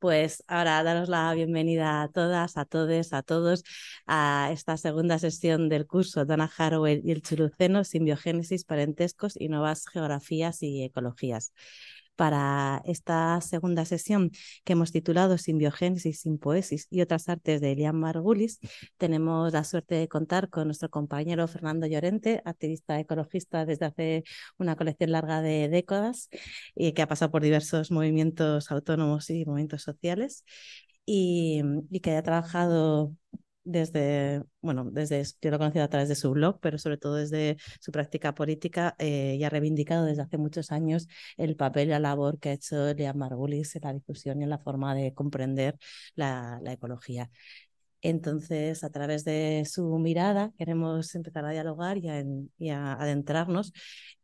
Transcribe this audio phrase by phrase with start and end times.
[0.00, 3.64] Pues ahora daros la bienvenida a todas, a todos, a todos
[4.06, 9.86] a esta segunda sesión del curso Donna Haraway y el Chuluceno, Simbiogénesis, Parentescos y Nuevas
[9.92, 11.52] Geografías y Ecologías
[12.20, 14.30] para esta segunda sesión
[14.64, 18.58] que hemos titulado Simbiogénesis, Simpoesis y otras artes de Elian Margulis,
[18.98, 24.24] tenemos la suerte de contar con nuestro compañero Fernando Llorente, activista ecologista desde hace
[24.58, 26.28] una colección larga de décadas
[26.74, 30.44] y que ha pasado por diversos movimientos autónomos y movimientos sociales
[31.06, 33.14] y, y que ha trabajado
[33.64, 37.16] desde, bueno, desde, yo lo he conocido a través de su blog, pero sobre todo
[37.16, 41.90] desde su práctica política eh, y ha reivindicado desde hace muchos años el papel y
[41.90, 45.14] la labor que ha hecho Liam Margulis en la difusión y en la forma de
[45.14, 45.78] comprender
[46.14, 47.30] la, la ecología.
[48.02, 52.24] Entonces, a través de su mirada, queremos empezar a dialogar y a,
[52.58, 53.72] y a, adentrarnos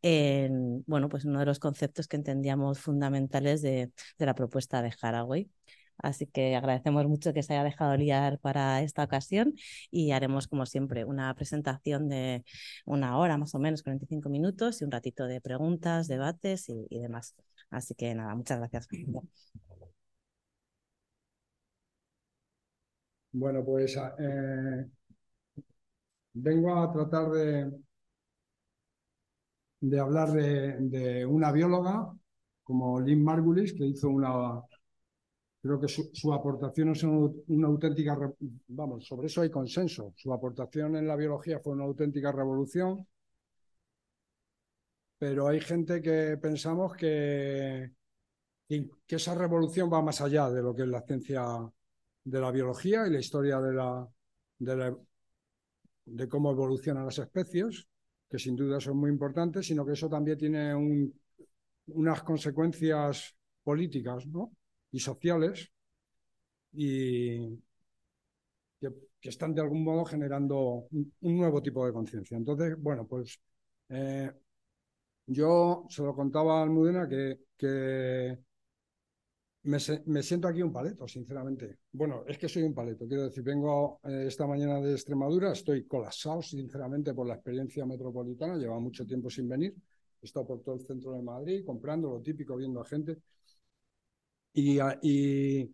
[0.02, 4.94] en bueno, pues uno de los conceptos que entendíamos fundamentales de, de la propuesta de
[5.00, 5.50] Haraway.
[5.98, 9.54] Así que agradecemos mucho que se haya dejado liar para esta ocasión
[9.90, 12.44] y haremos, como siempre, una presentación de
[12.84, 17.34] una hora más o menos, 45 minutos y un ratito de preguntas, debates y, demás.
[17.70, 18.88] Así que nada, muchas gracias.
[23.32, 24.86] Bueno, pues eh,
[26.34, 27.70] vengo a tratar de,
[29.80, 32.12] de hablar de, de, una bióloga
[32.62, 34.62] como Lynn Margulis, que hizo una,
[35.66, 38.18] creo que su, aportación es una, una, auténtica,
[38.68, 40.12] vamos, sobre eso hay consenso.
[40.16, 43.06] Su aportación en la biología fue una auténtica revolución,
[45.18, 47.92] pero hay gente que pensamos que,
[48.68, 51.44] que, esa revolución va más allá de lo que es la ciencia
[52.24, 54.08] de la biología y la historia de, la,
[56.04, 57.86] de, cómo evolucionan las especies,
[58.28, 61.18] que sin duda son muy importantes, sino que eso también tiene un,
[61.88, 64.52] unas consecuencias políticas, ¿no?
[64.90, 65.70] Y sociales
[66.72, 67.56] y
[68.80, 72.36] que, que, están de algún modo generando un, nuevo tipo de conciencia.
[72.36, 73.40] Entonces, bueno, pues
[73.88, 74.30] eh,
[75.26, 78.38] yo se lo contaba a Almudena que, que
[79.66, 81.78] me, me, siento aquí un paleto, sinceramente.
[81.92, 85.86] Bueno, es que soy un paleto, quiero decir, vengo eh, esta mañana de Extremadura, estoy
[85.86, 89.74] colapsado, sinceramente, por la experiencia metropolitana, lleva mucho tiempo sin venir,
[90.22, 93.18] he estado por todo el centro de Madrid, comprando lo típico, viendo a gente,
[94.56, 95.70] y, y,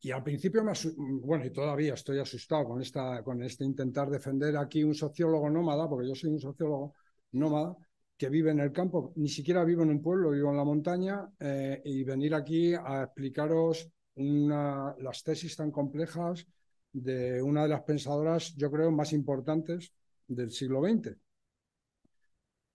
[0.00, 4.56] y, al principio, me bueno, y todavía estoy asustado con, esta, con este intentar defender
[4.56, 6.94] aquí un sociólogo nómada, porque yo soy un sociólogo
[7.32, 7.76] nómada,
[8.16, 11.28] que vive en el campo, ni siquiera vivo en un pueblo, vivo en la montaña,
[11.40, 16.46] eh, y venir aquí a explicaros una, las tesis tan complejas
[16.92, 19.92] de una de las pensadoras, yo creo, más importantes
[20.28, 21.16] del siglo XX.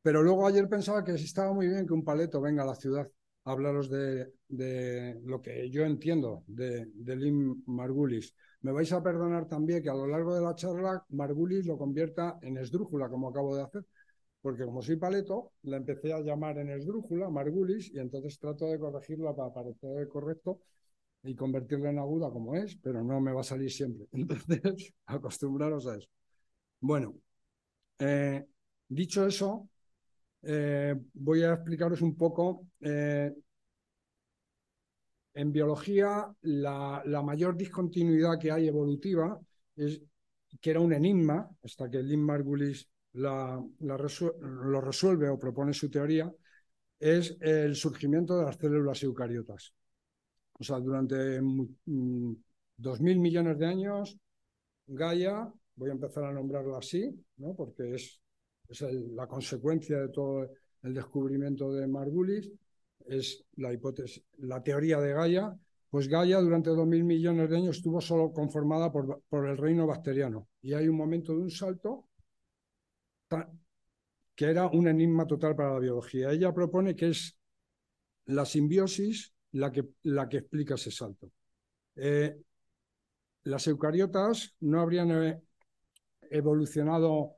[0.01, 3.07] Pero luego ayer pensaba que estaba muy bien que un paleto venga a la ciudad
[3.45, 4.33] hablaros de,
[5.23, 8.35] lo que yo entiendo de, de Lynn Margulis.
[8.61, 12.39] Me vais a perdonar también que a lo largo de la charla Margulis lo convierta
[12.41, 13.85] en esdrújula, como acabo de hacer,
[14.41, 18.79] porque como soy paleto, la empecé a llamar en esdrújula, Margulis, y entonces trato de
[18.79, 20.59] corregirla para parecer correcto
[21.23, 24.07] y convertirla en aguda como es, pero no me va a salir siempre.
[24.13, 26.07] Entonces, acostumbraros a eso.
[26.79, 27.15] Bueno,
[27.99, 28.45] eh,
[28.87, 29.69] dicho eso,
[30.45, 32.67] eh, voy a explicaros un poco.
[32.79, 33.33] Eh,
[35.33, 39.37] en biología, la, la, mayor discontinuidad que hay evolutiva
[39.75, 40.01] es
[40.61, 46.31] que era un enigma, hasta que Lynn Margulis la, lo resuelve o propone su teoría,
[46.99, 49.73] es el surgimiento de las células eucariotas.
[50.53, 52.33] O sea, durante mm,
[52.77, 54.17] dos mil millones de años,
[54.87, 57.53] Gaia, voy a empezar a nombrarla así, ¿no?
[57.55, 58.21] porque es
[58.69, 60.49] es la consecuencia de todo
[60.83, 62.51] el descubrimiento de Margulis,
[63.05, 65.57] es la hipótesis, la teoría de Gaia,
[65.89, 69.87] pues Gaia durante dos mil millones de años estuvo solo conformada por, por, el reino
[69.87, 70.49] bacteriano.
[70.61, 72.09] Y hay un momento de un salto
[74.35, 76.31] que era un enigma total para la biología.
[76.31, 77.37] Ella propone que es
[78.25, 81.31] la simbiosis la que, la que explica ese salto.
[81.95, 82.37] Eh,
[83.43, 85.41] las eucariotas no habrían eh,
[86.29, 87.37] evolucionado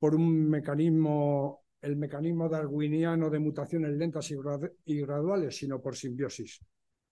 [0.00, 5.94] por un mecanismo, el mecanismo darwiniano de mutaciones lentas y, grad y graduales, sino por
[5.94, 6.58] simbiosis.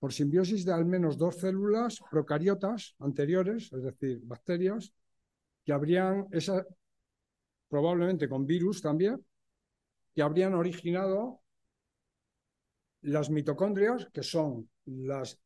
[0.01, 4.93] Por simbiosis de al menos dos células procariotas anteriores, es decir, bacterias,
[5.65, 6.67] que habrían, esa,
[7.69, 9.25] probablemente con virus también,
[10.15, 11.41] que habrían originado
[13.03, 15.39] las mitocondrias, que son las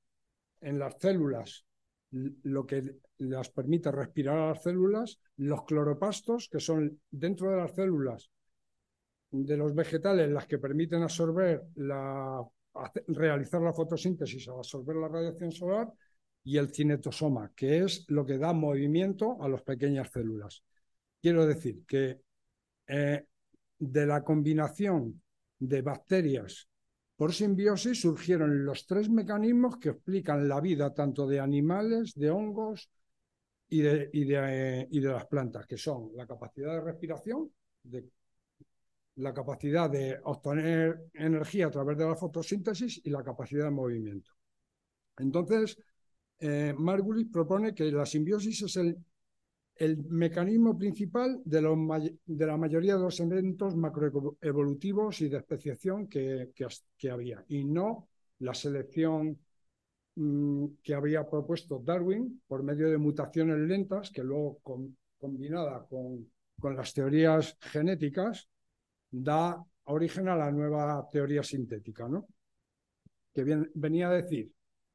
[0.62, 1.66] en las células
[2.12, 7.74] lo que las permite respirar a las células, los cloropastos, que son dentro de las
[7.74, 8.30] células
[9.30, 12.42] de los vegetales las que permiten absorber la,
[13.08, 15.90] realizar la fotosíntesis al absorber la radiación solar,
[16.44, 20.62] y el cinetosoma, que es lo que da movimiento a las pequeñas células.
[21.20, 22.20] Quiero decir que
[22.88, 23.24] eh,
[23.78, 25.22] de la combinación
[25.58, 26.68] de bacterias
[27.22, 32.90] por simbiosis surgieron los tres mecanismos que explican la vida tanto de animales, de hongos
[33.68, 37.48] y de, las plantas, que son la capacidad de respiración,
[39.14, 44.32] la capacidad de obtener energía a través de la fotosíntesis y la capacidad de movimiento.
[45.16, 45.78] Entonces,
[46.40, 48.98] eh, Margulis propone que la simbiosis es el,
[49.82, 56.52] el mecanismo principal de, la mayoría de los eventos macroevolutivos y de especiación que,
[57.10, 58.08] había, y no
[58.38, 59.36] la selección
[60.14, 64.60] mm, que había propuesto Darwin por medio de mutaciones lentas, que luego
[65.18, 66.30] combinada con,
[66.60, 68.48] con las teorías genéticas,
[69.10, 72.28] da origen a la nueva teoría sintética, ¿no?
[73.34, 74.52] que venía a decir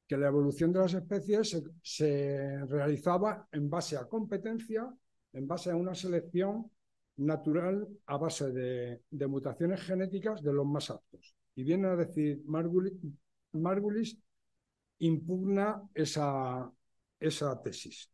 [0.08, 4.90] que la evolución de las especies se, realizaba en base a competencia,
[5.34, 6.72] en base a una selección
[7.18, 11.36] natural a base de, mutaciones genéticas de los más aptos.
[11.56, 14.18] Y viene a decir Margulis,
[15.00, 16.72] impugna esa,
[17.64, 18.10] tesis.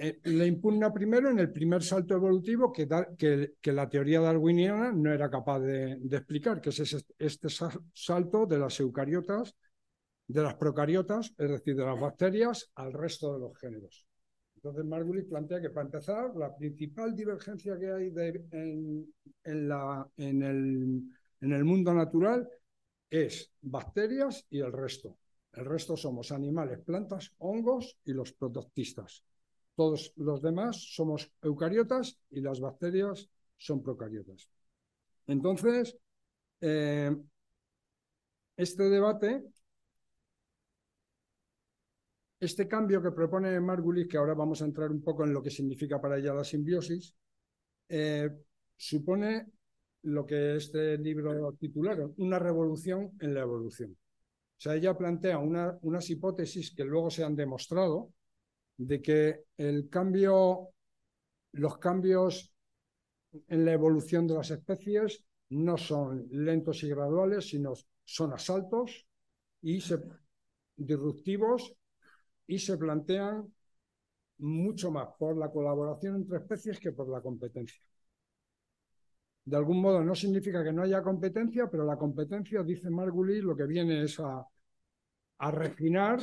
[0.00, 2.86] Eh, le impugna primero en el primer salto evolutivo que,
[3.72, 7.48] la teoría darwiniana no era capaz de, de explicar, que es este, este
[7.92, 9.54] salto de las eucariotas
[10.28, 14.06] de las procariotas, es decir, de las bacterias, al resto de los géneros.
[14.56, 18.12] Entonces Margulis plantea que para empezar, la principal divergencia que hay
[18.50, 21.02] en, la, en, el,
[21.40, 22.48] en el mundo natural
[23.08, 25.16] es bacterias y el resto.
[25.52, 29.24] El resto somos animales, plantas, hongos y los protoctistas.
[29.74, 34.50] Todos los demás somos eucariotas y las bacterias son procariotas.
[35.26, 35.96] Entonces,
[36.60, 37.16] eh,
[38.56, 39.44] este debate
[42.40, 45.50] este cambio que propone Margulis, que ahora vamos a entrar un poco en lo que
[45.50, 47.14] significa para ella la simbiosis,
[47.88, 48.30] eh,
[48.76, 49.46] supone
[50.02, 53.92] lo que este libro titularon, una revolución en la evolución.
[53.92, 58.12] O sea, ella plantea unas hipótesis que luego se han demostrado
[58.76, 60.70] de que el cambio,
[61.52, 62.52] los cambios
[63.48, 67.72] en la evolución de las especies no son lentos y graduales, sino
[68.04, 69.06] son asaltos
[69.62, 69.80] y
[70.76, 71.77] disruptivos
[72.48, 73.46] y se plantean
[74.38, 77.80] mucho más por la colaboración entre especies que por la competencia.
[79.44, 83.54] De algún modo no significa que no haya competencia, pero la competencia, dice Margulis, lo
[83.54, 84.46] que viene es a,
[85.50, 86.20] refinar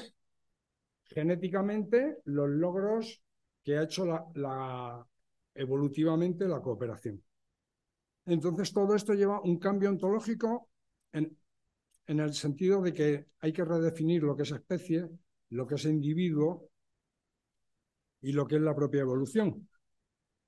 [1.05, 3.21] genéticamente los logros
[3.63, 5.07] que ha hecho la,
[5.53, 7.23] evolutivamente la cooperación.
[8.25, 10.69] Entonces todo esto lleva un cambio ontológico
[11.13, 11.37] en,
[12.07, 15.07] en el sentido de que hay que redefinir lo que es especie,
[15.49, 16.69] lo que es individuo
[18.21, 19.67] y lo que es la propia evolución.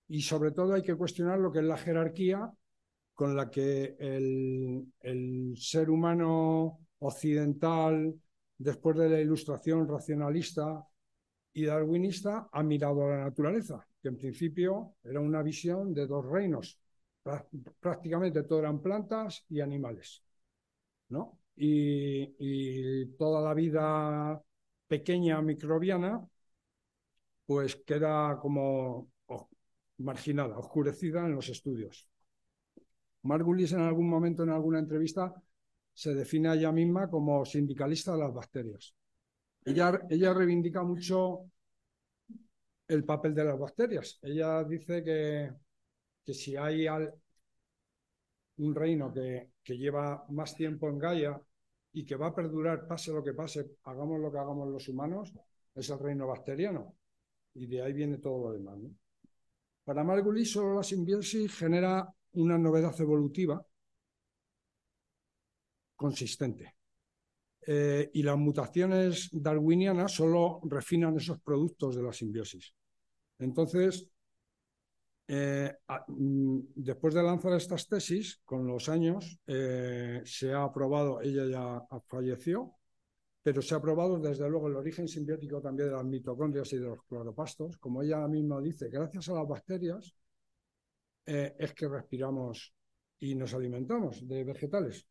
[0.07, 2.51] Y sobre todo hay que cuestionar lo que es la jerarquía
[3.13, 8.13] con la que el, ser humano occidental,
[8.57, 10.83] después de la ilustración racionalista
[11.53, 16.25] y darwinista, ha mirado a la naturaleza, que en principio era una visión de dos
[16.25, 16.79] reinos.
[17.79, 20.23] Prácticamente todo eran plantas y animales.
[21.09, 21.39] ¿no?
[21.59, 24.39] y toda la vida
[24.87, 26.27] pequeña microbiana,
[27.45, 29.09] pues queda como
[29.99, 32.07] marginada, oscurecida en los estudios.
[33.23, 35.33] Margulis en algún momento, en alguna entrevista,
[35.93, 38.93] se define a ella misma como sindicalista de las bacterias.
[39.65, 41.49] Ella, ella reivindica mucho
[42.87, 44.19] el papel de las bacterias.
[44.21, 45.51] Ella dice que,
[46.23, 46.87] que si hay
[48.57, 51.41] un reino que, que lleva más tiempo en Gaia
[51.97, 55.33] y que va a perdurar, pase lo que pase, hagamos lo que hagamos los humanos,
[55.73, 56.95] es el reino bacteriano.
[57.55, 58.77] Y de ahí viene todo lo demás.
[59.83, 63.65] Para Margulis, solo la simbiosis genera una novedad evolutiva
[65.95, 66.75] consistente.
[67.65, 72.75] Eh, y las mutaciones darwinianas solo refinan esos productos de la simbiosis.
[73.39, 74.07] Entonces,
[75.27, 81.45] eh, mm, después de lanzar estas tesis, con los años, eh, se ha aprobado, ella
[81.45, 82.75] ya falleció,
[83.43, 86.87] pero se ha probado desde luego el origen simbiótico también de las mitocondrias y de
[86.87, 87.77] los cloropastos.
[87.77, 90.13] Como ella misma dice, gracias a las bacterias
[91.25, 92.73] eh, es que respiramos
[93.19, 95.07] y nos alimentamos de vegetales.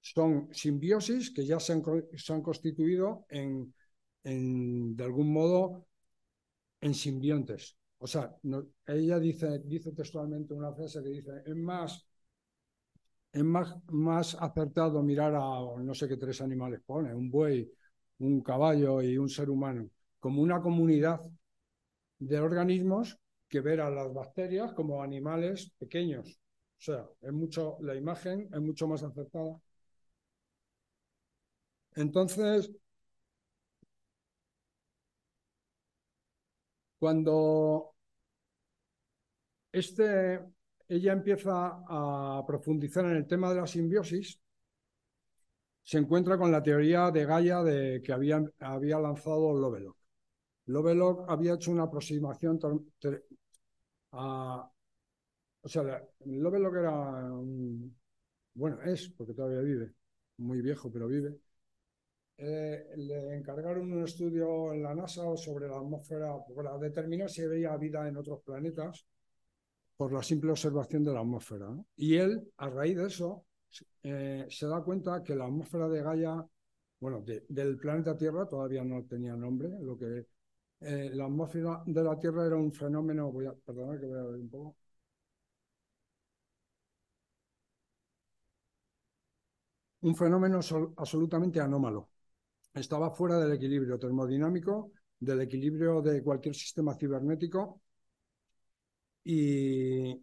[0.00, 3.74] Son simbiosis que ya se han, constituido en,
[4.22, 5.86] en, de algún modo,
[6.80, 7.76] en simbiontes.
[7.98, 8.24] O sea,
[8.86, 12.06] ella dice, dice textualmente una frase que dice, es más,
[13.32, 15.40] es más, más acertado mirar a
[15.82, 17.70] no sé qué tres animales pone, un buey,
[18.18, 19.88] un caballo y un ser humano,
[20.20, 21.20] como una comunidad
[22.18, 26.40] de organismos que ver a las bacterias como animales pequeños.
[26.78, 29.60] O sea, es mucho, la imagen es mucho más acertada.
[31.96, 32.70] Entonces,
[37.04, 37.94] cuando
[39.70, 40.40] este,
[40.88, 44.40] ella empieza a profundizar en el tema de la simbiosis,
[45.82, 49.98] se encuentra con la teoría de Gaia de, que había, había lanzado Lovelock.
[50.64, 52.58] Lovelock había hecho una aproximación
[54.12, 54.70] a...
[55.60, 57.30] O sea, Lovelock era
[58.54, 59.92] bueno, es, porque todavía vive,
[60.38, 61.38] muy viejo, pero vive.
[62.36, 67.76] Eh, le encargaron un estudio en la NASA sobre la atmósfera para determinar si había
[67.76, 69.06] vida en otros planetas
[69.96, 71.68] por la simple observación de la atmósfera.
[71.96, 73.46] Y él, a raíz de eso,
[74.02, 76.44] eh, se da cuenta que la atmósfera de Gaia,
[77.00, 80.26] bueno, del planeta Tierra todavía no tenía nombre, lo que
[80.80, 84.22] eh, la atmósfera de la Tierra era un fenómeno, voy a, perdonad que voy a
[84.24, 84.76] ver un poco.
[90.02, 90.60] Un fenómeno
[90.96, 92.08] absolutamente anómalo.
[92.74, 97.80] Estaba fuera del equilibrio termodinámico, del equilibrio de cualquier sistema cibernético
[99.22, 100.20] y,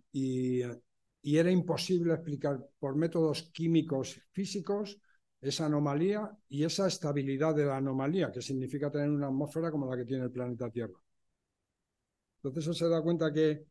[1.24, 5.00] era imposible explicar por métodos químicos físicos
[5.39, 9.98] esa anomalía y esa estabilidad de la anomalía, que significa tener una atmósfera como la
[9.98, 11.00] que tiene el planeta Tierra.
[12.38, 13.65] Entonces él se da cuenta que,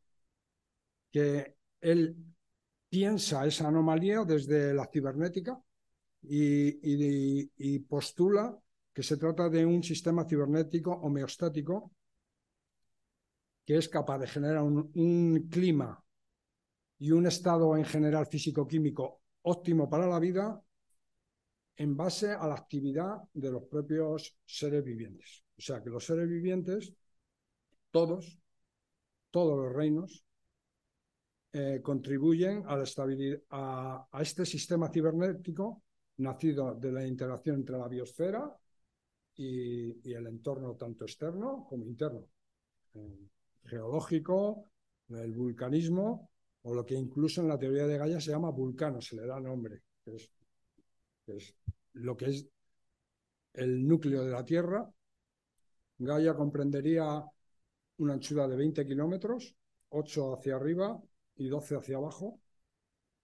[1.10, 2.16] que él
[2.88, 5.60] piensa esa anomalía desde la cibernética
[6.22, 8.56] y, postula
[9.02, 11.92] se trata de un sistema cibernético homeostático
[13.64, 16.02] que es capaz de generar un, clima
[16.98, 20.60] y un estado en general físico-químico óptimo para la vida
[21.76, 25.44] en base a la actividad de los propios seres vivientes.
[25.56, 26.92] O sea, que los seres vivientes,
[27.90, 28.38] todos,
[29.30, 30.24] todos los reinos,
[31.52, 35.82] eh, contribuyen a, la estabilidad, a, este sistema cibernético
[36.18, 38.59] nacido de la interacción entre la biosfera
[39.40, 42.26] y, el entorno tanto externo como interno.
[42.94, 43.28] Eh,
[43.64, 44.70] geológico,
[45.08, 46.30] el vulcanismo,
[46.62, 49.40] o lo que incluso en la teoría de Gaia se llama vulcano, se le da
[49.40, 51.54] nombre, que es,
[51.94, 52.46] lo que es
[53.54, 54.90] el núcleo de la Tierra.
[55.98, 57.24] Gaia comprendería
[57.98, 59.54] una anchura de 20 kilómetros,
[59.90, 61.00] 8 hacia arriba
[61.36, 62.40] y 12 hacia abajo,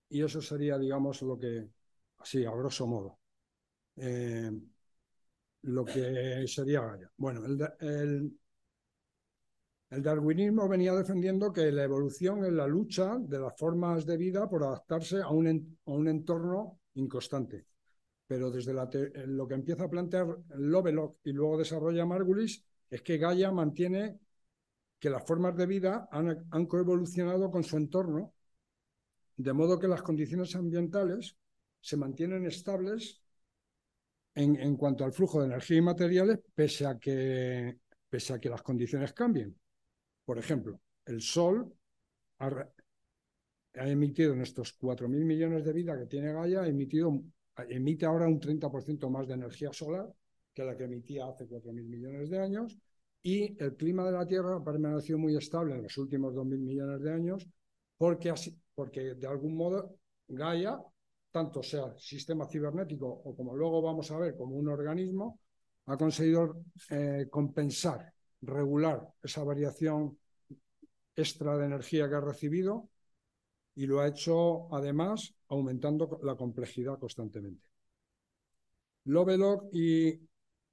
[0.08, 1.68] y eso sería, digamos, lo que,
[2.18, 3.18] así, a grosso modo,
[3.96, 4.50] eh,
[5.66, 7.10] lo que sería Gaia.
[7.16, 7.44] Bueno,
[7.80, 8.38] el,
[9.88, 14.62] darwinismo venía defendiendo que la evolución es la lucha de las formas de vida por
[14.62, 17.66] adaptarse a un, entorno inconstante.
[18.26, 18.74] Pero desde
[19.26, 24.18] lo que empieza a plantear Lovelock y luego desarrolla Margulis es que Gaia mantiene
[24.98, 28.34] que las formas de vida han, han coevolucionado con su entorno,
[29.36, 31.36] de modo que las condiciones ambientales
[31.80, 33.25] se mantienen estables
[34.36, 37.78] en, cuanto al flujo de energía y materiales, pese a que,
[38.08, 39.58] pese a que las condiciones cambien.
[40.24, 41.72] Por ejemplo, el Sol
[42.38, 42.68] ha,
[43.74, 47.18] emitido en estos 4.000 millones de vida que tiene Gaia, ha emitido,
[47.68, 50.12] emite ahora un 30% más de energía solar
[50.52, 52.78] que la que emitía hace 4.000 millones de años,
[53.22, 57.02] y el clima de la Tierra ha permanecido muy estable en los últimos 2.000 millones
[57.02, 57.46] de años,
[57.98, 60.78] porque, así, porque de algún modo Gaia,
[61.36, 65.38] tanto sea sistema cibernético o como luego vamos a ver como un organismo,
[65.84, 70.16] ha conseguido eh, compensar regular esa variación
[71.14, 72.88] extra de energía que ha recibido
[73.74, 77.68] y lo ha hecho además aumentando la complejidad constantemente.
[79.04, 80.16] Lovelock, y,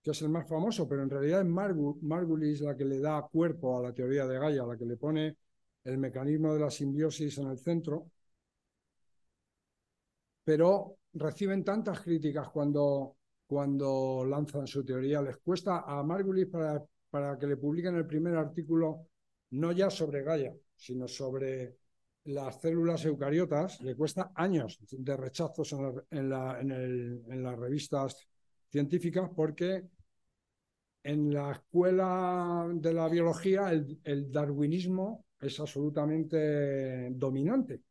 [0.01, 3.77] que es el más famoso, pero en realidad es Margulis la que le da cuerpo
[3.77, 5.35] a la teoría de Gaia, la que le pone
[5.83, 8.11] el mecanismo de la simbiosis en el centro,
[10.43, 15.21] pero reciben tantas críticas cuando, cuando lanzan su teoría.
[15.21, 16.83] Les cuesta a Margulis para
[17.13, 19.05] para que le publiquen el primer artículo,
[19.51, 21.77] no ya sobre Gaia, sino sobre
[22.23, 25.75] las células eucariotas, le cuesta años de rechazos
[26.09, 28.27] en, las revistas
[28.67, 29.83] científicas porque
[31.03, 37.83] en la escuela de la biología el, darwinismo es absolutamente dominante.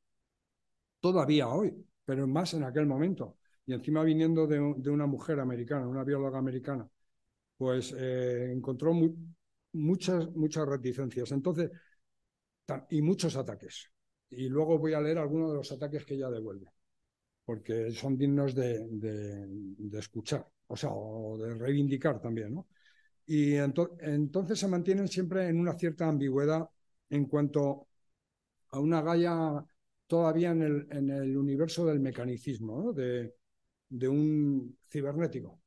[0.99, 1.73] Todavía hoy,
[2.05, 3.39] pero más en aquel momento.
[3.67, 6.89] Y encima viniendo de, una mujer americana, una bióloga americana,
[7.57, 8.93] pues eh, encontró
[9.73, 11.31] muchas, muchas reticencias.
[11.33, 11.71] Entonces,
[12.91, 13.91] y muchos ataques.
[14.31, 16.67] Y luego voy a leer algunos de los ataques que ella devuelve,
[17.45, 18.87] porque son dignos de,
[19.93, 22.69] escuchar, o sea, o de reivindicar también, ¿no?
[23.27, 26.69] Y entonces se mantienen siempre en una cierta ambigüedad
[27.11, 27.89] en cuanto
[28.71, 29.65] a una Gaia
[30.13, 33.33] todavía en el, universo del mecanicismo, de,
[34.11, 35.59] un cibernético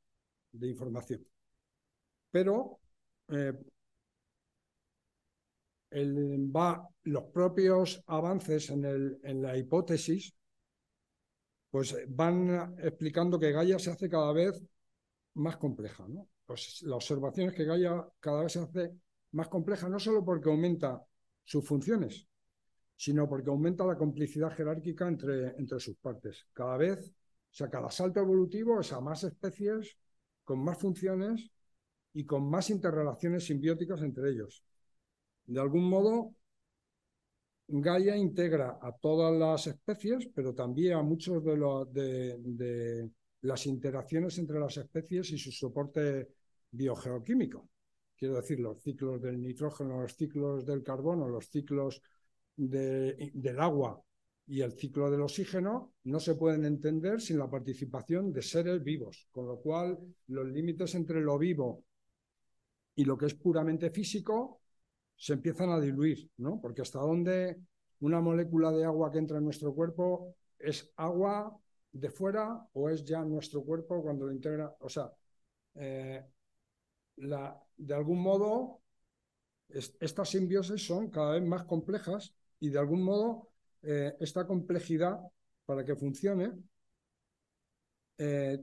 [0.51, 1.25] de información.
[2.29, 2.79] Pero
[3.29, 3.53] eh,
[6.55, 10.31] va, los propios avances en, la hipótesis
[11.71, 14.63] pues van explicando que Gaia se hace cada vez
[15.33, 16.05] más compleja.
[16.45, 18.91] pues, la observación es que Gaia cada vez se hace
[19.31, 21.03] más compleja, no solo porque aumenta
[21.43, 22.27] sus funciones,
[22.95, 26.47] sino porque aumenta la complicidad jerárquica entre, entre sus partes.
[26.53, 29.97] Cada vez, o sea, cada salto evolutivo es a más especies,
[30.43, 31.49] con más funciones
[32.13, 34.63] y con más interrelaciones simbióticas entre ellos.
[35.45, 36.35] De algún modo,
[37.67, 43.09] Gaia integra a todas las especies, pero también a muchos de, de
[43.41, 46.29] las interacciones entre las especies y su soporte
[46.71, 47.69] biogeoquímico.
[48.15, 52.01] Quiero decir, los ciclos del nitrógeno, los ciclos del carbono, los ciclos
[52.55, 54.01] del agua
[54.47, 59.27] y el ciclo del oxígeno no se pueden entender sin la participación de seres vivos,
[59.31, 59.97] con lo cual
[60.27, 61.83] los límites entre lo vivo
[62.95, 64.61] y lo que es puramente físico
[65.15, 66.59] se empiezan a diluir, ¿no?
[66.61, 67.57] Porque hasta dónde
[68.01, 71.57] una molécula de agua que entra en nuestro cuerpo es agua
[71.91, 75.11] de fuera o es ya nuestro cuerpo cuando lo integra, o sea,
[75.75, 76.23] eh,
[77.17, 78.81] la, de algún modo
[79.67, 83.49] estas simbiosis son cada vez más complejas y de algún modo
[83.83, 85.19] eh, esta complejidad
[85.65, 86.51] para que funcione
[88.17, 88.59] eh,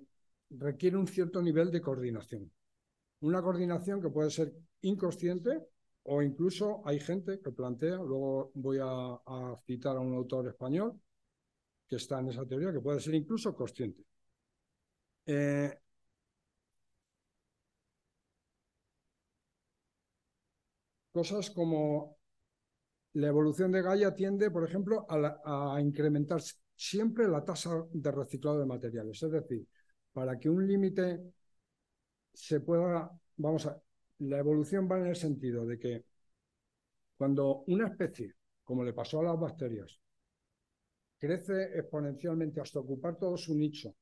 [0.50, 2.50] requiere un cierto nivel de coordinación.
[3.20, 5.50] Una coordinación que puede ser inconsciente
[6.04, 9.20] o incluso hay gente que plantea, luego voy a,
[9.66, 11.00] citar a un autor español
[11.88, 14.02] que está en esa teoría, que puede ser incluso consciente.
[15.26, 15.78] Eh,
[21.12, 22.16] cosas como
[23.14, 26.40] la evolución de Gaia tiende, por ejemplo, a, incrementar
[26.74, 29.22] siempre la tasa de reciclado de materiales.
[29.22, 29.66] Es decir,
[30.12, 31.20] para que un límite
[32.32, 33.80] se pueda, vamos a,
[34.18, 36.04] la evolución va en el sentido de que
[37.16, 40.00] cuando una especie, como le pasó a las bacterias,
[41.18, 43.94] crece exponencialmente hasta ocupar todo su nicho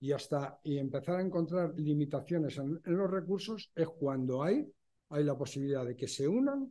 [0.00, 4.70] y hasta y empezar a encontrar limitaciones en los recursos, es cuando hay
[5.10, 6.70] hay la posibilidad de que se unan,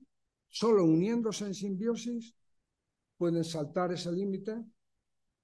[0.49, 2.35] solo uniéndose en simbiosis
[3.17, 4.63] pueden saltar ese límite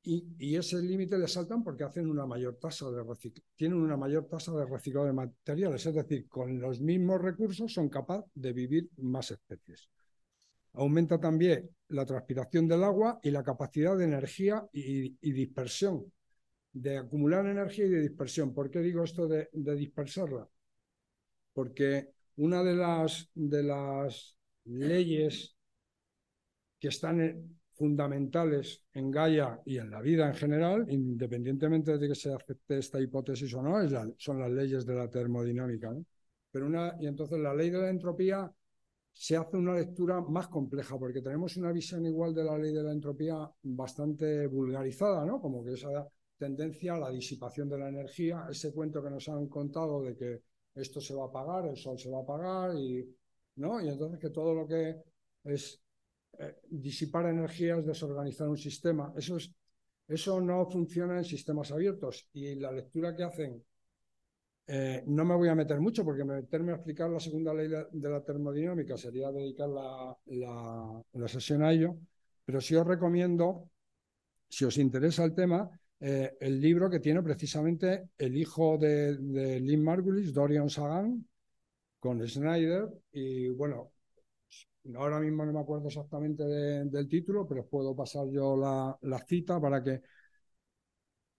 [0.03, 3.03] y, ese límite le saltan porque hacen una mayor tasa de
[3.55, 7.89] tienen una mayor tasa de reciclado de materiales, es decir, con los mismos recursos son
[7.89, 9.89] capaces de vivir más especies.
[10.73, 16.11] Aumenta también la transpiración del agua y la capacidad de energía y, dispersión,
[16.71, 18.53] de acumular energía y de dispersión.
[18.53, 20.47] ¿Por qué digo esto de dispersarla?
[21.53, 25.55] Porque una de las, de las leyes
[26.79, 32.33] que están fundamentales en Gaia y en la vida en general, independientemente de que se
[32.33, 33.77] acepte esta hipótesis o no,
[34.17, 35.93] son las leyes de la termodinámica.
[36.51, 38.49] Pero una, y entonces la ley de la entropía
[39.11, 42.83] se hace una lectura más compleja, porque tenemos una visión igual de la ley de
[42.83, 45.41] la entropía bastante vulgarizada, ¿no?
[45.41, 49.47] Como que esa tendencia a la disipación de la energía, ese cuento que nos han
[49.47, 50.41] contado de que
[50.75, 53.05] esto se va a apagar, el sol se va a apagar y,
[53.57, 53.81] ¿no?
[53.81, 54.95] y entonces que todo lo que
[55.43, 55.81] es
[56.39, 59.13] eh, disipar energía es desorganizar un sistema.
[59.15, 59.53] Eso, es,
[60.07, 63.63] eso no funciona en sistemas abiertos y la lectura que hacen,
[64.67, 68.09] eh, no me voy a meter mucho porque meterme a explicar la segunda ley de
[68.09, 71.95] la termodinámica sería dedicar la, la sesión a ello,
[72.43, 73.69] pero sí os recomiendo,
[74.49, 79.59] si os interesa el tema, eh, el libro que tiene precisamente el hijo de, de
[79.59, 81.25] Lynn Margulis, Dorian Sagan,
[82.05, 83.91] con Snyder, y bueno,
[84.95, 89.83] ahora mismo no me acuerdo exactamente del título, pero puedo pasar yo la, cita para
[89.83, 90.01] que...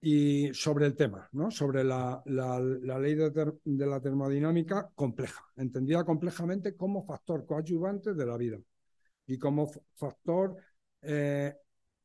[0.00, 1.50] Y sobre el tema, ¿no?
[1.52, 8.58] sobre la, ley de, la termodinámica compleja, entendida complejamente como factor coadyuvante de la vida
[9.26, 10.56] y como factor
[11.00, 11.54] eh,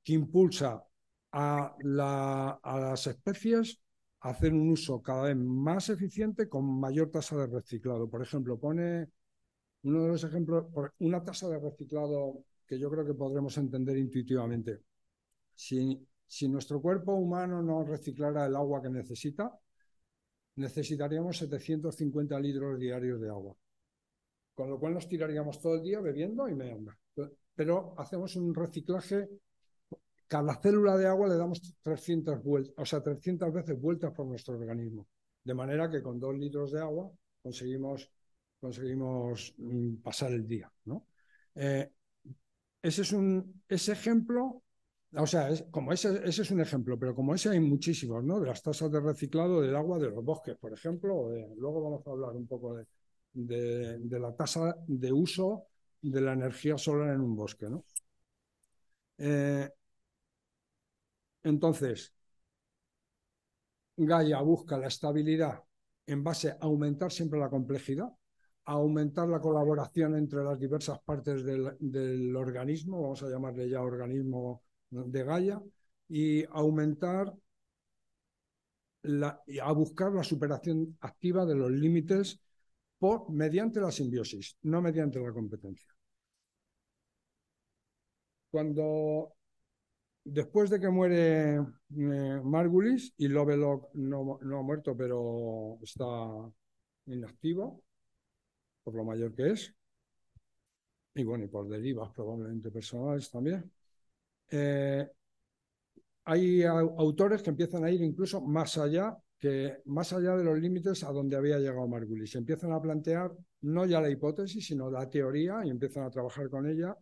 [0.03, 0.83] que impulsa
[1.31, 3.79] a, las especies
[4.21, 8.09] hacer un uso cada vez más eficiente con mayor tasa de reciclado.
[8.09, 9.09] Por ejemplo, pone
[9.83, 10.65] uno de los ejemplos,
[10.99, 14.81] una tasa de reciclado que yo creo que podremos entender intuitivamente.
[15.55, 19.51] Si, si nuestro cuerpo humano no reciclara el agua que necesita,
[20.55, 23.55] necesitaríamos 750 litros diarios de agua.
[24.53, 26.93] Con lo cual nos tiraríamos todo el día bebiendo y meando.
[27.55, 29.27] Pero hacemos un reciclaje,
[30.31, 34.53] cada célula de agua le damos 300 vueltas, o sea, 300 veces vueltas por nuestro
[34.53, 35.05] organismo.
[35.43, 37.11] De manera que con dos litros de agua
[37.43, 38.09] conseguimos,
[38.57, 40.71] conseguimos mm, pasar el día.
[40.85, 41.05] ¿no?
[41.55, 41.91] Eh,
[42.81, 44.63] ese es un ese ejemplo
[45.17, 48.39] o sea, es, como ese, ese, es un ejemplo, pero como ese hay muchísimos, ¿no?
[48.39, 51.29] De las tasas de reciclado del agua de los bosques, por ejemplo.
[51.57, 52.85] luego vamos a hablar un poco de,
[53.33, 55.67] de, la tasa de uso
[56.01, 57.83] de la energía solar en un bosque, ¿no?
[59.17, 59.69] Eh,
[61.43, 62.13] entonces,
[63.97, 65.63] Gaia busca la estabilidad
[66.07, 68.07] en base a aumentar siempre la complejidad,
[68.65, 74.63] a aumentar la colaboración entre las diversas partes del, organismo, vamos a llamarle ya organismo
[74.89, 75.61] de Gaia
[76.09, 77.33] y aumentar
[79.61, 82.39] a buscar la superación activa de los límites
[82.99, 85.91] por, mediante la simbiosis, no mediante la competencia.
[88.51, 89.33] Cuando
[90.23, 96.05] después de que muere eh, Margulis y Lovelock no, ha muerto, pero está
[97.07, 97.83] inactivo,
[98.83, 99.73] por lo mayor que es,
[101.15, 103.71] y bueno, y por derivas probablemente personales también.
[104.49, 105.07] Eh,
[106.25, 111.03] hay autores que empiezan a ir incluso más allá que más allá de los límites
[111.03, 112.35] a donde había llegado Margulis.
[112.35, 113.31] Empiezan a plantear
[113.61, 116.95] no ya la hipótesis, sino la teoría y empiezan a trabajar con ella,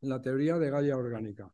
[0.00, 1.52] la teoría de Gaia orgánica.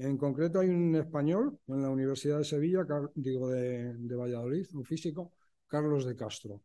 [0.00, 5.34] En concreto hay un español en la Universidad de Sevilla, digo de, Valladolid, un físico,
[5.66, 6.62] Carlos de Castro.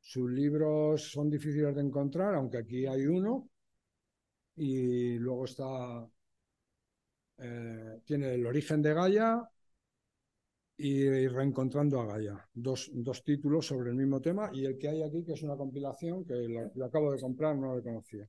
[0.00, 3.48] Sus libros son difíciles de encontrar, aunque aquí hay uno,
[4.54, 6.06] y luego está,
[7.38, 9.42] eh, tiene el origen de Gaia
[10.76, 15.02] y, reencontrando a Gaia, dos, dos, títulos sobre el mismo tema y el que hay
[15.02, 18.28] aquí, que es una compilación que lo, acabo de comprar, no lo conocía.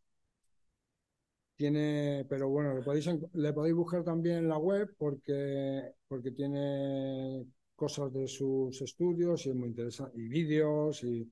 [2.27, 5.93] Pero bueno, le podéis, buscar también en la web porque,
[6.35, 7.45] tiene
[7.75, 11.31] cosas de sus estudios y es muy interesante, y vídeos y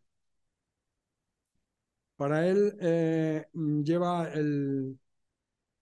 [2.15, 3.47] para él eh,
[3.83, 4.97] lleva el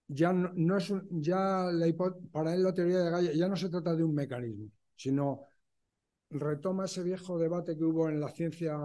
[0.07, 1.69] ya no, es ya
[2.31, 5.41] para él la teoría de Gaia ya no se trata de un mecanismo, sino
[6.31, 8.77] retoma ese viejo debate que hubo en la ciencia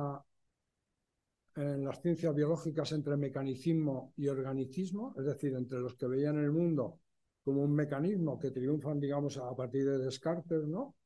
[1.56, 6.50] en las ciencias biológicas entre mecanicismo y organicismo, es decir, entre los que veían el
[6.50, 7.00] mundo
[7.44, 10.96] como un mecanismo que triunfan, digamos, a partir de Descartes, ¿no?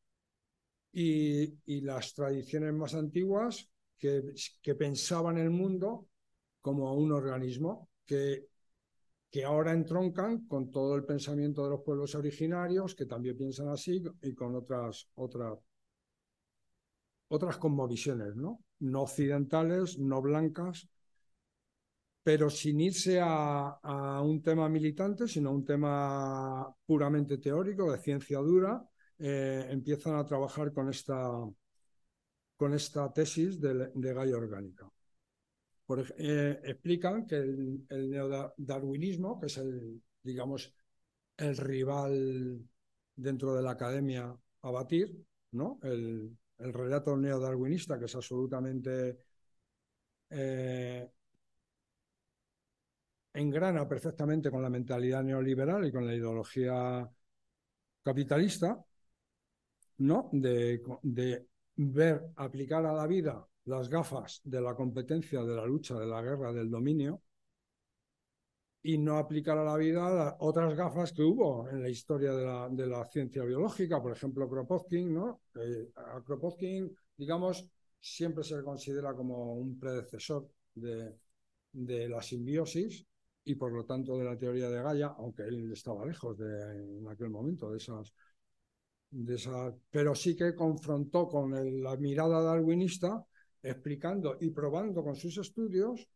[0.92, 4.32] Y, y las tradiciones más antiguas que,
[4.62, 6.06] que pensaban el mundo
[6.60, 8.48] como un organismo que,
[9.30, 14.02] que ahora entroncan con todo el pensamiento de los pueblos originarios, que también piensan así,
[14.22, 15.58] y con otras, otras,
[17.28, 17.58] otras
[18.36, 18.60] ¿no?
[18.80, 20.88] No occidentales, no blancas,
[22.22, 28.38] pero sin irse a, un tema militante, sino a un tema puramente teórico, de ciencia
[28.38, 28.86] dura,
[29.18, 31.16] eh, empiezan a trabajar con esta,
[32.56, 34.90] con esta tesis de, de Gaia orgánica.
[36.18, 40.74] Eh, explican que el, neodarwinismo, que es el, digamos,
[41.36, 42.60] el rival
[43.16, 45.78] dentro de la academia a batir, ¿no?
[45.82, 49.18] El, relato neodarwinista, que es absolutamente
[50.30, 51.08] eh,
[53.32, 57.08] engrana perfectamente con la mentalidad neoliberal y con la ideología
[58.02, 58.84] capitalista,
[59.98, 60.28] ¿no?
[60.32, 65.94] De, de ver aplicar a la vida las gafas de la competencia, de la lucha,
[65.98, 67.22] de la guerra, del dominio,
[68.82, 72.68] y no aplicar a la vida otras gafas que hubo en la historia de la,
[72.70, 75.40] de la ciencia biológica, por ejemplo, Kropotkin, ¿no?
[75.96, 77.66] a Kropotkin, digamos,
[78.00, 81.16] siempre se le considera como un predecesor de,
[81.72, 83.04] de la simbiosis
[83.44, 87.08] y por lo tanto de la teoría de Gaia, aunque él estaba lejos de, en
[87.08, 88.12] aquel momento de esas,
[89.10, 93.24] de esas pero sí que confrontó con la mirada darwinista
[93.62, 96.06] explicando y probando con sus estudios,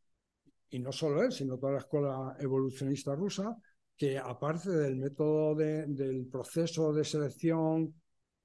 [0.72, 3.56] y no solo él, sino toda la escuela evolucionista rusa,
[3.96, 7.94] que aparte del método del proceso de selección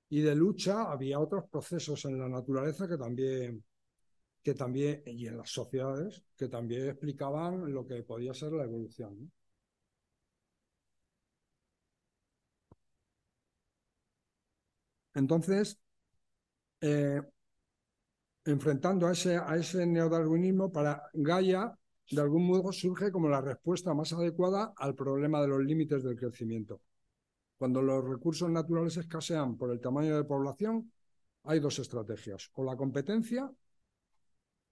[0.10, 3.64] y de lucha, había otros procesos en la naturaleza que también,
[4.44, 9.32] que también, y en las sociedades, que también explicaban lo que podía ser la evolución.
[15.16, 15.80] Entonces,
[16.82, 17.22] eh,
[18.46, 21.78] enfrentando a ese, a ese neodarwinismo para Gaia,
[22.10, 26.18] de algún modo surge como la respuesta más adecuada al problema de los límites del
[26.18, 26.82] crecimiento.
[27.58, 30.92] Cuando los recursos naturales escasean por el tamaño de población,
[31.44, 32.50] hay dos estrategias.
[32.54, 33.52] O la competencia,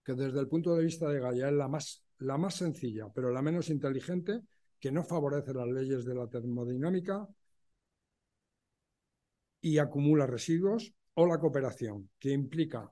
[0.03, 3.31] que desde el punto de vista de Gaia es la más, la más sencilla, pero
[3.31, 4.41] la menos inteligente,
[4.79, 7.27] que no favorece las leyes de la termodinámica
[9.61, 12.91] y acumula residuos, o la cooperación, que implica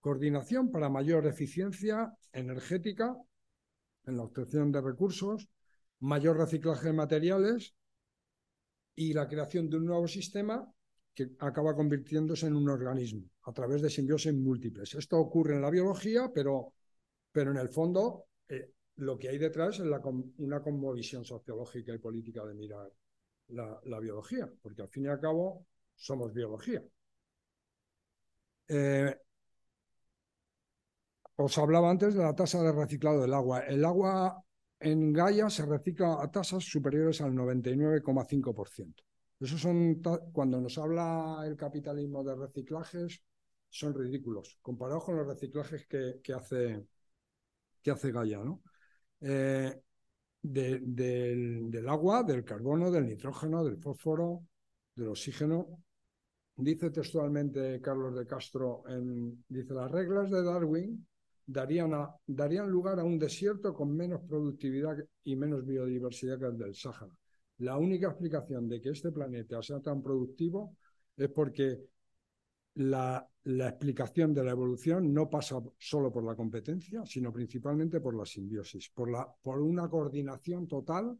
[0.00, 3.16] coordinación para mayor eficiencia energética
[4.06, 5.48] en la obtención de recursos,
[6.00, 7.74] mayor reciclaje de materiales
[8.94, 10.66] y la creación de un nuevo sistema
[11.14, 14.94] que acaba convirtiéndose en un organismo a través de simbiosis múltiples.
[14.94, 16.74] Esto ocurre en la biología, pero,
[17.32, 19.86] pero en el fondo eh, lo que hay detrás es
[20.38, 22.90] una conmovisión sociológica y política de mirar
[23.48, 26.82] la, la, biología, porque al fin y al cabo somos biología.
[28.68, 29.16] Eh,
[31.44, 33.60] os hablaba antes de la tasa de reciclado del agua.
[33.60, 34.44] El agua
[34.78, 39.02] en Gaia se recicla a tasas superiores al 99,5%.
[39.40, 43.22] Eso son, cuando nos habla el capitalismo de reciclajes,
[43.70, 46.86] son ridículos, comparados con los reciclajes que, que hace,
[47.82, 48.62] que hace Gaia, ¿no?
[49.20, 49.80] Eh,
[50.42, 54.44] del, del, agua, del carbono, del nitrógeno, del fósforo,
[54.94, 55.82] del oxígeno.
[56.56, 61.06] Dice textualmente Carlos de Castro, en, dice, las reglas de Darwin
[61.50, 61.92] darían,
[62.26, 67.12] darían lugar a un desierto con menos productividad y menos biodiversidad que el del Sáhara.
[67.58, 70.76] La única explicación de que este planeta sea tan productivo
[71.16, 71.80] es porque
[72.74, 78.16] la, la, explicación de la evolución no pasa solo por la competencia, sino principalmente por
[78.16, 81.18] la simbiosis, por, la, por una coordinación total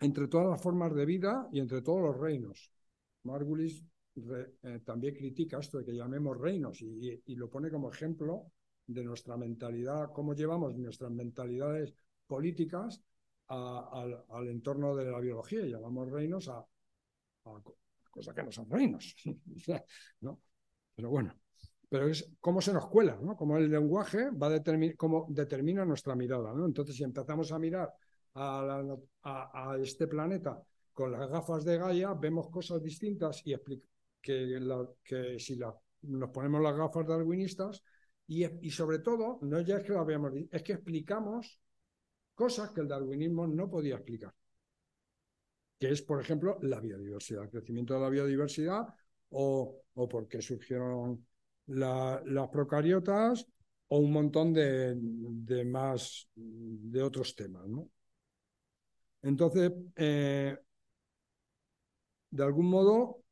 [0.00, 2.70] entre todas las formas de vida y entre todos los reinos.
[3.24, 3.82] Margulis
[4.16, 8.52] eh, también critica esto de que llamemos reinos y, lo pone como ejemplo
[8.86, 11.94] de nuestra mentalidad, cómo llevamos nuestras mentalidades
[12.26, 13.02] políticas
[13.48, 16.64] al, entorno de la biología llamamos reinos a,
[18.10, 19.14] cosas que no son reinos.
[20.20, 20.40] ¿no?
[20.94, 21.34] Pero bueno,
[21.88, 23.36] pero es cómo se nos cuela, ¿no?
[23.36, 26.64] Cómo el lenguaje va a determinar, cómo determina nuestra mirada, ¿no?
[26.64, 27.92] Entonces, si empezamos a mirar
[28.34, 33.54] a, a, este planeta con las gafas de Gaia, vemos cosas distintas y
[34.20, 34.60] que,
[35.02, 37.82] que si la, nos ponemos las gafas darwinistas,
[38.26, 41.60] y, sobre todo, no ya es que lo habíamos dicho, es que explicamos
[42.34, 44.34] cosas que el darwinismo no podía explicar.
[45.78, 48.86] Que es, por ejemplo, la biodiversidad, el crecimiento de la biodiversidad
[49.30, 51.26] o, o por qué surgieron
[51.66, 53.46] las procariotas
[53.88, 57.66] o un montón de, de, más, de otros temas.
[57.66, 57.90] ¿no?
[59.22, 60.56] Entonces, eh,
[62.30, 63.23] de algún modo,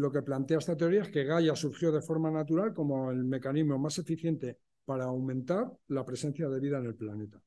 [0.00, 3.78] lo que plantea esta teoría es que Gaia surgió de forma natural como el mecanismo
[3.78, 7.40] más eficiente para aumentar la presencia de vida en el planeta.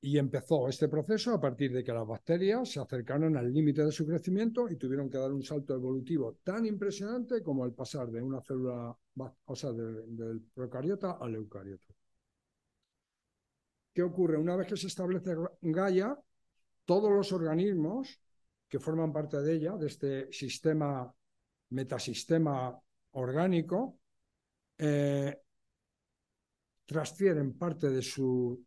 [0.00, 3.92] Y empezó este proceso a partir de que las bacterias se acercaron al límite de
[3.92, 8.20] su crecimiento y tuvieron que dar un salto evolutivo tan impresionante como el pasar de
[8.20, 8.96] una célula,
[9.44, 11.94] o sea, del procariota al eucariota.
[13.94, 14.36] ¿Qué ocurre?
[14.36, 16.18] Una vez que se establece Gaia,
[16.84, 18.20] todos los organismos
[18.68, 21.12] que forman parte de ella, de este sistema,
[21.70, 22.78] metasistema
[23.12, 23.98] orgánico,
[24.78, 25.40] eh,
[26.84, 28.64] transfieren parte de su,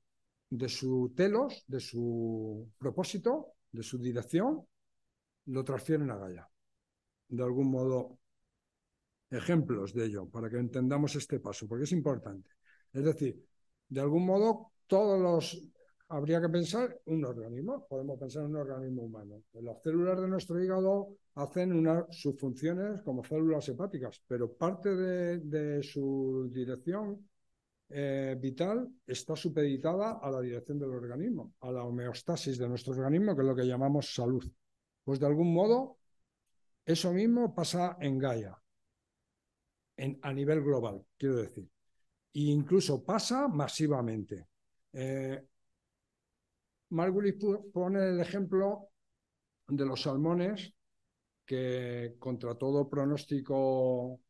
[0.50, 4.66] de su telos, de su propósito, de su dirección,
[5.46, 6.50] lo transfieren a Gaia.
[7.28, 8.20] De algún modo,
[9.30, 12.50] ejemplos de ello, para que entendamos este paso, porque es importante.
[12.92, 13.46] Es decir,
[13.88, 15.70] de algún modo, todos los
[16.10, 19.44] habría que pensar un organismo, podemos pensar en un organismo humano.
[19.54, 26.50] Las células de nuestro hígado hacen sus funciones como células hepáticas, pero parte de, su
[26.52, 27.30] dirección
[27.90, 33.36] eh, vital está supeditada a la dirección del organismo, a la homeostasis de nuestro organismo,
[33.36, 34.44] que es lo que llamamos salud.
[35.04, 35.98] Pues de algún modo,
[36.86, 38.60] eso mismo pasa en Gaia,
[40.22, 41.70] a nivel global, quiero decir.
[42.34, 44.48] E incluso pasa masivamente.
[44.94, 45.49] Eh,
[46.90, 47.36] Margulis
[47.74, 48.90] pone el ejemplo
[49.68, 50.74] de los salmones
[51.46, 54.22] que contra todo pronóstico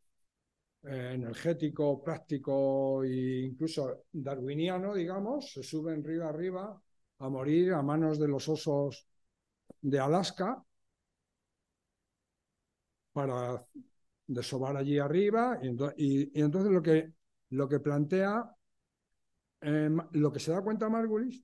[0.83, 6.81] eh, energético, práctico e incluso darwiniano, digamos, se suben río arriba
[7.19, 9.07] a morir a manos de los osos
[9.81, 10.63] de Alaska
[13.13, 13.65] para
[14.27, 15.59] desovar allí arriba.
[15.97, 17.13] Y, entonces lo que,
[17.49, 18.55] lo que plantea,
[19.61, 21.43] eh, lo que se da cuenta Margulis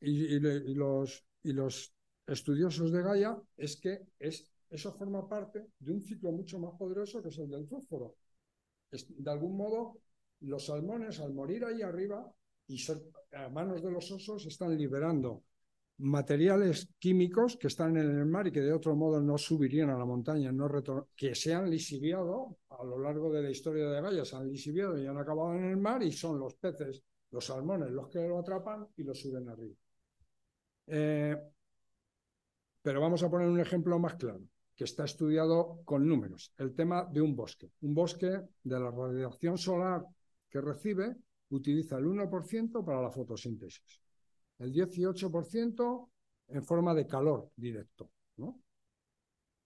[0.00, 0.38] y,
[0.74, 1.94] los, y los
[2.26, 7.20] estudiosos de Gaia es que es eso forma parte de un ciclo mucho más poderoso
[7.20, 8.14] que es el del fósforo.
[8.90, 9.98] de algún modo,
[10.40, 12.32] los salmones al morir ahí arriba
[12.68, 12.80] y
[13.32, 15.42] a manos de los osos están liberando
[15.98, 19.98] materiales químicos que están en el mar y que de otro modo no subirían a
[19.98, 20.68] la montaña, no
[21.14, 24.96] que se han lisiviado a lo largo de la historia de Gaia, se han lisiviado
[24.98, 28.38] y han acabado en el mar y son los peces, los salmones, los que lo
[28.38, 29.74] atrapan y lo suben arriba.
[30.86, 31.36] Eh,
[32.82, 34.40] pero vamos a poner un ejemplo más claro,
[34.74, 36.52] que está estudiado con números.
[36.56, 37.70] El tema de un bosque.
[37.82, 40.04] Un bosque de la radiación solar
[40.48, 41.16] que recibe
[41.50, 44.00] utiliza el 1% para la fotosíntesis,
[44.58, 46.08] el 18%
[46.48, 48.10] en forma de calor directo,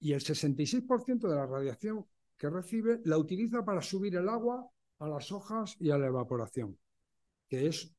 [0.01, 5.09] y el 66% de la radiación que recibe la utiliza para subir el agua a
[5.09, 6.79] las hojas y a la evaporación,
[7.49, 7.95] que es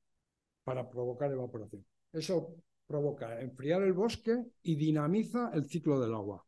[0.64, 1.86] para provocar evaporación.
[2.12, 6.46] Eso provoca enfriar el bosque y dinamiza el ciclo del agua.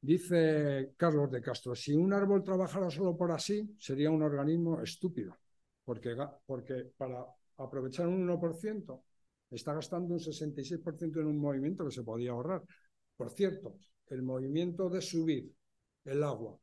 [0.00, 5.38] Dice Carlos de Castro, si un árbol trabajara solo por así, sería un organismo estúpido,
[5.84, 7.24] porque, porque para
[7.58, 9.04] aprovechar un 1%
[9.50, 12.62] está gastando un 66% en un movimiento que se podía ahorrar.
[13.16, 13.76] Por cierto,
[14.08, 15.52] el movimiento de subir
[16.04, 16.58] el agua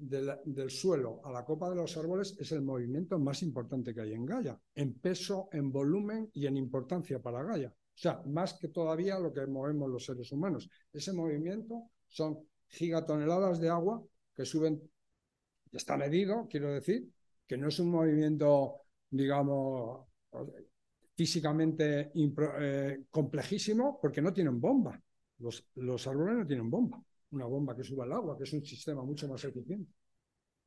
[0.00, 4.14] del, suelo a la copa de los árboles es el movimiento más importante que hay
[4.14, 7.68] en Gaia, en peso, en volumen y en importancia para Gaia.
[7.68, 10.70] O sea, más que todavía lo que movemos los seres humanos.
[10.92, 14.02] Ese movimiento son gigatoneladas de agua
[14.34, 14.80] que suben,
[15.70, 17.06] está medido, quiero decir,
[17.46, 18.76] que no es un movimiento,
[19.10, 20.06] digamos,
[21.14, 24.98] físicamente eh, complejísimo porque no tienen bomba.
[25.38, 28.64] Los, los árboles no tienen bomba una bomba que suba el agua, que es un
[28.64, 29.92] sistema mucho más eficiente.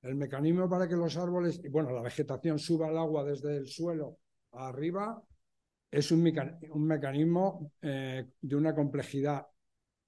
[0.01, 4.19] El mecanismo para que los árboles, bueno, la vegetación suba el agua desde el suelo
[4.51, 5.23] arriba
[5.89, 9.45] es un, mecanismo eh, de una complejidad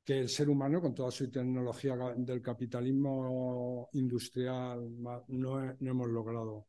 [0.04, 4.92] que el ser humano, con toda su tecnología del capitalismo industrial,
[5.28, 6.68] no, hemos logrado.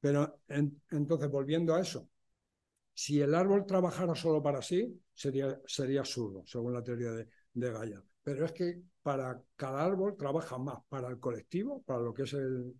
[0.00, 0.42] Pero
[0.90, 2.08] entonces, volviendo a eso,
[2.94, 7.72] si el árbol trabajara solo para sí, sería, sería absurdo, según la teoría de, de
[7.72, 12.22] Gaia pero es que para cada árbol trabaja más para el colectivo, para lo que
[12.22, 12.74] es el,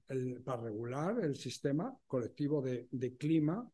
[0.44, 3.68] para regular el sistema colectivo de, clima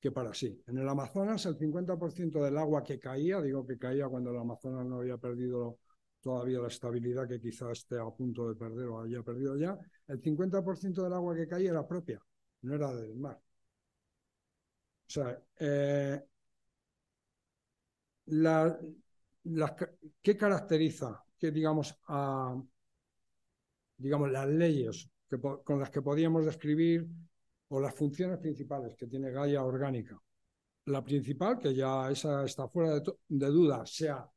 [0.00, 0.62] que para sí.
[0.66, 4.86] En el Amazonas el 50% del agua que caía, digo que caía cuando el Amazonas
[4.86, 5.78] no había perdido
[6.20, 10.20] todavía la estabilidad que quizás esté a punto de perder o haya perdido ya, el
[10.22, 12.20] 50% del agua que caía era propia,
[12.62, 13.40] no era del mar.
[15.08, 16.22] O sea, eh,
[18.26, 18.78] la,
[20.22, 21.94] ¿qué caracteriza que, digamos,
[23.96, 25.10] digamos, las leyes
[25.64, 27.06] con las que podíamos describir
[27.68, 30.20] o las funciones principales que tiene Gaia orgánica?
[30.86, 34.28] La principal, que ya esa está fuera de, duda, sea,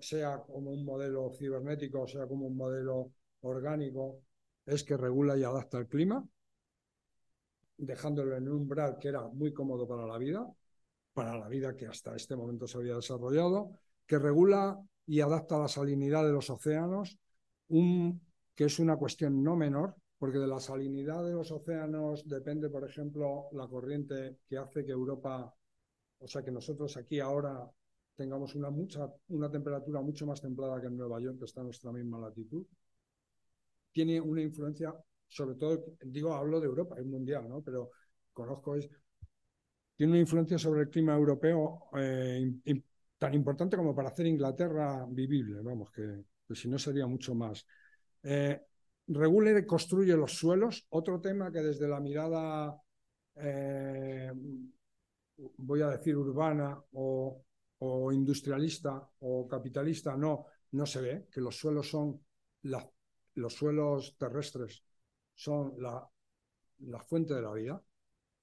[0.00, 4.22] sea como un modelo cibernético, sea como un modelo orgánico,
[4.64, 6.24] es que regula y adapta el clima,
[7.76, 10.46] dejándolo en un umbral que era muy cómodo para la vida,
[11.12, 13.72] para la vida que hasta este momento se había desarrollado,
[14.12, 17.18] que regula y adapta la salinidad de los océanos,
[17.68, 18.20] un,
[18.54, 22.86] que es una cuestión no menor, porque de la salinidad de los océanos depende, por
[22.86, 25.50] ejemplo, la corriente que hace que Europa,
[26.18, 27.66] o sea, que nosotros aquí ahora
[28.14, 31.64] tengamos una, mucha, una temperatura mucho más templada que en Nueva York, que está a
[31.64, 32.66] nuestra misma latitud.
[33.92, 34.94] Tiene una influencia,
[35.26, 37.62] sobre todo, digo, hablo de Europa, es mundial, ¿no?
[37.62, 37.92] Pero
[38.34, 38.90] conozco, es,
[39.96, 42.52] tiene una influencia sobre el clima europeo eh,
[43.22, 47.64] tan importante como para hacer Inglaterra vivible, vamos, que, si no sería mucho más.
[48.20, 48.60] Eh,
[49.06, 52.76] regula y construye los suelos, otro tema que desde la mirada,
[53.36, 54.32] eh,
[55.56, 57.44] voy a decir, urbana o,
[58.10, 62.20] industrialista o capitalista, no, no se ve, que los suelos son,
[63.34, 64.82] los suelos terrestres
[65.32, 66.04] son la,
[66.80, 67.80] la fuente de la vida,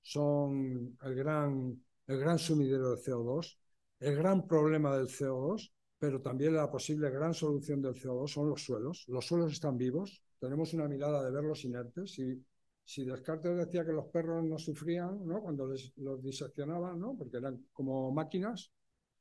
[0.01, 3.59] son el gran, el gran sumidero de CO2,
[3.99, 8.63] el gran problema del CO2, pero también la posible gran solución del CO2 son los
[8.63, 9.03] suelos.
[9.07, 12.13] Los suelos están vivos, tenemos una mirada de verlos inertes.
[12.13, 15.41] Si, Descartes decía que los perros no sufrían ¿no?
[15.41, 17.15] cuando les, los diseccionaban, ¿no?
[17.15, 18.71] porque eran como máquinas,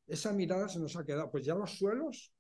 [0.07, 1.31] esa mirada se nos ha quedado.
[1.31, 2.33] Pues ya los suelos,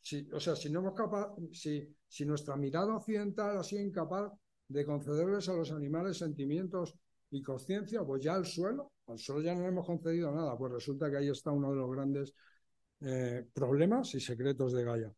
[0.00, 4.32] si, o sea, si, no hemos capaz, si, si nuestra mirada occidental ha sido incapaz
[4.68, 6.94] de concederles a los animales sentimientos
[7.30, 10.72] y conciencia, pues ya el suelo, al suelo ya no le hemos concedido nada, pues
[10.72, 12.34] resulta que ahí está uno de los grandes
[13.00, 15.12] eh, problemas y secretos de Gaia.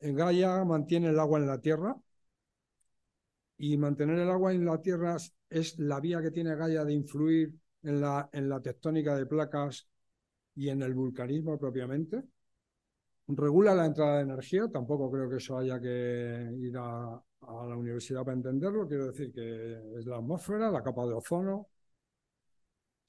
[0.00, 1.94] En Gaia mantiene el agua en la tierra
[3.58, 5.16] y mantener el agua en la tierra
[5.48, 9.86] es la vía que tiene Gaia de influir en la, en la tectónica de placas
[10.54, 12.22] y en el vulcanismo propiamente.
[13.28, 18.24] regula la entrada de energía, tampoco creo que eso haya que ir a la universidad
[18.24, 21.68] para entenderlo, quiero decir que es la atmósfera, la capa de ozono,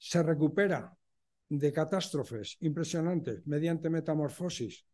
[0.04, 0.94] se recupera
[1.48, 4.84] de catástrofes impresionantes mediante metamorfosis.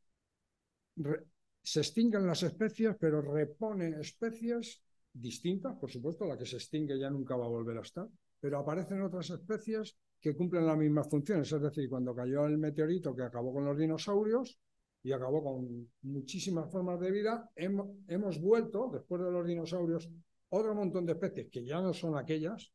[1.63, 4.81] se extinguen las especies, pero repone especies
[5.13, 8.09] distintas, por supuesto, la que se extingue ya nunca va a volver a estar,
[8.39, 11.51] pero aparecen otras especies que cumplen las mismas funciones.
[11.51, 14.61] Es decir, cuando cayó el meteorito que acabó con los dinosaurios
[15.03, 20.09] y acabó con muchísimas formas de vida, hemos, hemos vuelto, después de los dinosaurios,
[20.51, 22.73] otro montón de especies que ya no son aquellas,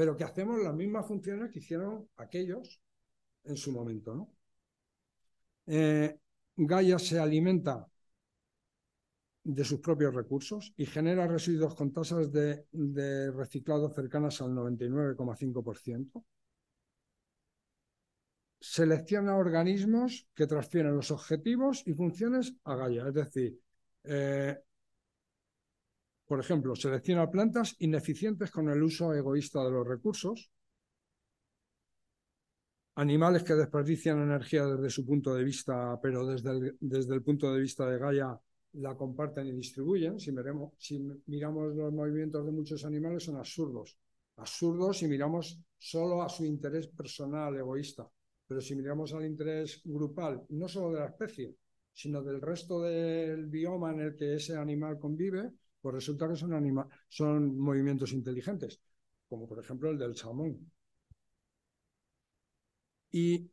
[0.00, 2.80] pero que hacemos las mismas funciones que hicieron aquellos
[3.44, 4.14] en su momento.
[4.14, 4.32] ¿no?
[5.66, 6.18] Eh,
[6.56, 7.86] Gaia se alimenta
[9.44, 12.64] de sus propios recursos y genera residuos con tasas de,
[13.32, 16.24] reciclado cercanas al 99,5%.
[18.58, 23.60] Selecciona organismos que transfieren los objetivos y funciones a Gaia, es decir,
[24.04, 24.62] eh,
[26.30, 30.48] por ejemplo, selecciona plantas ineficientes con el uso egoísta de los recursos,
[32.94, 37.52] animales que desperdician energía desde su punto de vista, pero desde el, desde el punto
[37.52, 38.40] de vista de Gaia
[38.74, 40.20] la comparten y distribuyen.
[40.20, 43.98] Si, miramos los movimientos de muchos animales son absurdos.
[44.36, 48.08] Absurdos si miramos solo a su interés personal, egoísta.
[48.46, 51.56] Pero si miramos al interés grupal, no solo de la especie,
[51.92, 55.50] sino del resto del bioma en el que ese animal convive,
[55.80, 58.80] pues resulta que son, son movimientos inteligentes,
[59.28, 60.70] como por ejemplo el del salmón.
[63.12, 63.50] Y,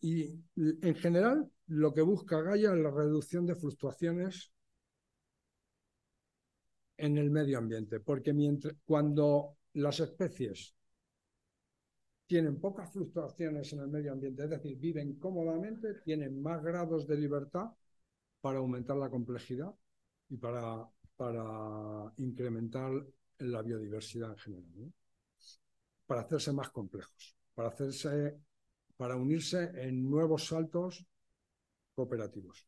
[0.00, 4.52] y en general lo que busca Gaia es la reducción de fluctuaciones
[6.96, 10.74] en el medio ambiente, porque mientras, cuando las especies
[12.26, 17.16] tienen pocas fluctuaciones en el medio ambiente, es decir, viven cómodamente, tienen más grados de
[17.16, 17.70] libertad
[18.40, 19.74] para aumentar la complejidad
[20.28, 20.86] y para
[21.20, 22.90] para incrementar
[23.40, 24.92] la biodiversidad en general,
[26.06, 28.38] para hacerse más complejos, para hacerse,
[28.96, 31.04] para unirse en nuevos saltos
[31.94, 32.66] cooperativos.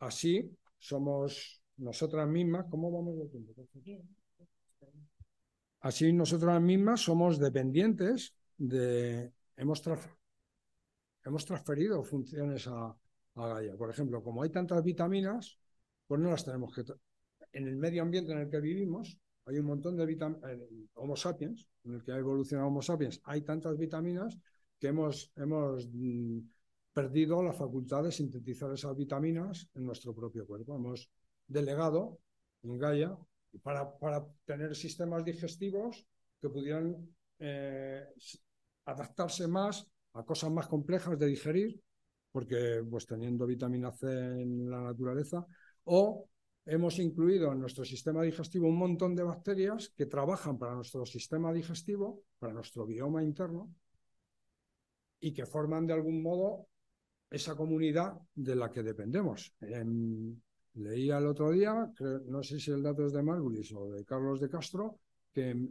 [0.00, 3.54] Así somos nosotras mismas, ¿cómo vamos de tiempo?
[5.82, 9.80] Así nosotras mismas somos dependientes de, hemos,
[11.24, 12.86] hemos transferido funciones a,
[13.36, 13.76] a Gaia.
[13.76, 15.60] Por ejemplo, como hay tantas vitaminas,
[16.06, 16.84] pues no las tenemos que...
[17.52, 20.58] En el medio ambiente en el que vivimos hay un montón de vitaminas,
[20.94, 24.38] Homo sapiens, en el que ha evolucionado Homo sapiens, hay tantas vitaminas
[24.78, 26.38] que hemos, hemos mm,
[26.92, 30.76] perdido la facultad de sintetizar esas vitaminas en nuestro propio cuerpo.
[30.76, 31.10] Hemos
[31.46, 32.20] delegado
[32.62, 33.16] en Gaia
[33.62, 36.06] para, para tener sistemas digestivos
[36.40, 36.96] que pudieran
[37.38, 38.06] eh,
[38.86, 41.80] adaptarse más a cosas más complejas de digerir,
[42.30, 45.46] porque pues teniendo vitamina C en la naturaleza,
[45.84, 46.28] o
[46.66, 51.52] hemos incluido en nuestro sistema digestivo un montón de bacterias que trabajan para nuestro sistema
[51.52, 53.74] digestivo, para nuestro bioma interno,
[55.20, 56.68] y que forman de algún modo
[57.30, 59.54] esa comunidad de la que dependemos.
[60.74, 61.92] leía el otro día,
[62.26, 64.98] no sé si el dato es de Margulis o de Carlos de Castro,
[65.32, 65.68] que,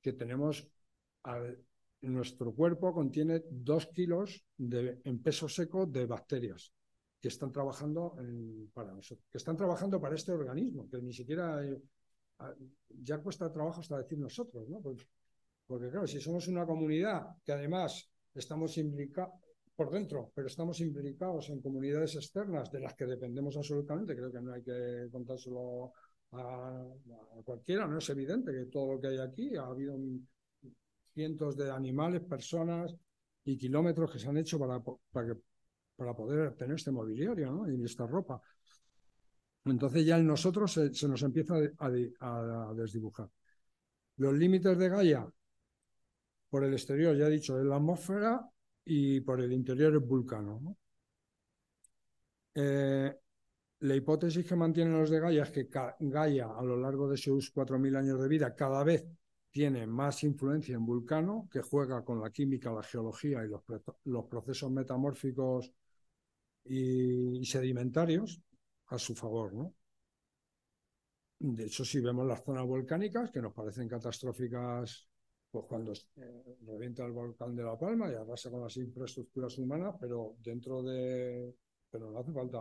[0.00, 0.68] que tenemos
[2.02, 6.72] nuestro cuerpo contiene dos kilos de, en peso seco de bacterias
[7.24, 8.14] que están trabajando
[8.74, 11.80] para nosotros, que están trabajando para este organismo, que ni siquiera eh,
[13.00, 14.78] ya cuesta trabajo hasta decir nosotros, ¿no?
[14.82, 15.04] Porque,
[15.66, 19.32] porque, claro, si somos una comunidad que además estamos implicados
[19.74, 24.42] por dentro, pero estamos implicados en comunidades externas de las que dependemos absolutamente, creo que
[24.42, 25.94] no hay que contárselo
[26.32, 26.84] a,
[27.42, 29.96] cualquiera, no es evidente que todo lo que hay aquí ha habido
[31.14, 32.94] cientos de animales, personas
[33.46, 35.40] y kilómetros que se han hecho para, para que
[35.96, 38.40] para poder tener este mobiliario y esta ropa.
[39.64, 43.30] Entonces ya en nosotros se, nos empieza a, desdibujar.
[44.16, 45.26] Los límites de Gaia,
[46.50, 48.48] por el exterior, ya he dicho, es la atmósfera
[48.84, 50.76] y por el interior es vulcano.
[52.54, 53.16] Eh,
[53.80, 55.68] la hipótesis que mantienen los de Gaia es que
[55.98, 59.06] Gaia, a lo largo de sus 4.000 años de vida, cada vez
[59.50, 63.48] tiene más influencia en Vulcano, que juega con la química, la geología y
[64.04, 65.72] los procesos metamórficos
[66.64, 68.40] y, sedimentarios
[68.86, 69.74] a su favor, ¿no?
[71.38, 75.08] De hecho, si vemos las zonas volcánicas, que nos parecen catastróficas,
[75.50, 79.94] pues cuando eh, revienta el volcán de La Palma y arrasa con las infraestructuras humanas,
[80.00, 81.54] pero dentro de...
[81.90, 82.58] Pero no hace falta,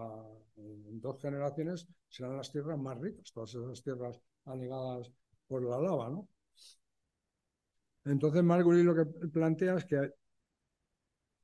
[0.57, 5.11] en dos generaciones serán las tierras más ricas, todas esas tierras anegadas
[5.47, 6.27] por la lava, ¿no?
[8.05, 10.13] Entonces, Marguerite lo que plantea es que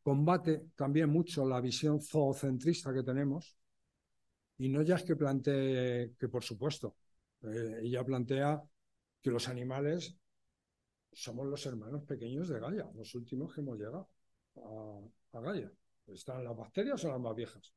[0.02, 3.56] combate también mucho la visión zoocentrista que tenemos.
[4.58, 6.96] Y no ya es que plantee, que por supuesto,
[7.44, 8.62] eh, ella plantea
[9.22, 10.16] que los animales
[11.12, 14.10] somos los hermanos pequeños de Gaia, los últimos que hemos llegado
[14.58, 15.72] a, a Gaia.
[16.08, 17.74] ¿Están las bacterias o las más viejas?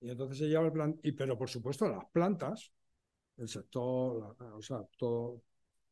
[0.00, 2.72] Y entonces ella plan y pero por supuesto las plantas,
[3.36, 5.42] el sector, o sea, todo,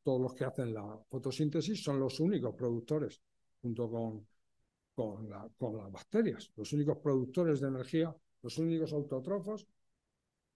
[0.02, 3.20] todos los que hacen la fotosíntesis son los únicos productores,
[3.60, 4.26] junto con,
[4.94, 9.66] con, con las bacterias, los únicos productores de energía, los únicos autótrofos.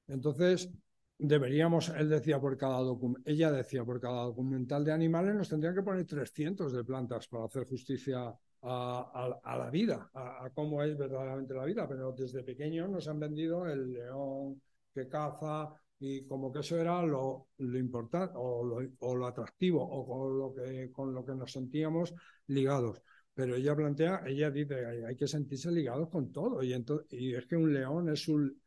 [0.07, 0.70] Entonces,
[1.18, 2.80] deberíamos, él decía por cada
[3.24, 7.45] ella decía por cada documental de animales nos tendrían que poner 300 de plantas para
[7.45, 8.32] hacer justicia
[8.62, 13.66] a, la vida, a, cómo es verdaderamente la vida, pero desde pequeños nos han vendido
[13.66, 14.61] el león
[14.93, 19.82] que caza y como que eso era lo, lo importante o lo, o lo, atractivo
[19.82, 22.14] o con lo, que, con lo que nos sentíamos
[22.47, 23.03] ligados.
[23.39, 26.74] Pero ella plantea, ella dice, hay, hay que sentirse ligados con todo y,
[27.11, 28.61] y es que un león es un,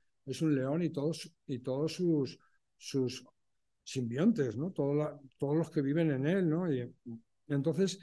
[0.56, 3.26] león y todos, y todos sus,
[3.84, 4.72] simbiontes, ¿no?
[4.72, 6.72] todos los que viven en él, ¿no?
[6.72, 6.90] Y,
[7.50, 8.00] entonces,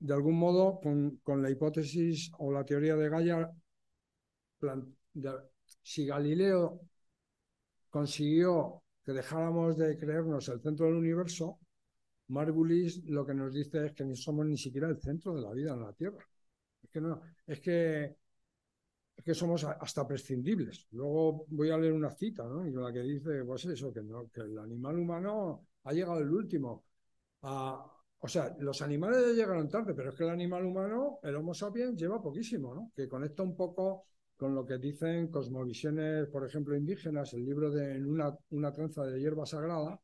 [0.00, 3.48] de algún modo, con, con, la hipótesis o la teoría de Gaia,
[5.82, 6.80] si Galileo
[7.90, 11.60] consiguió que dejáramos de creernos el centro del universo,
[12.28, 15.52] Margulis lo que nos dice es que no somos ni siquiera el centro de la
[15.52, 16.24] vida en la Tierra.
[16.82, 18.16] Es que no, es que,
[19.16, 20.88] es que somos hasta prescindibles.
[20.92, 22.64] Luego voy a leer una cita, ¿no?
[22.64, 26.30] En la que dice, pues eso, que, no, que el animal humano ha llegado el
[26.30, 26.84] último
[27.42, 27.84] a,
[28.20, 31.54] o sea, los animales ya llegaron tarde, pero es que el animal humano, el Homo
[31.54, 32.92] sapiens, lleva poquísimo, ¿no?
[32.96, 34.06] Que conecta un poco
[34.36, 39.20] con lo que dicen cosmovisiones, por ejemplo, indígenas, el libro de una, una tranza de
[39.20, 40.00] hierba sagrada.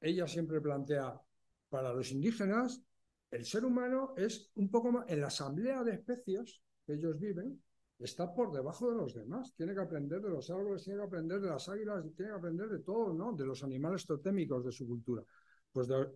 [0.00, 1.20] Ella siempre plantea,
[1.68, 2.82] para los indígenas,
[3.30, 7.62] el ser humano es un poco más, en la asamblea de especies que ellos viven,
[7.98, 9.54] está por debajo de los demás.
[9.54, 12.68] Tiene que aprender de los árboles, tiene que aprender de las águilas, tiene que aprender
[12.68, 13.32] de todo, ¿no?
[13.32, 15.22] De los animales totémicos de su cultura.
[15.70, 16.08] Pues de,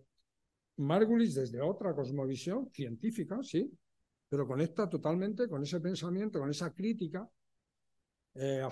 [0.77, 3.71] Margulis desde otra cosmovisión científica, sí,
[4.27, 7.29] pero conecta totalmente con ese pensamiento, con esa crítica
[8.33, 8.67] eh,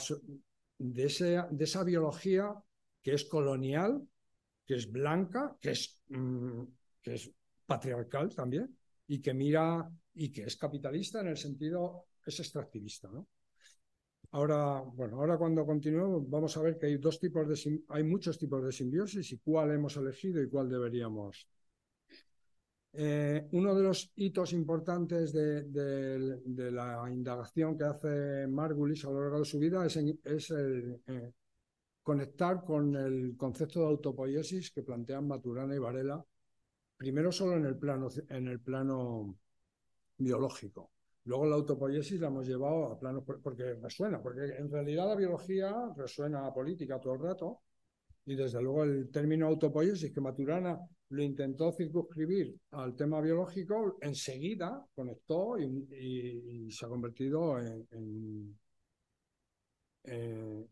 [0.78, 2.54] de, de, esa biología
[3.02, 4.06] que es colonial,
[4.66, 6.64] que es blanca, que es, mm,
[7.02, 7.32] que es
[7.66, 13.28] patriarcal también, y que mira y que es capitalista en el sentido, es extractivista, ¿no?
[14.32, 18.40] Ahora, bueno, ahora cuando continuemos vamos a ver que hay dos tipos de hay muchos
[18.40, 21.48] tipos de simbiosis y cuál hemos elegido y cuál deberíamos
[22.96, 29.40] eh, uno de los hitos importantes de, la indagación que hace Margulis a lo largo
[29.40, 29.96] de su vida es,
[30.52, 31.32] el, eh,
[32.04, 36.24] conectar con el concepto de autopoiesis que plantean Maturana y Varela,
[36.98, 39.38] primero solo en el plano, en el plano
[40.18, 40.92] biológico.
[41.26, 45.74] Luego la autopoiesis la hemos llevado a plano porque resuena, porque en realidad la biología
[45.96, 47.62] resuena a política todo el rato,
[48.26, 50.80] y desde luego el término autopoiesis que Maturana
[51.10, 58.58] lo intentó circunscribir al tema biológico, enseguida conectó y, se ha convertido en,
[60.04, 60.66] eh,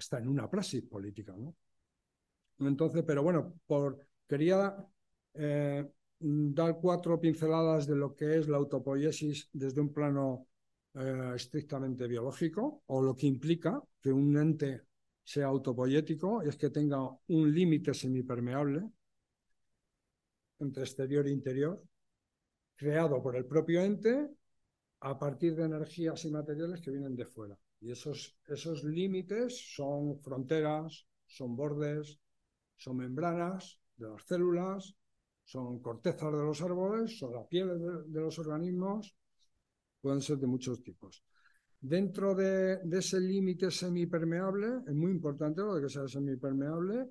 [0.00, 1.34] hasta en una praxis política.
[1.36, 1.54] ¿no?
[2.60, 3.60] Entonces, pero bueno,
[4.26, 4.74] quería
[5.34, 5.86] eh,
[6.18, 10.48] dar cuatro pinceladas de lo que es la autopoiesis desde un plano
[10.94, 14.82] eh, estrictamente biológico o lo que implica que un ente
[15.22, 16.98] sea autopoyético es que tenga
[17.28, 18.82] un límite semipermeable
[20.60, 21.82] entre exterior e interior,
[22.74, 24.28] creado por el propio ente
[25.00, 27.56] a partir de energías y materiales que vienen de fuera.
[27.80, 32.18] Y esos, esos límites son fronteras, son bordes,
[32.76, 34.94] son membranas de las células,
[35.44, 37.68] son cortezas de los árboles, son la piel
[38.06, 39.16] de, los organismos,
[40.00, 41.24] pueden ser de muchos tipos.
[41.80, 47.08] Dentro de, de ese límite semipermeable, es muy importante lo de que sea semipermeable,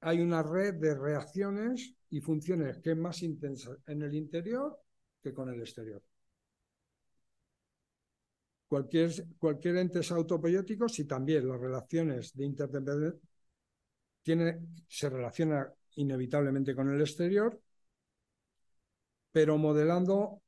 [0.00, 4.78] hay una red de reacciones y funciones que es más intensa en el interior
[5.22, 6.02] que con el exterior.
[8.70, 13.18] Cualquier, cualquier ente es autopoyético si también las relaciones de interdependencia
[14.86, 17.60] se relaciona inevitablemente con el exterior,
[19.32, 20.40] pero modelando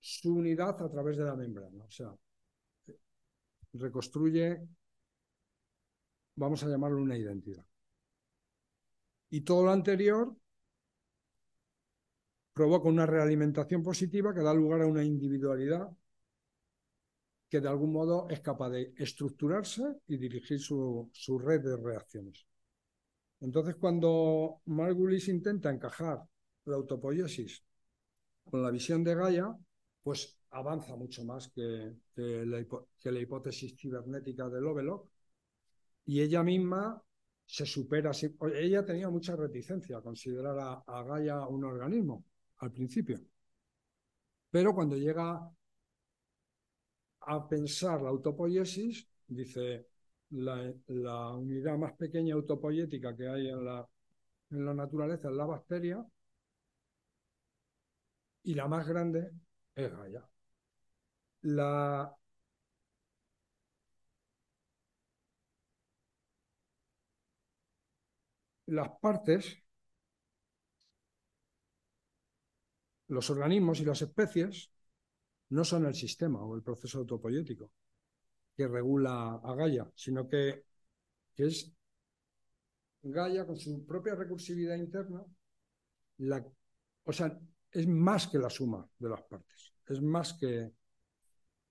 [0.00, 1.84] su unidad a través de la membrana.
[1.84, 2.12] O sea,
[3.74, 4.60] reconstruye,
[6.34, 7.64] vamos a llamarlo una identidad.
[9.30, 10.34] Y todo lo anterior
[12.52, 15.88] provoca una realimentación positiva que da lugar a una individualidad
[17.48, 21.10] que de algún modo es capaz de estructurarse y dirigir su,
[21.42, 22.46] red de reacciones.
[23.40, 26.22] Entonces, cuando Margulis intenta encajar
[26.64, 27.64] la autopoiesis
[28.44, 29.56] con la visión de Gaia,
[30.02, 35.08] pues avanza mucho más que, la, hipótesis cibernética de Lovelock
[36.06, 37.02] y ella misma
[37.46, 38.10] se supera.
[38.54, 42.24] Ella tenía mucha reticencia a considerar a, a Gaia un organismo
[42.58, 43.20] al principio.
[44.50, 45.50] Pero cuando llega
[47.28, 49.86] a pensar la autopoiesis, dice,
[50.30, 53.86] la, unidad más pequeña autopoyética que hay en la,
[54.50, 56.04] en la naturaleza es la bacteria
[58.42, 59.30] y la más grande
[59.74, 60.28] es Gaia.
[61.42, 62.16] La,
[68.66, 69.62] las partes,
[73.08, 74.70] los organismos y las especies
[75.50, 77.70] no son el sistema o el proceso autopoyético
[78.56, 80.64] que regula a Gaia, sino que,
[81.36, 81.72] es
[83.02, 85.24] Gaia con su propia recursividad interna,
[86.18, 86.44] la,
[87.04, 87.38] o sea,
[87.70, 90.72] es más que la suma de las partes, es más que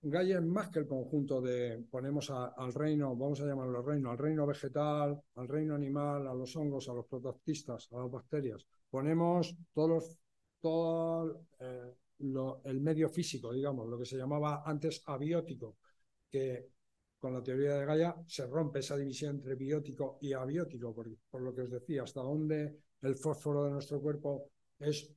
[0.01, 4.17] Gaia es más que el conjunto de, ponemos al reino, vamos a llamarlo reino, al
[4.17, 8.65] reino vegetal, al reino animal, a los hongos, a los protocistas, a las bacterias.
[8.89, 10.17] Ponemos todos
[10.61, 15.77] todo eh, el medio físico, digamos, lo que se llamaba antes abiótico,
[16.29, 16.69] que
[17.19, 21.53] con la teoría de Gaia se rompe esa división entre biótico y abiótico, por, lo
[21.53, 25.11] que os decía, hasta dónde el fósforo de nuestro cuerpo es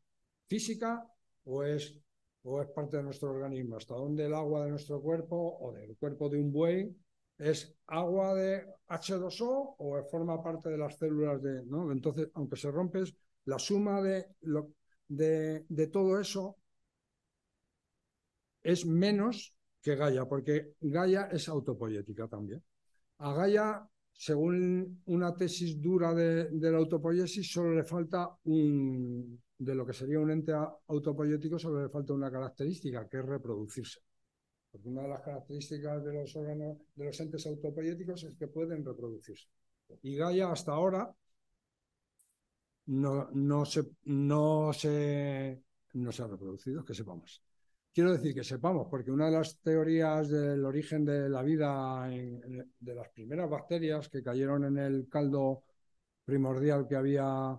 [0.47, 1.07] física
[1.45, 1.99] o es
[2.43, 5.95] o es parte de nuestro organismo, hasta dónde el agua de nuestro cuerpo o del
[5.99, 6.97] cuerpo de un buey
[7.37, 11.59] es agua de H2O o forma parte de las células de.
[11.91, 14.27] Entonces, aunque se rompes, la suma de,
[15.11, 16.60] de todo eso
[18.63, 22.63] es menos que Gaia, porque Gaia es autopoyética también.
[23.19, 29.87] A Gaia, según una tesis dura de, la autopoiesis, solo le falta un, de lo
[29.87, 34.01] que sería un ente autopoyético solo le falta una característica, que es reproducirse.
[34.71, 38.85] Porque una de las características de los órganos, de los entes autopoyéticos es que pueden
[38.85, 39.49] reproducirse.
[40.03, 41.13] Y Gaia hasta ahora
[42.87, 45.63] no, no, se, no, se,
[45.95, 47.43] no se ha reproducido, que sepamos.
[47.93, 52.95] Quiero decir que sepamos, porque una de las teorías del origen de la vida de
[52.95, 55.65] las primeras bacterias que cayeron en el caldo
[56.25, 57.59] primordial que había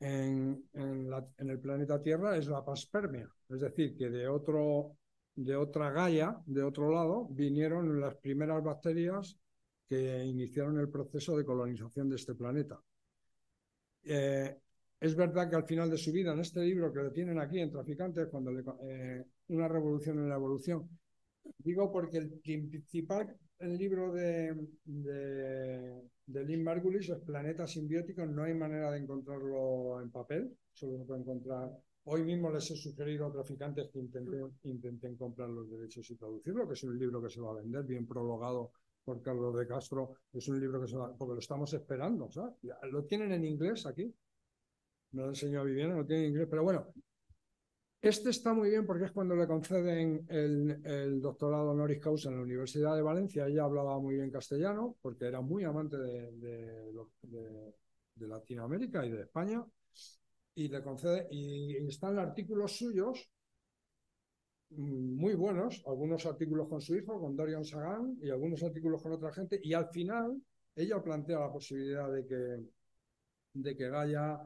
[0.00, 3.30] en, el planeta Tierra es la paspermia.
[3.48, 4.96] Es decir, que de, otro,
[5.36, 9.38] de otra Gaia, de otro lado, vinieron las primeras bacterias
[9.88, 12.80] que iniciaron el proceso de colonización de este planeta.
[14.02, 14.56] Eh,
[14.98, 17.60] es verdad que al final de su vida, en este libro que le tienen aquí
[17.60, 20.88] en Traficantes, cuando le, eh, una revolución en la evolución,
[21.58, 28.54] digo porque el principal el libro de, de, Lynn Margulis, es Planeta Simbiótico, no hay
[28.54, 31.70] manera de encontrarlo en papel, solo se puede encontrar.
[32.04, 36.66] Hoy mismo les he sugerido a traficantes que intenten, intenten comprar los derechos y traducirlo,
[36.66, 38.72] que es un libro que se va a vender, bien prologado
[39.04, 40.14] por Carlos de Castro.
[40.32, 42.30] Es un libro que se va, porque lo estamos esperando.
[42.90, 44.10] Lo tienen en inglés aquí.
[45.12, 46.86] Me lo enseñó Viviana, lo tienen en inglés, pero bueno,
[48.02, 52.42] este está muy bien porque es cuando le conceden el, doctorado honoris causa en la
[52.42, 53.46] Universidad de Valencia.
[53.46, 56.92] Ella hablaba muy bien castellano porque era muy amante de,
[58.16, 59.64] Latinoamérica y de España.
[60.54, 63.30] Y le concede, y, están artículos suyos
[64.70, 69.32] muy buenos, algunos artículos con su hijo, con Dorian Sagan, y algunos artículos con otra
[69.32, 69.60] gente.
[69.62, 70.40] Y al final
[70.74, 72.64] ella plantea la posibilidad de que,
[73.54, 74.40] de que Gaia,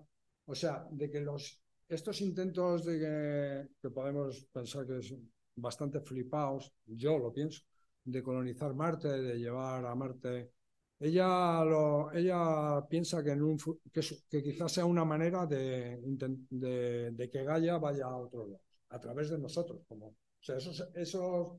[0.46, 5.14] o sea, de que los estos intentos de que, podemos pensar que es
[5.56, 7.62] bastante flipados, yo lo pienso,
[8.04, 10.52] de colonizar Marte, de llevar a Marte.
[10.98, 13.58] Ella, lo, ella piensa que, en un,
[13.92, 18.60] que, quizás sea una manera de, de, que Gaia vaya a otro lado,
[18.90, 19.82] a través de nosotros.
[19.86, 21.58] Como, o sea, esos, esos,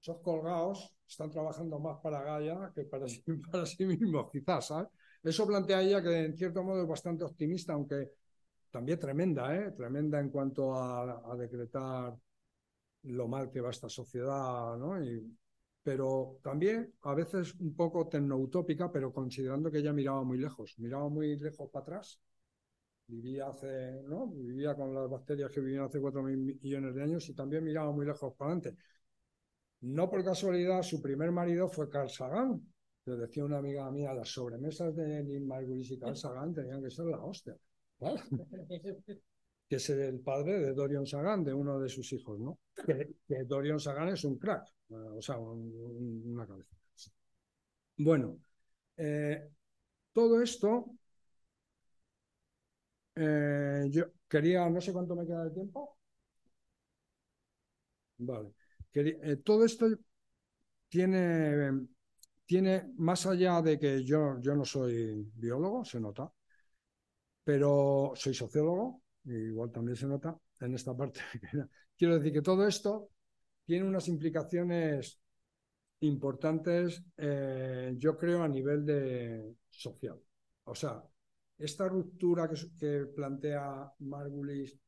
[0.00, 3.06] esos colgados están trabajando más para Gaia que para
[3.50, 4.66] para sí mismos, quizás.
[4.66, 4.88] ¿sabes?
[5.22, 8.10] Eso plantea ella que en cierto modo es bastante optimista, aunque
[8.70, 9.72] también tremenda, ¿eh?
[9.72, 12.16] tremenda en cuanto a, decretar
[13.04, 15.02] lo mal que va esta sociedad, ¿no?
[15.02, 15.36] Y,
[15.82, 21.08] pero también a veces un poco tecnoutópica, pero considerando que ella miraba muy lejos, miraba
[21.08, 22.20] muy lejos para atrás.
[23.06, 24.28] Vivía hace, ¿no?
[24.28, 28.06] Vivía con las bacterias que vivían hace cuatro millones de años y también miraba muy
[28.06, 28.80] lejos para adelante.
[29.80, 32.60] No por casualidad, su primer marido fue Carl Sagan.
[33.06, 36.90] Le decía una amiga mía, las sobremesas de Lynn Margulis y Carl Sagan tenían que
[36.90, 37.56] ser la hostia
[39.70, 42.58] que es el padre de Dorian Sagan, de uno de sus hijos, ¿no?
[42.84, 46.74] Que, Dorian Sagan es un crack, eh, o sea, una cabeza.
[47.96, 48.40] Bueno,
[48.96, 49.48] eh,
[50.12, 50.96] todo esto,
[53.14, 55.98] eh, yo quería, no sé cuánto me queda de tiempo.
[58.18, 58.52] Vale.
[59.44, 59.86] todo esto
[60.88, 61.86] tiene,
[62.44, 66.30] tiene, más allá de que yo, yo no soy biólogo, se nota,
[67.50, 71.18] pero soy sociólogo, igual también se nota en esta parte.
[71.98, 73.08] Quiero decir que todo esto
[73.64, 75.20] tiene unas implicaciones
[75.98, 80.16] importantes, eh, yo creo, a nivel de social.
[80.62, 81.02] O sea,
[81.58, 82.48] esta ruptura
[82.78, 84.78] que, plantea Margulis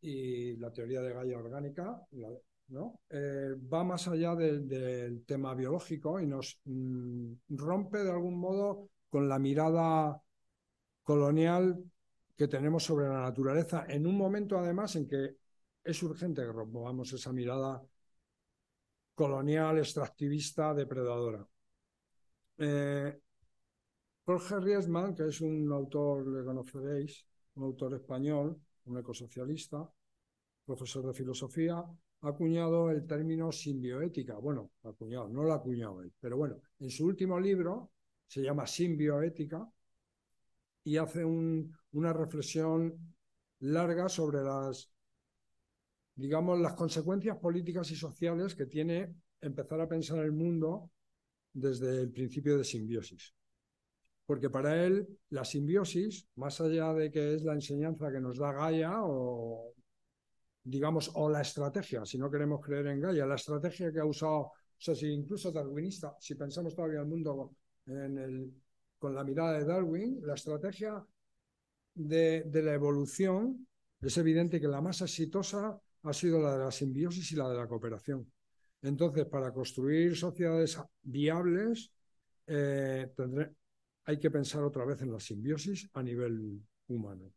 [0.00, 2.06] y la teoría de Gaia orgánica
[2.68, 3.00] ¿no?
[3.10, 9.28] Eh, va más allá del tema biológico y nos mm, rompe de algún modo con
[9.28, 10.22] la mirada
[11.02, 11.82] colonial
[12.36, 15.36] que tenemos sobre la naturaleza, en un momento además en que
[15.84, 17.82] es urgente que rompamos esa mirada
[19.14, 21.46] colonial, extractivista, depredadora.
[22.58, 23.20] Eh,
[24.24, 27.26] Jorge Riesman, que es un autor, le conoceréis,
[27.56, 29.90] un autor español, un ecosocialista,
[30.64, 31.76] profesor de filosofía,
[32.22, 34.36] ha acuñado el término simbioética.
[34.36, 37.90] Bueno, no lo ha acuñado él, pero bueno, en su último libro
[38.26, 39.68] se llama Simbioética
[40.84, 43.14] y hace una reflexión
[43.60, 44.90] larga sobre las,
[46.14, 50.90] digamos, las consecuencias políticas y sociales que tiene empezar a pensar el mundo
[51.52, 53.34] desde el principio de simbiosis.
[54.26, 58.52] Porque para él la simbiosis, más allá de que es la enseñanza que nos da
[58.52, 59.74] Gaia o
[60.62, 64.40] digamos o la estrategia, si no queremos creer en Gaia, la estrategia que ha usado,
[64.40, 67.56] o sea, si incluso darwinista, si pensamos todavía el mundo
[67.86, 68.54] en el,
[69.00, 71.04] con la mirada de Darwin, la estrategia
[71.94, 73.66] de, la evolución
[74.00, 77.56] es evidente que la más exitosa ha sido la de la simbiosis y la de
[77.56, 78.30] la cooperación.
[78.82, 81.90] Entonces, para construir sociedades viables,
[82.46, 83.10] eh,
[84.04, 87.32] hay que pensar otra vez en la simbiosis a nivel humano.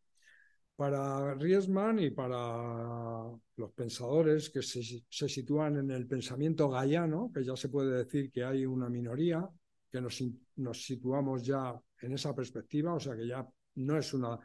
[0.76, 7.55] Para Riesman y para los pensadores que se, sitúan en el pensamiento gaiano, que ya
[7.55, 9.47] se puede decir que hay una minoría,
[9.93, 10.23] que nos,
[10.55, 14.39] nos situamos ya en esa perspectiva, o sea que ya no es una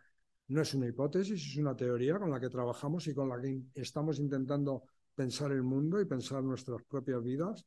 [0.49, 3.61] no es una hipótesis, es una teoría con la que trabajamos y con la que
[3.75, 4.85] estamos intentando
[5.15, 7.67] pensar el mundo y pensar nuestras propias vidas.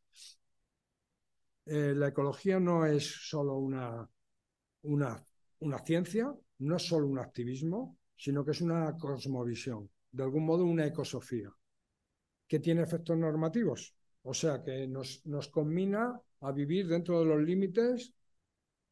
[1.66, 4.10] Eh, la ecología no es solo una
[4.84, 5.24] una,
[5.60, 10.66] una ciencia, no es solo un activismo, sino que es una cosmovisión, de algún modo
[10.66, 11.52] una ecosofía,
[12.48, 17.42] que tiene efectos normativos, o sea que nos, nos combina a vivir dentro de los
[17.42, 18.14] límites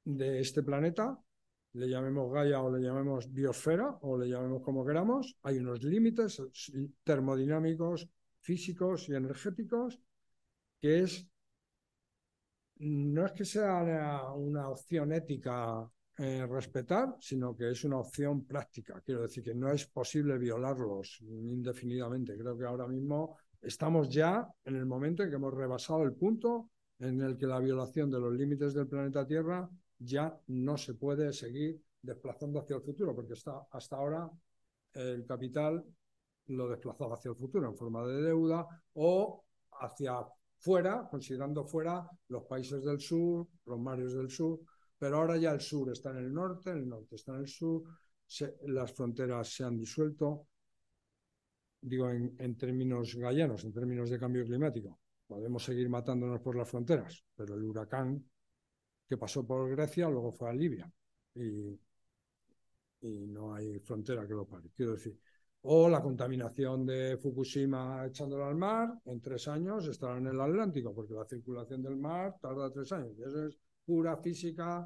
[0.03, 1.17] de este planeta,
[1.73, 6.41] le llamemos Gaia o le llamemos biosfera o le llamemos como queramos, hay unos límites
[7.03, 8.07] termodinámicos,
[8.39, 9.99] físicos y energéticos
[10.81, 11.27] que es
[12.79, 13.83] no es que sea
[14.33, 15.85] una, opción ética
[16.17, 19.01] eh, respetar, sino que es una opción práctica.
[19.01, 22.37] Quiero decir que no es posible violarlos indefinidamente.
[22.37, 26.69] Creo que ahora mismo estamos ya en el momento en que hemos rebasado el punto
[26.99, 31.33] en el que la violación de los límites del planeta Tierra ya no se puede
[31.33, 34.29] seguir desplazando hacia el futuro, porque hasta ahora
[34.93, 35.83] el capital
[36.47, 39.45] lo desplazaba hacia el futuro en forma de deuda o
[39.81, 40.25] hacia
[40.57, 44.59] fuera, considerando fuera los países del sur, los mares del sur,
[44.97, 47.83] pero ahora ya el sur está en el norte, el norte está en el sur,
[48.67, 50.47] las fronteras se han disuelto,
[51.81, 54.99] digo en, términos gallanos, en términos de cambio climático.
[55.30, 58.25] Podemos seguir matándonos por las fronteras, pero el huracán
[59.07, 60.91] que pasó por Grecia luego fue a Libia
[61.36, 61.80] y,
[63.01, 64.71] no hay frontera que lo pare.
[64.75, 65.17] Quiero decir,
[65.61, 70.95] o la contaminación de Fukushima echándolo al mar, en tres años estará en el Atlántico,
[70.95, 73.13] porque la circulación del mar tarda tres años.
[73.17, 74.86] Y eso es pura física,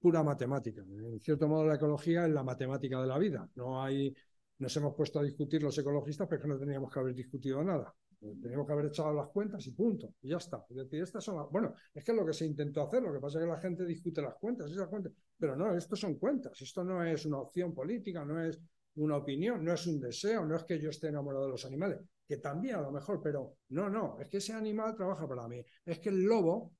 [0.00, 0.80] pura matemática.
[0.80, 3.48] En cierto modo, la ecología es la matemática de la vida.
[3.56, 4.12] No hay,
[4.58, 7.94] nos hemos puesto a discutir los ecologistas, pero no teníamos que haber discutido nada.
[8.40, 10.14] Teníamos que haber echado las cuentas y punto.
[10.22, 10.64] Y ya está.
[10.68, 13.02] Es decir, estas son Bueno, es que es lo que se intentó hacer.
[13.02, 15.12] Lo que pasa es que la gente discute las cuentas, esas cuentas.
[15.38, 16.60] Pero no, esto son cuentas.
[16.60, 18.60] Esto no es una opción política, no es
[18.96, 22.00] una opinión, no es un deseo, no es que yo esté enamorado de los animales,
[22.26, 25.64] que también a lo mejor, pero no, no, es que ese animal trabaja para mí.
[25.84, 26.72] Es que el lobo,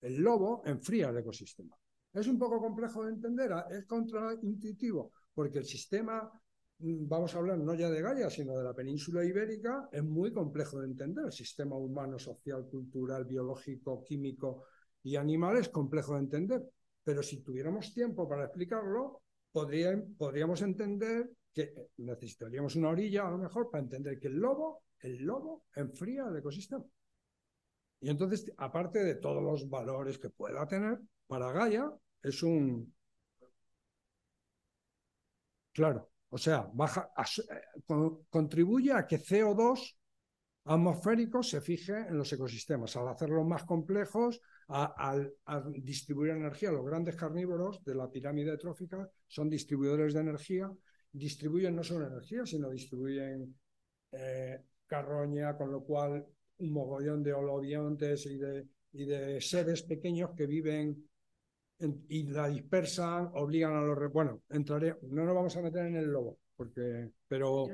[0.00, 1.76] el lobo enfría el ecosistema.
[2.12, 6.30] Es un poco complejo de entender, es contraintuitivo, porque el sistema,
[6.82, 10.80] vamos a hablar no ya de Gaia, sino de la península ibérica, es muy complejo
[10.80, 11.26] de entender.
[11.26, 14.64] El sistema humano, social, cultural, biológico, químico
[15.02, 16.62] y animal es complejo de entender.
[17.04, 23.70] Pero si tuviéramos tiempo para explicarlo, podríamos entender que necesitaríamos una orilla a lo mejor
[23.70, 26.84] para entender que el lobo, el lobo enfría el ecosistema.
[28.00, 32.92] Y entonces, aparte de todos los valores que pueda tener, para Gaia es un...
[35.72, 39.96] Claro, o sea, baja, eh, contribuye a que CO2
[40.64, 42.96] atmosférico se fije en los ecosistemas.
[42.96, 45.34] Al hacerlos más complejos, al
[45.84, 50.72] distribuir energía, los grandes carnívoros de la pirámide trófica son distribuidores de energía.
[51.12, 53.54] Distribuyen no solo energía, sino distribuyen
[54.12, 56.26] eh, carroña, con lo cual
[56.56, 61.10] un mogollón de holobiontes y de, y de seres pequeños que viven
[62.08, 64.12] y la dispersan, obligan a los...
[64.12, 67.66] Bueno, entraré, no nos vamos a meter en el lobo, porque, pero...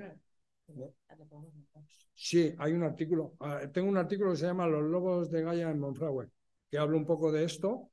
[2.14, 3.34] Sí, hay un artículo.
[3.40, 6.28] Ah, tengo un artículo que se llama Los lobos de Gaia en Monfragüe,
[6.70, 7.90] que habla un poco de esto.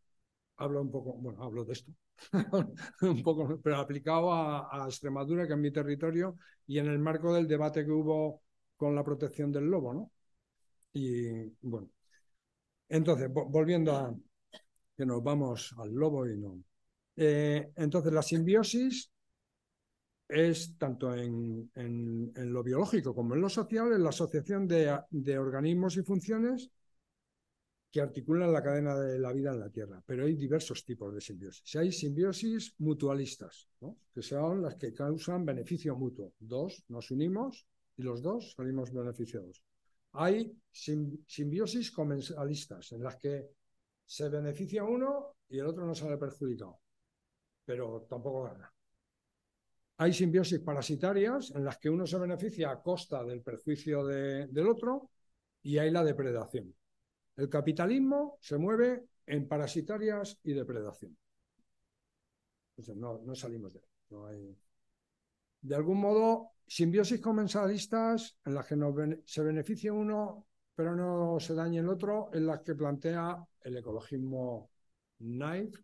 [0.57, 1.91] Hablo un poco, bueno, hablo de esto,
[3.01, 7.47] un poco, pero aplicado a, Extremadura, que es mi territorio, y en el marco del
[7.47, 8.41] debate que hubo
[8.77, 10.11] con la protección del lobo, ¿no?
[10.93, 11.89] Y bueno,
[12.87, 14.15] entonces, volviendo a
[14.95, 16.63] que nos vamos al lobo y no.
[17.15, 19.11] Eh, entonces, la simbiosis
[20.27, 21.69] es tanto en,
[22.35, 26.69] lo biológico como en lo social, en la asociación de, organismos y funciones
[27.91, 30.03] que articulan la cadena de la vida en la Tierra.
[30.05, 31.75] Pero hay diversos tipos de simbiosis.
[31.77, 33.69] Hay simbiosis mutualistas,
[34.13, 36.33] que son las que causan beneficio mutuo.
[36.39, 37.65] Dos, nos unimos
[37.95, 39.63] y los dos salimos beneficiados.
[40.13, 43.49] Hay simbiosis comensalistas, en las que
[44.05, 46.79] se beneficia uno y el otro no sale perjudicado,
[47.65, 48.71] pero tampoco gana.
[49.97, 55.11] Hay simbiosis parasitarias en las que uno se beneficia a costa del perjuicio del otro
[55.63, 56.75] y hay la depredación.
[57.37, 61.17] El capitalismo se mueve en parasitarias y depredación.
[62.95, 63.81] no, no salimos de
[64.27, 64.57] ahí.
[65.61, 68.75] De algún modo, simbiosis comensalistas en las que
[69.25, 70.45] se beneficia uno
[70.75, 74.69] pero no se daña el otro, en las que plantea el ecologismo
[75.17, 75.79] Knife,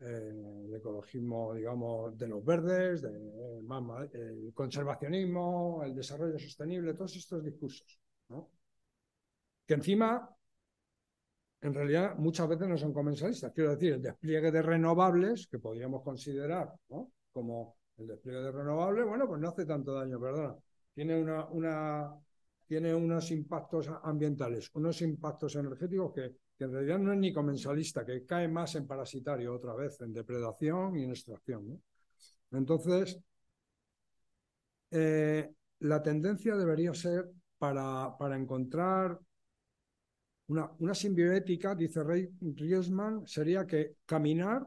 [0.00, 7.42] eh, el ecologismo, digamos, de los verdes, de, el conservacionismo, el desarrollo sostenible, todos estos
[7.44, 7.98] discursos,
[9.66, 10.28] que encima,
[11.60, 13.52] en realidad, muchas veces no son comensalistas.
[13.52, 16.72] Quiero decir, el despliegue de renovables, que podríamos considerar
[17.32, 20.56] como el despliegue de renovables, bueno, pues no hace tanto daño, perdona.
[20.94, 22.12] Tiene una, una
[22.72, 28.24] tiene unos impactos ambientales, unos impactos energéticos que, en realidad no es ni comensalista, que
[28.24, 31.82] cae más en parasitario otra vez, en depredación y en extracción.
[32.50, 33.20] Entonces,
[34.90, 35.50] eh,
[35.80, 39.20] la tendencia debería ser para, para encontrar
[40.46, 44.66] una, una, simbioética, dice Riesman, sería que caminar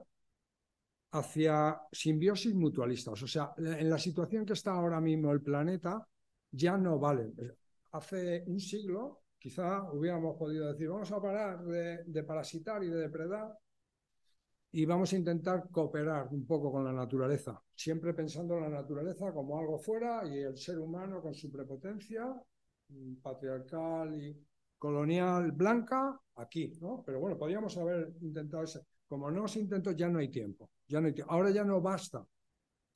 [1.13, 3.23] hacia simbiosis mutualistas.
[3.23, 6.07] O sea, en la situación que está ahora mismo el planeta,
[6.51, 7.31] ya no vale
[7.95, 13.55] hace un siglo quizá hubiéramos podido decir, vamos a parar de, parasitar y de depredar
[14.71, 19.31] y vamos a intentar cooperar un poco con la naturaleza, siempre pensando en la naturaleza
[19.31, 22.25] como algo fuera y el ser humano con su prepotencia
[22.89, 24.35] mm, patriarcal y
[24.79, 27.03] colonial blanca aquí, ¿no?
[27.05, 28.81] Pero bueno, podríamos haber intentado ese.
[29.07, 30.71] Como no se intentó, ya no hay tiempo.
[30.87, 31.31] Ya no hay tiempo.
[31.31, 32.25] Ahora ya no basta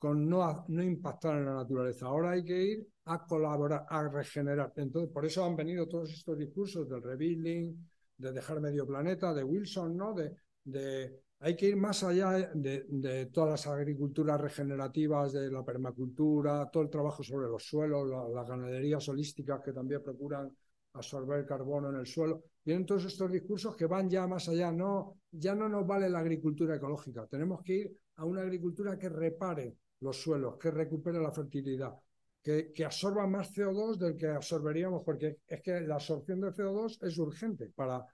[0.00, 2.06] con no, impactar en la naturaleza.
[2.06, 4.72] Ahora hay que ir a colaborar, a regenerar.
[4.76, 7.76] Entonces, por eso han venido todos estos discursos del rebuilding,
[8.16, 10.14] de dejar medio planeta, de Wilson, ¿no?
[10.14, 10.34] De,
[10.64, 16.82] de hay que ir más allá de, todas las agriculturas regenerativas, de la permacultura, todo
[16.84, 20.50] el trabajo sobre los suelos, las ganaderías holísticas que también procuran
[20.94, 22.44] absorber carbono en el suelo.
[22.64, 24.72] Vienen todos estos discursos que van ya más allá.
[24.72, 27.26] No, ya no nos vale la agricultura ecológica.
[27.26, 31.94] Tenemos que ir a una agricultura que repare los suelos, que recupere la fertilidad,
[32.42, 37.18] que, absorba más CO2 del que absorberíamos, porque es que la absorción de CO2 es
[37.18, 38.04] urgente para,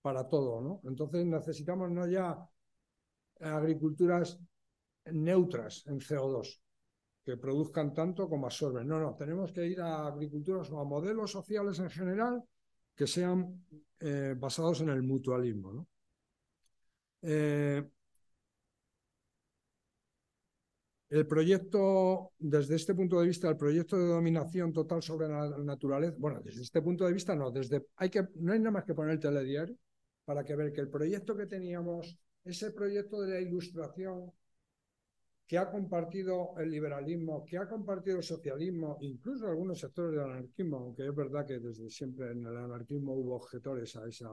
[0.00, 0.80] para todo, ¿no?
[0.84, 2.38] Entonces necesitamos no ya
[3.40, 4.38] agriculturas
[5.06, 6.60] neutras en CO2,
[7.24, 8.86] que produzcan tanto como absorben.
[8.86, 12.42] No, no, tenemos que ir a agriculturas o a modelos sociales en general
[12.94, 13.66] que sean
[14.00, 15.72] eh, basados en el mutualismo.
[15.72, 15.88] ¿no?
[17.22, 17.82] Eh,
[21.10, 26.16] El proyecto, desde este punto de vista, el proyecto de dominación total sobre la naturaleza,
[26.18, 28.94] bueno, desde este punto de vista no, desde, hay que, no hay nada más que
[28.94, 29.76] poner el telediario
[30.24, 34.32] para que ver que el proyecto que teníamos, ese proyecto de la ilustración
[35.46, 40.78] que ha compartido el liberalismo, que ha compartido el socialismo, incluso algunos sectores del anarquismo,
[40.78, 44.30] aunque es verdad que desde siempre en el anarquismo hubo objetores a esa,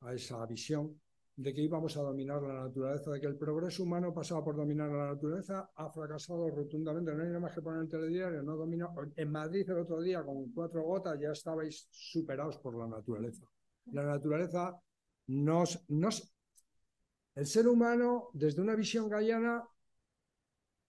[0.00, 1.00] a esa visión,
[1.36, 4.90] de que íbamos a dominar la naturaleza, de que el progreso humano pasaba por dominar
[4.90, 7.12] la naturaleza, ha fracasado rotundamente.
[7.12, 8.88] No hay nada más que poner el telediario, no domina.
[9.16, 13.46] En Madrid el otro día, con cuatro gotas, ya estabais superados por la naturaleza.
[13.86, 14.78] La naturaleza
[15.26, 16.32] nos, nos.
[17.34, 19.66] El ser humano, desde una visión gallana,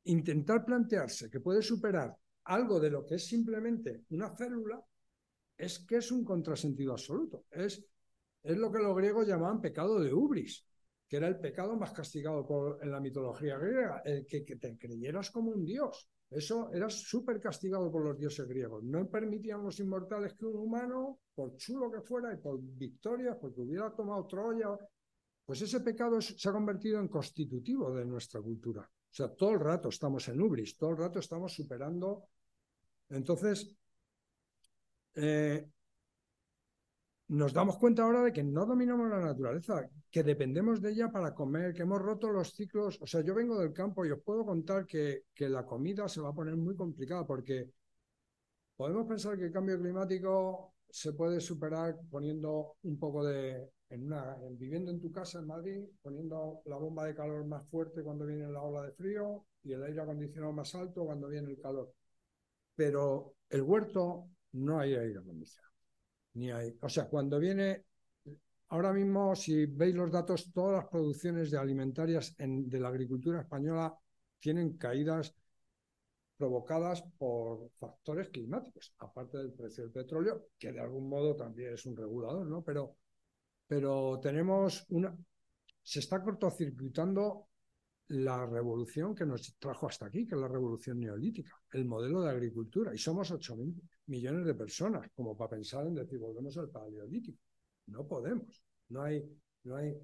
[0.03, 4.79] intentar plantearse que puede superar algo de lo que es simplemente una célula,
[5.57, 7.45] es que es un contrasentido absoluto.
[7.49, 7.83] Es,
[8.45, 10.65] es lo que los griegos llamaban pecado de ubris,
[11.07, 15.31] que era el pecado más castigado en la mitología griega, el que, que te creyeras
[15.31, 16.09] como un dios.
[16.29, 18.83] Eso era súper castigado por los dioses griegos.
[18.83, 23.61] No permitían los inmortales que un humano, por chulo que fuera y por victorias, porque
[23.61, 24.77] hubiera tomado Troya,
[25.45, 28.81] pues ese pecado se ha convertido en constitutivo de nuestra cultura.
[28.81, 32.27] O sea, todo el rato estamos en ubris, todo el rato estamos superando.
[33.09, 33.75] Entonces,
[35.13, 35.69] eh,
[37.27, 41.33] nos damos cuenta ahora de que no dominamos la naturaleza, que dependemos de ella para
[41.33, 42.99] comer, que hemos roto los ciclos.
[43.01, 46.29] O sea, yo vengo del campo y os puedo contar que, la comida se va
[46.29, 47.71] a poner muy complicada porque
[48.75, 54.37] podemos pensar que el cambio climático se puede superar poniendo un poco de, en una,
[54.51, 58.51] viviendo en tu casa en Madrid, poniendo la bomba de calor más fuerte cuando viene
[58.51, 61.91] la ola de frío y el aire acondicionado más alto cuando viene el calor.
[62.75, 65.74] Pero el huerto no hay aire acondicionado
[66.81, 67.85] O sea, cuando viene,
[68.69, 73.97] ahora mismo, si veis los datos, todas las producciones alimentarias de la agricultura española
[74.39, 75.33] tienen caídas
[76.37, 81.85] provocadas por factores climáticos, aparte del precio del petróleo, que de algún modo también es
[81.85, 82.61] un regulador, ¿no?
[82.61, 82.97] Pero,
[83.65, 85.15] pero tenemos una.
[85.81, 87.47] Se está cortocircuitando
[88.09, 92.29] la revolución que nos trajo hasta aquí, que es la revolución neolítica, el modelo de
[92.29, 92.93] agricultura.
[92.93, 93.73] Y somos 8.000
[94.07, 97.39] millones de personas, como para pensar en decir, volvemos al paleolítico.
[97.87, 98.63] No podemos.
[98.89, 99.23] No hay,
[99.63, 99.97] no hay.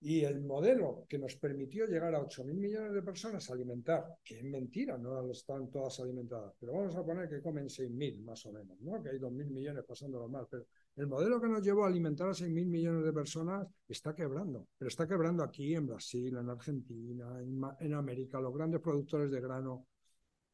[0.00, 4.38] Y el modelo que nos permitió llegar a 8.000 millones de personas a alimentar, que
[4.38, 8.52] es mentira, no están todas alimentadas, pero vamos a poner que comen 6.000 más o
[8.52, 9.02] menos, ¿no?
[9.02, 10.66] que hay 2.000 millones pasándolo mal, pero
[10.96, 14.88] el modelo que nos llevó a alimentar a 6.000 millones de personas está quebrando, pero
[14.88, 17.40] está quebrando aquí en Brasil, en Argentina,
[17.80, 19.86] en, América, los grandes productores de grano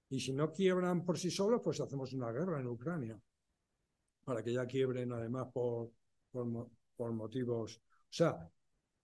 [0.09, 3.21] y si no quiebran por sí solos, pues hacemos una guerra en Ucrania,
[4.25, 5.93] para que ya quiebren además por,
[6.33, 7.77] por, motivos.
[7.77, 8.51] O sea,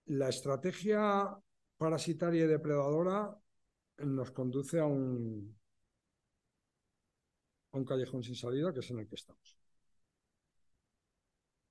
[0.07, 1.39] la estrategia
[1.77, 3.37] parasitaria y depredadora
[3.99, 5.55] nos conduce a un
[7.87, 9.66] callejón sin salida, que es en el que estamos.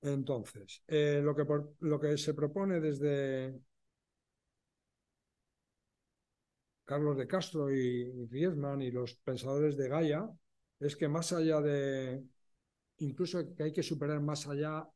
[0.06, 1.44] Entonces, eh, lo, que
[1.80, 3.60] lo que se propone desde
[6.84, 10.30] Carlos de Castro y Riesman y los pensadores de Gaia
[10.78, 12.22] es que más allá de,
[12.98, 14.88] incluso que hay que superar más allá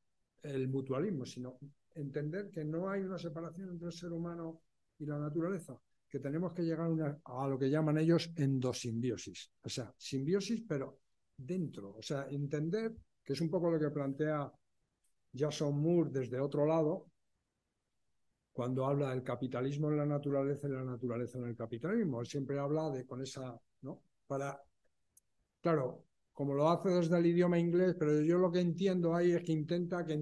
[0.43, 1.59] el mutualismo, sino
[1.97, 4.63] entender que no hay una separación entre el ser humano
[4.97, 5.77] y la naturaleza,
[6.09, 6.89] que tenemos que llegar
[7.25, 11.01] a, lo que llaman ellos endosimbiosis, o sea, simbiosis pero
[11.37, 12.95] dentro, o sea, entender
[13.25, 14.51] que es un poco lo que plantea
[15.35, 17.07] Jason Moore desde otro lado,
[18.53, 22.21] cuando habla del capitalismo en la naturaleza y la naturaleza en el capitalismo.
[22.21, 24.03] Él siempre habla de con esa, ¿no?
[24.27, 24.61] Para,
[25.61, 29.43] claro, como lo hace desde el idioma inglés, pero yo lo que entiendo ahí es
[29.43, 30.15] que intenta, que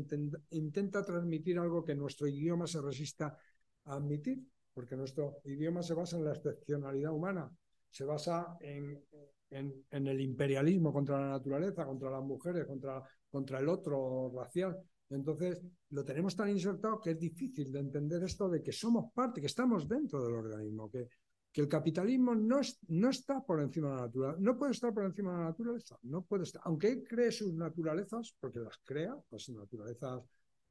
[0.51, 3.37] intenta transmitir algo que nuestro idioma se resista
[3.85, 4.43] a admitir,
[4.75, 7.51] porque nuestro idioma se basa en la excepcionalidad humana,
[7.91, 9.03] se basa en,
[9.51, 14.77] en, en el imperialismo contra la naturaleza, contra las mujeres, contra, contra el otro racial.
[15.11, 19.41] Entonces, lo tenemos tan insertado que es difícil de entender esto de que somos parte,
[19.41, 21.09] que estamos dentro del organismo, que,
[21.51, 25.05] que el capitalismo no, no está por encima de la naturaleza, no puede estar por
[25.05, 29.17] encima de la naturaleza, no puede estar, aunque él cree sus naturalezas, porque las crea,
[29.31, 30.23] las naturalezas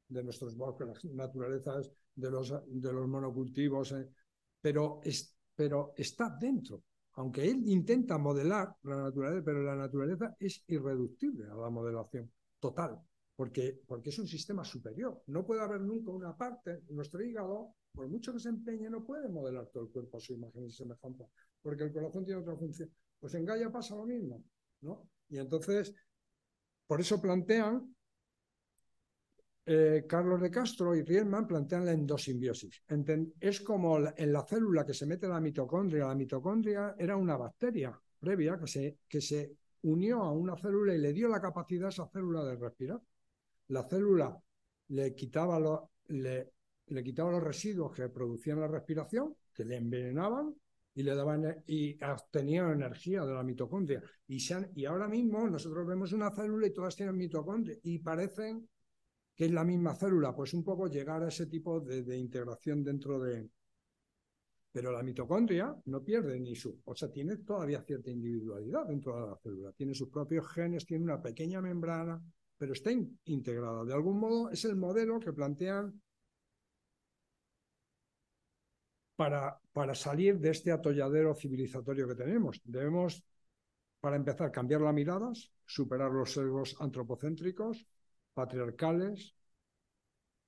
[0.06, 4.08] de nuestros bosques, las naturalezas de los, de los monocultivos, eh,
[4.60, 6.84] pero, es, pero está dentro.
[7.14, 12.30] Aunque él intenta modelar la naturaleza, pero la naturaleza es irreductible a la modelación
[12.60, 13.00] total
[13.38, 15.22] porque, porque es un sistema superior.
[15.28, 19.28] No puede haber nunca una parte, nuestro hígado, por mucho que se empeñe, no puede
[19.28, 21.24] modelar todo el cuerpo a su imagen y semejanza,
[21.62, 22.90] porque el corazón tiene otra función.
[23.20, 24.42] Pues en Gaia pasa lo mismo,
[24.80, 25.08] ¿no?
[25.28, 25.94] Y entonces,
[26.84, 27.94] por eso plantean,
[29.66, 32.82] eh, Carlos de Castro y Rielman plantean la endosimbiosis.
[33.38, 36.08] es como en la célula que se mete la mitocondria.
[36.08, 40.98] La mitocondria era una bacteria previa que se, que se unió a una célula y
[40.98, 43.00] le dio la capacidad a esa célula de respirar
[43.68, 44.36] la célula
[44.88, 46.52] le quitaba, le,
[46.86, 50.54] le quitaba los residuos que producían la respiración, que le envenenaban
[50.94, 54.02] y le daban y obtenían energía de la mitocondria.
[54.26, 54.38] Y,
[54.74, 58.68] y ahora mismo nosotros vemos una célula y todas tienen mitocondria y parecen
[59.34, 62.82] que es la misma célula, pues un poco llegar a ese tipo de, de integración
[62.82, 63.48] dentro de...
[64.72, 66.80] Pero la mitocondria no pierde ni su...
[66.84, 69.72] O sea, tiene todavía cierta individualidad dentro de la célula.
[69.72, 72.20] Tiene sus propios genes, tiene una pequeña membrana,
[72.58, 72.90] pero está
[73.24, 73.84] integrada.
[73.84, 76.02] De algún modo es el modelo que plantean
[79.16, 82.60] para, para salir de este atolladero civilizatorio que tenemos.
[82.64, 83.24] Debemos
[84.00, 87.86] para empezar, cambiar las miradas, superar los sesgos antropocéntricos,
[88.34, 89.34] patriarcales,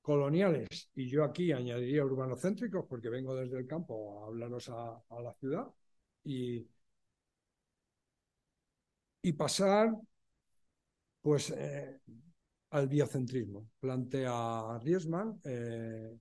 [0.00, 5.34] coloniales, y yo aquí añadiría urbanocéntricos porque vengo desde el campo a hablaros a, la
[5.34, 5.66] ciudad,
[6.24, 6.66] y,
[9.22, 9.92] y pasar
[11.20, 12.00] pues eh,
[12.70, 13.70] al biocentrismo.
[13.78, 16.16] Plantea Riesman, eh,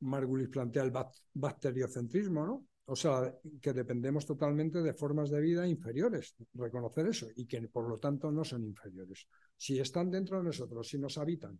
[0.00, 0.92] Margulis plantea el
[1.34, 2.66] bacteriocentrismo, ¿no?
[2.86, 7.88] O sea, que dependemos totalmente de formas de vida inferiores, reconocer eso, y que por
[7.88, 9.28] lo tanto no son inferiores.
[9.56, 11.58] Si están dentro de nosotros, si nos habitan,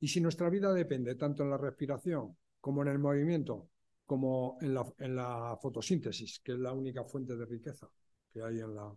[0.00, 3.70] y si nuestra vida depende tanto en la respiración como en el movimiento,
[4.04, 7.88] como en la, en la fotosíntesis, que es la única fuente de riqueza
[8.32, 8.92] que hay en, la,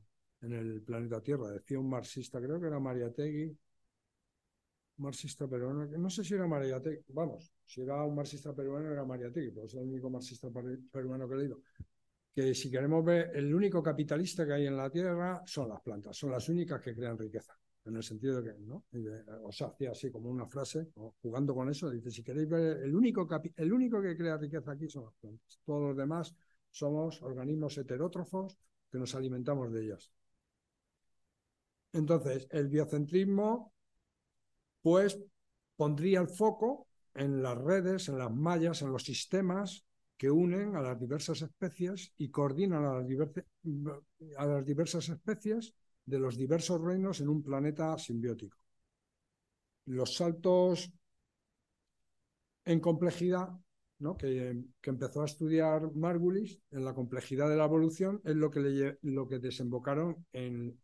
[0.46, 3.58] en el planeta Tierra, decía un marxista, creo que era Mariategui,
[4.98, 9.52] marxista peruano, no sé si era Mariategui, vamos, si era un marxista peruano era Mariategui,
[9.52, 10.50] pero es el único marxista
[10.91, 11.62] peruano que he leído,
[12.34, 16.18] que si queremos ver, el único capitalista que hay en la Tierra son las plantas,
[16.18, 18.86] son las únicas que crean riqueza, en el sentido de que, ¿no?
[19.43, 20.89] o sea, hacía así como una frase,
[21.22, 23.28] jugando con eso, dice, si queréis ver, el único,
[23.58, 26.36] el único que crea riqueza aquí son las plantas, todos los demás
[26.72, 28.58] somos organismos heterótrofos
[28.91, 30.12] que nos alimentamos de ellas.
[31.96, 33.74] Entonces, el biocentrismo
[34.82, 35.18] pues
[35.78, 39.86] pondría el foco en las redes, en las mallas, en los sistemas
[40.18, 43.30] que unen a las diversas especies y coordinan a las,
[44.38, 45.74] a las diversas especies
[46.06, 48.58] de los diversos reinos en un planeta simbiótico.
[49.86, 50.91] Los saltos
[52.66, 53.58] en complejidad
[54.14, 59.28] que, empezó a estudiar Margulis en la complejidad de la evolución es lo que, lo
[59.28, 60.78] que desembocaron en,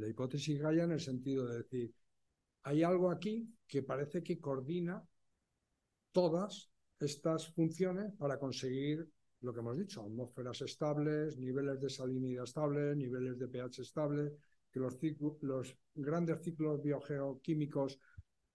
[0.00, 1.94] la hipótesis Gaia en el sentido de decir,
[2.62, 5.02] hay algo aquí que parece que coordina
[6.12, 9.06] todas estas funciones para conseguir
[9.40, 14.32] lo que hemos dicho, atmósferas estables, niveles de salinidad estables, niveles de pH estables,
[14.70, 14.96] que los,
[15.40, 17.98] los grandes ciclos biogeoquímicos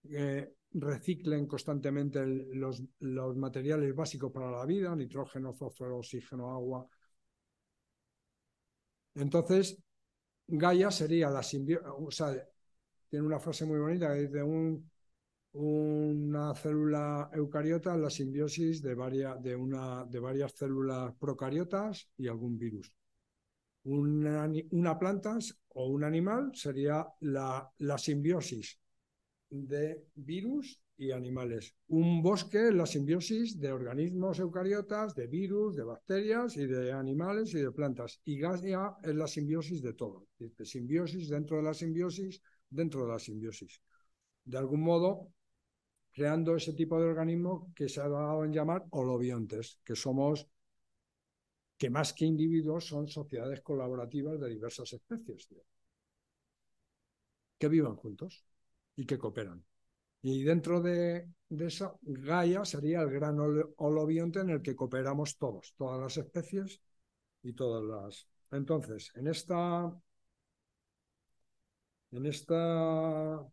[0.09, 6.87] eh, reciclen constantemente los, los, materiales básicos para la vida, nitrógeno, fósforo, oxígeno, agua.
[9.15, 9.77] Entonces,
[10.47, 12.35] Gaia sería la simbiosis, o sea,
[13.09, 14.89] tiene una frase muy bonita que dice un,
[15.53, 22.57] una célula eucariota la simbiosis de varias, de, una, de varias células procariotas y algún
[22.57, 22.93] virus.
[23.85, 25.37] Una, una planta
[25.69, 28.77] o un animal sería la, la simbiosis
[29.49, 31.75] de virus y animales.
[31.89, 37.59] Un bosque la simbiosis de organismos eucariotas, de virus, de bacterias y de animales y
[37.59, 38.19] de plantas.
[38.25, 40.27] Y Gaia es la simbiosis de todo.
[40.39, 43.81] De simbiosis dentro de la simbiosis dentro de la simbiosis.
[44.43, 45.31] De algún modo,
[46.11, 50.47] creando ese tipo de organismo que se ha dado en llamar holobiontes, que somos,
[51.77, 55.47] que más que individuos son sociedades colaborativas de diversas especies,
[57.59, 58.43] que vivan juntos
[58.97, 59.63] y que cooperan.
[60.21, 63.37] Y dentro de, de eso, Gaia sería el gran
[63.77, 66.81] holobionte en el que cooperamos todos, todas las especies
[67.43, 68.27] y todas las...
[68.51, 69.93] Entonces, en esta
[72.11, 73.45] en esta,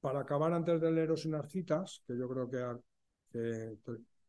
[0.00, 2.50] para acabar antes de leeros unas citas, que yo creo
[3.32, 3.76] que,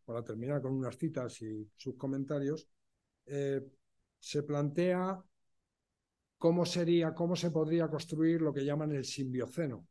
[0.05, 2.67] para terminar con unas citas y sus comentarios,
[3.25, 3.61] eh,
[4.19, 5.21] se plantea
[6.37, 9.87] cómo sería, cómo se podría construir lo que llaman el simbioceno,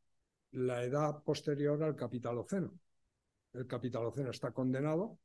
[0.53, 2.73] la edad posterior al capitaloceno.
[3.53, 5.19] El capitaloceno está condenado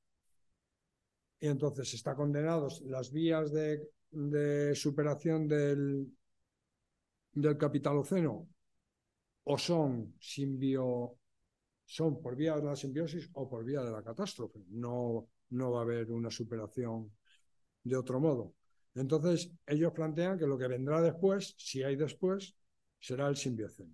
[1.39, 6.11] y entonces está condenado las vías de, superación del,
[7.33, 8.47] del capitaloceno
[9.43, 11.17] o son simbio,
[11.85, 14.59] son por vía de la simbiosis o por vía de la catástrofe.
[14.69, 17.11] No, no va a haber una superación
[17.83, 18.55] de otro modo.
[18.95, 22.55] Entonces, ellos plantean que lo que vendrá después, si hay después,
[22.99, 23.93] será el simbioceno.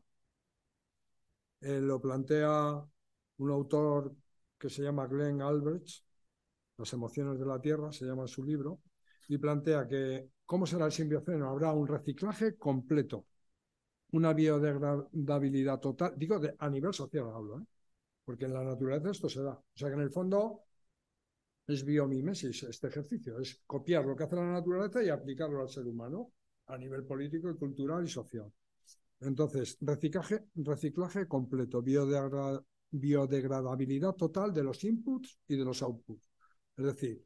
[1.62, 2.84] Eh, lo plantea
[3.38, 4.14] un autor
[4.58, 6.04] que se llama Glenn Albrecht,
[6.78, 8.82] Las emociones de la Tierra, se llama su libro,
[9.28, 11.50] y plantea que, ¿cómo será el simbioceno?
[11.50, 13.26] Habrá un reciclaje completo
[14.12, 17.66] una biodegradabilidad total, digo de, a nivel social hablo, ¿eh?
[18.26, 19.54] porque en la naturaleza esto se da.
[19.54, 20.64] O sea que en el fondo
[21.68, 25.86] es biomimesis este ejercicio, es copiar lo que hace la naturaleza y aplicarlo al ser
[25.88, 26.32] humano
[26.68, 28.52] a nivel político cultural y social.
[29.22, 36.30] Entonces, reciclaje, reciclaje completo, biodegradabilidad total de los inputs y de los outputs.
[36.76, 37.26] Es decir,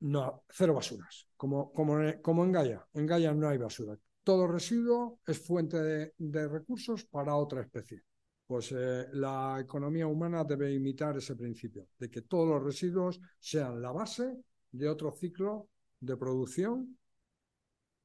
[0.00, 2.84] no, cero basuras, como, como, en Gaia.
[2.94, 8.02] En Gaia no hay basura todo residuo es fuente de, recursos para otra especie.
[8.46, 13.80] Pues eh, la economía humana debe imitar ese principio, de que todos los residuos sean
[13.80, 14.36] la base
[14.70, 15.68] de otro ciclo
[16.00, 16.98] de producción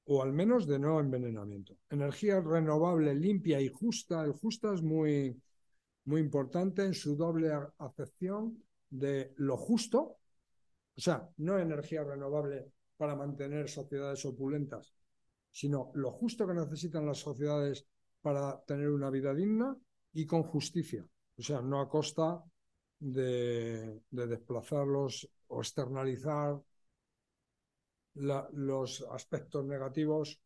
[0.09, 1.77] o al menos de no envenenamiento.
[1.89, 4.23] Energía renovable, limpia y justa.
[4.23, 5.39] El justa es muy,
[6.05, 10.17] muy importante en su doble acepción de lo justo,
[10.95, 14.93] o sea, no energía renovable para mantener sociedades opulentas,
[15.51, 17.85] sino lo justo que necesitan las sociedades
[18.21, 19.77] para tener una vida digna
[20.13, 21.05] y con justicia.
[21.37, 22.43] O sea, no a costa
[22.99, 26.59] de, desplazarlos o externalizar
[28.19, 30.39] los aspectos negativos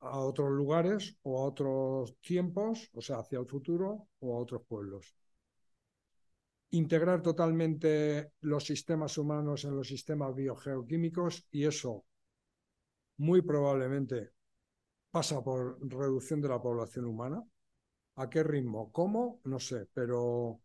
[0.00, 4.62] a otros lugares o a otros tiempos, o sea, hacia el futuro o a otros
[4.66, 5.14] pueblos.
[6.70, 12.04] Integrar totalmente los sistemas humanos en los sistemas biogeoquímicos y eso
[13.18, 14.32] muy probablemente
[15.10, 17.42] pasa por reducción de la población humana.
[18.16, 18.92] ¿A qué ritmo?
[18.92, 19.40] ¿Cómo?
[19.44, 20.60] No sé, pero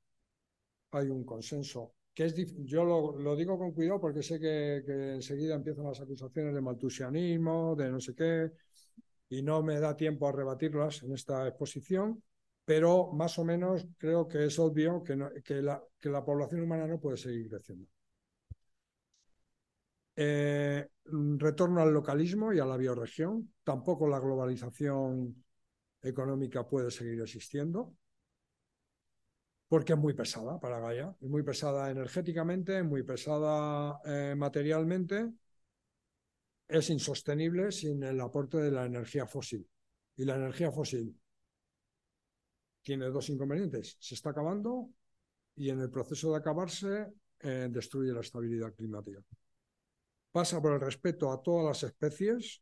[0.91, 1.93] hay un consenso.
[2.27, 4.77] Yo lo, digo con cuidado porque sé que,
[5.15, 8.51] enseguida empiezan las acusaciones de maltusianismo, de no sé qué,
[9.29, 12.21] y no me da tiempo a rebatirlas en esta exposición,
[12.65, 16.87] pero más o menos creo que es obvio que, que, la, que la, población humana
[16.87, 17.87] no puede seguir creciendo.
[20.17, 20.85] Eh,
[21.37, 23.53] retorno al localismo y a la bioregión.
[23.63, 25.41] Tampoco la globalización
[26.01, 27.95] económica puede seguir existiendo
[29.69, 35.31] porque es muy pesada para Gaia, es muy pesada energéticamente, muy pesada eh, materialmente
[36.69, 39.67] es insostenible sin el aporte de la energía fósil.
[40.15, 41.19] Y la energía fósil
[42.83, 43.97] tiene dos inconvenientes.
[43.99, 44.89] Se está acabando
[45.55, 47.07] y en el proceso de acabarse
[47.39, 49.19] eh, destruye la estabilidad climática.
[50.31, 52.61] Pasa por el respeto a todas las especies,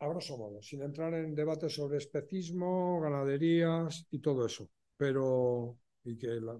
[0.00, 4.68] a grosso modo, sin entrar en debates sobre especismo, ganaderías y todo eso.
[4.96, 6.58] Pero, y que la...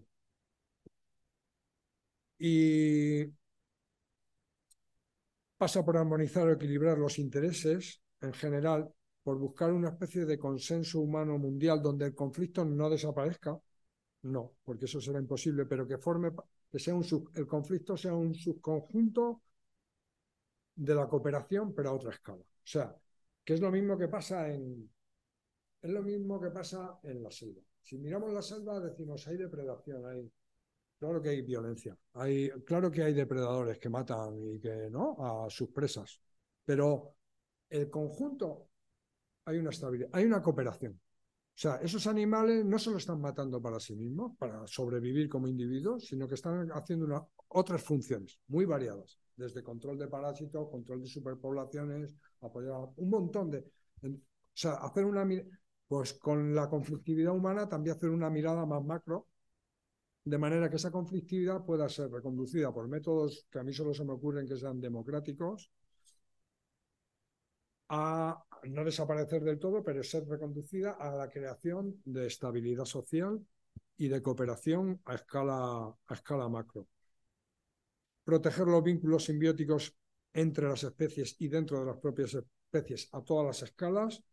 [2.38, 3.32] Y
[5.56, 7.82] pasa por armonizar o equilibrar los intereses
[8.20, 8.80] en general,
[9.22, 13.58] por buscar una especie de consenso humano mundial donde el conflicto no desaparezca.
[14.22, 16.32] No, porque eso será imposible, pero que forme,
[16.70, 17.04] que sea un
[17.34, 19.42] el conflicto sea un subconjunto
[20.74, 22.42] de la cooperación, pero a otra escala.
[22.42, 22.94] O sea,
[23.44, 24.90] que es lo mismo que pasa en
[25.82, 27.62] es lo mismo que pasa en la selva.
[27.82, 30.30] Si miramos la selva, decimos hay depredación, hay
[31.02, 31.98] Claro que hay violencia.
[32.12, 36.20] Hay, claro que hay depredadores que matan y que no a sus presas.
[36.64, 37.16] Pero
[37.68, 38.68] el conjunto
[39.44, 40.92] hay una estabilidad, hay una cooperación.
[40.92, 46.06] O sea, esos animales no solo están matando para sí mismos, para sobrevivir como individuos,
[46.06, 52.14] sino que están haciendo otras funciones muy variadas, desde control de parásitos, control de superpoblaciones,
[52.42, 53.58] apoyar un montón de...
[54.04, 54.08] o
[54.54, 55.28] sea, hacer una...
[55.92, 59.28] Pues con la conflictividad humana también hacer una mirada más macro
[60.24, 64.02] de manera que esa conflictividad pueda ser reconducida por métodos que a mí solo se
[64.02, 65.70] me ocurren que sean democráticos,
[67.90, 73.46] a no desaparecer del todo, pero ser reconducida a la creación de estabilidad social
[73.98, 76.86] y de cooperación a escala, a escala macro.
[78.24, 79.94] Proteger los vínculos simbióticos
[80.32, 84.24] entre las especies y dentro de las propias especies a todas las escalas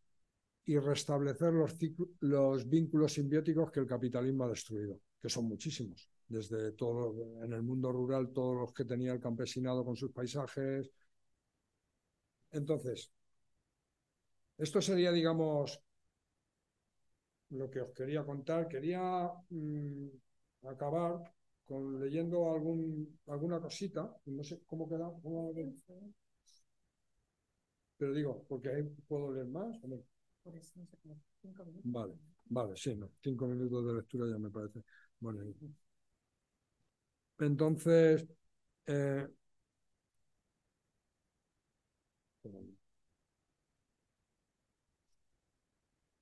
[0.66, 1.76] y restablecer los,
[2.20, 7.62] los vínculos simbióticos que el capitalismo ha destruido que son muchísimos, desde todo en el
[7.62, 10.90] mundo rural, todos los que tenía el campesinado con sus paisajes.
[12.52, 13.12] Entonces,
[14.58, 15.82] esto sería, digamos,
[17.50, 18.68] lo que os quería contar.
[18.68, 20.08] Quería mm,
[20.68, 21.24] acabar
[21.66, 25.12] con leyendo algún, alguna cosita, no sé cómo queda.
[27.98, 29.78] Pero digo, porque ahí puedo leer más.
[31.84, 32.14] Vale,
[32.50, 34.82] vale, sí, no, cinco minutos de lectura ya me parece.
[35.20, 35.42] Bueno,
[37.40, 38.26] entonces,
[38.88, 39.28] eh,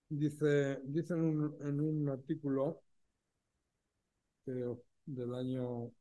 [0.10, 2.82] dice, dice en un, en un artículo
[5.06, 5.92] del año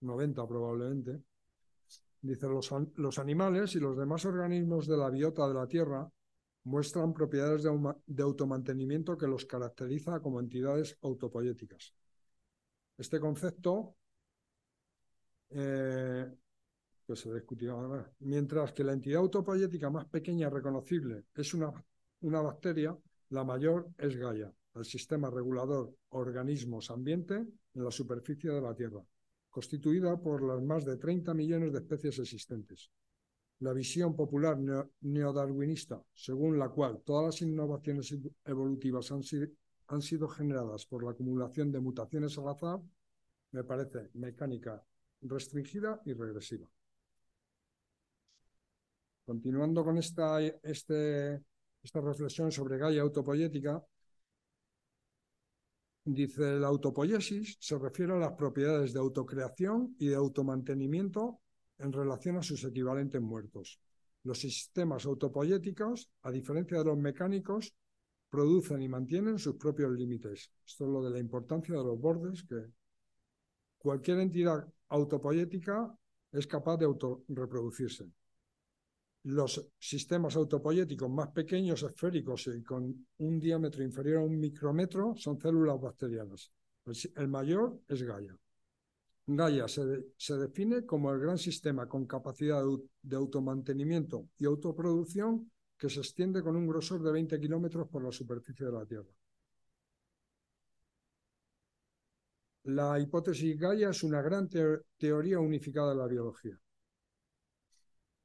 [0.00, 1.20] 90 probablemente,
[2.26, 6.10] dice los, los animales y los demás organismos de la biota de la Tierra
[6.66, 11.94] muestran propiedades de, automantenimiento que los caracteriza como entidades autopoéticas.
[12.98, 13.94] Este concepto
[15.50, 16.28] eh,
[17.06, 21.72] pues se discutió Mientras que la entidad autopoética más pequeña reconocible es una,
[22.22, 22.98] una bacteria,
[23.28, 29.04] la mayor es Gaia, el sistema regulador organismos-ambiente en la superficie de la Tierra,
[29.56, 32.90] constituida por las más de 30 millones de especies existentes
[33.60, 34.58] la visión popular
[35.00, 38.14] neodarwinista, según la cual todas las innovaciones
[38.44, 39.48] evolutivas han sido,
[39.88, 42.80] han sido generadas por la acumulación de mutaciones al azar,
[43.52, 44.84] me parece mecánica
[45.22, 46.68] restringida y regresiva.
[49.24, 51.42] continuando con esta, este,
[51.82, 53.82] esta reflexión sobre Gaia autopoyética,
[56.06, 61.40] dice la autopoiesis se refiere a las propiedades de autocreación y de automantenimiento
[61.78, 63.80] en relación a sus equivalentes muertos.
[64.22, 67.74] Los sistemas autopoyéticos, a diferencia de los mecánicos,
[68.30, 70.52] producen y mantienen sus propios límites.
[70.64, 72.70] Esto es lo de la importancia de los bordes, que
[73.78, 75.92] cualquier entidad autopoyética
[76.32, 78.06] es capaz de autorreproducirse.
[79.28, 85.40] Los sistemas autopoyéticos más pequeños, esféricos y con un diámetro inferior a un micrómetro son
[85.40, 86.52] células bacterianas.
[87.16, 88.38] El mayor es Gaia.
[89.26, 92.62] Gaia se, se, define como el gran sistema con capacidad
[93.02, 98.12] de, automantenimiento y autoproducción que se extiende con un grosor de 20 kilómetros por la
[98.12, 99.10] superficie de la Tierra.
[102.62, 104.48] La hipótesis Gaia es una gran
[104.96, 106.56] teoría unificada de la biología.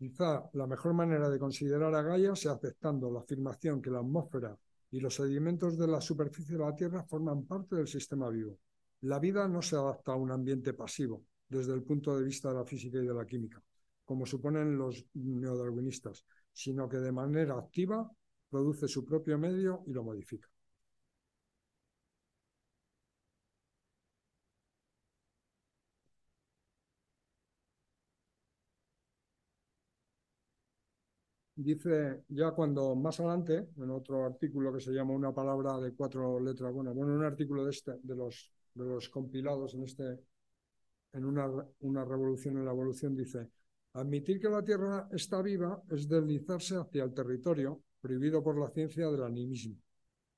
[0.02, 4.58] Quizá la mejor manera de considerar a Gaia sea aceptando la afirmación que la atmósfera
[4.90, 8.58] y los sedimentos de la superficie de la Tierra forman parte del sistema vivo.
[9.02, 12.56] La vida no se adapta a un ambiente pasivo desde el punto de vista de
[12.56, 13.62] la física y de la química,
[14.04, 18.10] como suponen los neodarwinistas, sino que de manera activa
[18.50, 20.51] produce su propio medio y lo modifica.
[31.64, 36.40] Dice ya cuando más adelante, en otro artículo que se llama Una palabra de cuatro
[36.40, 40.20] letras, bueno, bueno, un artículo de este, de los, de los compilados en este,
[41.14, 41.50] en una,
[41.82, 43.50] una revolución en la evolución, dice,
[43.94, 49.10] admitir que la Tierra está viva es deslizarse hacia el territorio prohibido por la ciencia
[49.10, 49.78] del animismo,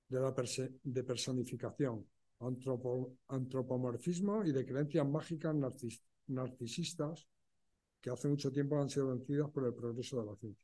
[0.09, 0.33] de la
[0.83, 2.05] de personificación,
[3.27, 5.55] antropomorfismo y de creencias mágicas
[6.27, 7.27] narcisistas
[8.01, 10.62] que hace mucho tiempo han sido vencidas por el progreso de la ciencia.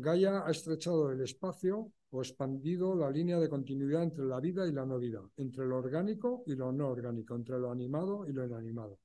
[0.00, 4.70] Gaia ha estrechado el espacio o expandido la línea de continuidad entre la vida y
[4.70, 8.46] la no vida, entre lo orgánico y lo no orgánico, entre lo animado y lo
[8.46, 9.00] inanimado.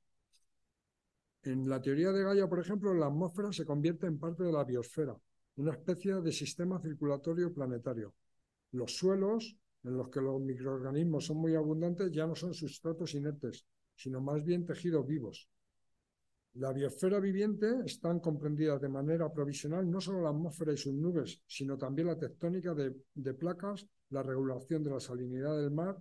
[1.41, 4.63] En la teoría de Gaia, por ejemplo, la atmósfera se convierte en parte de la
[4.65, 5.17] biosfera,
[5.55, 8.13] una especie de sistema circulatorio planetario.
[8.73, 13.65] Los suelos, en los que los microorganismos son muy abundantes, ya no son sustratos inertes,
[13.95, 15.49] sino más bien tejidos vivos,
[16.55, 21.41] la biosfera viviente están comprendidas de manera provisional no solo la atmósfera y sus nubes,
[21.47, 25.97] sino también la tectónica de, placas, la regulación de la salinidad del mar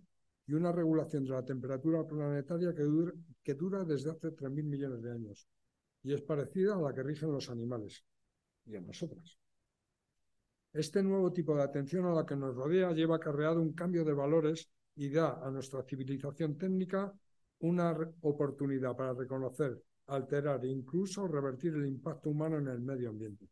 [0.47, 3.13] y una regulación de la temperatura planetaria que dura,
[3.43, 5.49] que dura desde hace 3.000 millones de años
[6.03, 8.05] y es parecida a la que rigen los animales
[8.67, 9.39] y en nosotras.
[10.75, 14.13] Este nuevo tipo de atención a la que nos rodea lleva acarreado un cambio de
[14.13, 17.11] valores y da a nuestra civilización técnica
[17.61, 19.81] una oportunidad para reconocer
[20.15, 23.47] alterar e incluso revertir el impacto humano en el medio ambiente.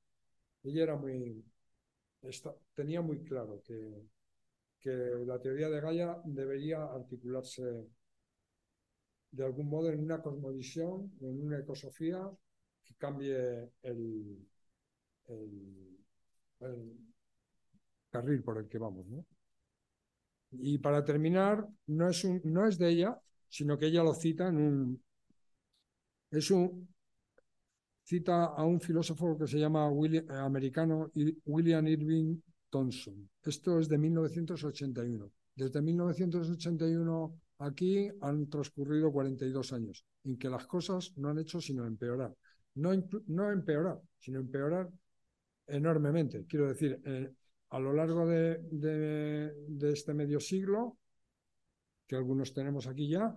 [0.63, 1.43] Ella era muy,
[2.75, 3.79] tenía muy claro que,
[4.79, 4.91] que
[5.27, 7.87] la teoría de Gaia debería articularse
[9.33, 12.29] de algún modo en una cosmovisión, en una ecosofía
[12.85, 14.47] que cambie el,
[18.11, 19.07] carril por el que vamos.
[20.53, 24.57] Y para terminar, no es, no es de ella, sino que ella lo cita en
[24.57, 25.03] un,
[26.31, 26.89] es un,
[28.05, 31.11] cita a un filósofo que se llama William, eh, americano
[31.47, 33.29] William Irving Thompson.
[33.43, 35.31] Esto es de 1981.
[35.55, 41.87] Desde 1981 aquí han transcurrido 42 años en que las cosas no han hecho sino
[41.87, 42.35] empeorar.
[42.75, 42.91] No,
[43.27, 44.89] no empeorar, sino empeorar
[45.67, 46.47] enormemente.
[46.47, 47.33] Quiero decir, eh,
[47.71, 49.53] a lo largo de,
[49.83, 50.99] este medio siglo,
[52.07, 53.35] que algunos tenemos aquí ya,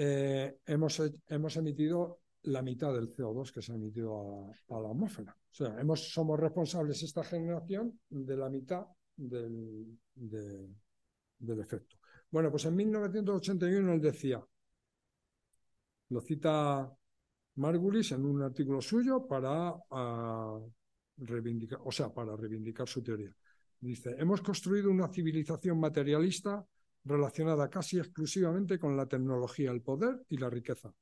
[0.00, 5.36] eh, hemos, hemos emitido la mitad del CO2 que se ha emitido a, la atmósfera.
[5.50, 11.96] O sea, somos responsables esta generación de la mitad del, del efecto.
[12.30, 14.40] Bueno, pues en 1981 él decía,
[16.10, 16.96] lo cita
[17.56, 20.60] Margulis en un artículo suyo para ah,
[21.16, 23.34] reivindicar, o sea, para reivindicar su teoría.
[23.80, 26.64] Dice, hemos construido una civilización materialista
[27.08, 30.92] relacionada casi exclusivamente con la tecnología, el poder y la riqueza.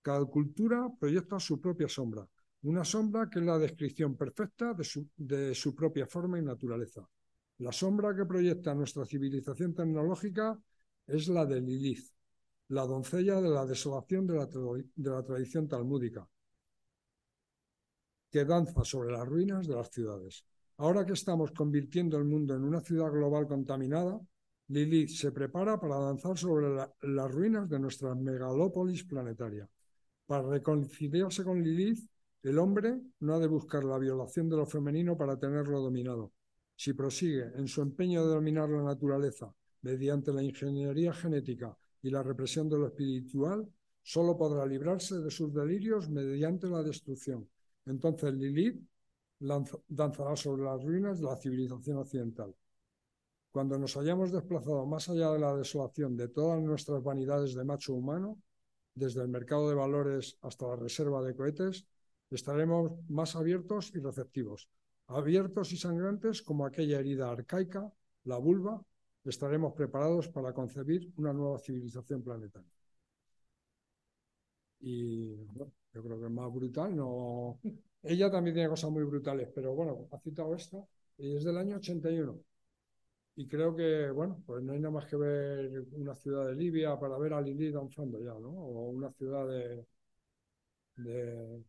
[0.00, 2.26] Cada cultura proyecta su propia sombra,
[2.62, 7.06] una sombra que es la descripción perfecta de su, propia forma y naturaleza.
[7.58, 10.58] La sombra que proyecta nuestra civilización tecnológica
[11.06, 12.08] es la de Lilith,
[12.68, 16.26] la doncella de la desolación de la, de la tradición talmúdica,
[18.30, 20.44] que danza sobre las ruinas de las ciudades.
[20.78, 24.18] Ahora que estamos convirtiendo el mundo en una ciudad global contaminada,
[24.72, 26.66] Lilith se prepara para danzar sobre
[27.02, 29.68] las ruinas de nuestra megalópolis planetaria.
[30.26, 32.08] Para reconciliarse con Lilith,
[32.42, 36.32] El hombre no ha de buscar la violación de lo femenino para tenerlo dominado.
[36.74, 42.22] Si prosigue en su empeño de dominar la naturaleza mediante la ingeniería genética y la
[42.22, 43.68] represión de lo espiritual,
[44.02, 47.48] solo podrá librarse de sus delirios mediante la destrucción.
[47.86, 48.82] Entonces Lilith
[49.86, 52.52] danzará sobre las ruinas de la civilización occidental.
[53.52, 57.92] Cuando nos hayamos desplazado más allá de la desolación de todas nuestras vanidades de macho
[57.92, 58.38] humano,
[58.94, 61.86] desde el mercado de valores hasta la reserva de cohetes,
[62.30, 64.70] estaremos más abiertos y receptivos,
[65.06, 67.92] abiertos y sangrantes como aquella herida arcaica,
[68.24, 68.82] la vulva,
[69.22, 72.72] estaremos preparados para concebir una nueva civilización planetaria.
[74.80, 75.36] Y
[75.92, 77.60] yo creo que es más brutal, no.
[78.02, 80.78] Ella también tiene cosas muy brutales, pero bueno, ha citado esta
[81.18, 82.51] y es del año 81.
[83.36, 86.98] Y creo que, bueno, pues no hay nada más que ver una ciudad de Libia
[86.98, 88.48] para ver a Lili danzando ya, ¿no?
[88.50, 89.86] O una ciudad de,
[90.96, 91.62] de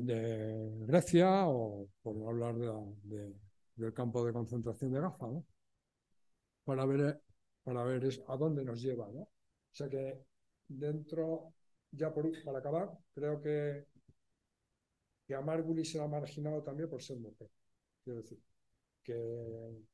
[0.00, 3.34] de, Grecia o por no hablar de,
[3.76, 5.44] del campo de concentración de Gaza, ¿no?
[6.64, 7.20] Para ver,
[7.64, 9.20] para ver a dónde nos lleva, ¿no?
[9.22, 9.30] O
[9.72, 10.24] sea que
[10.68, 11.54] dentro,
[11.90, 13.86] ya por, para acabar, creo que,
[15.26, 17.48] que a Margulis se ha marginado también por ser mujer.
[18.04, 18.40] Quiero decir,
[19.06, 19.86] que,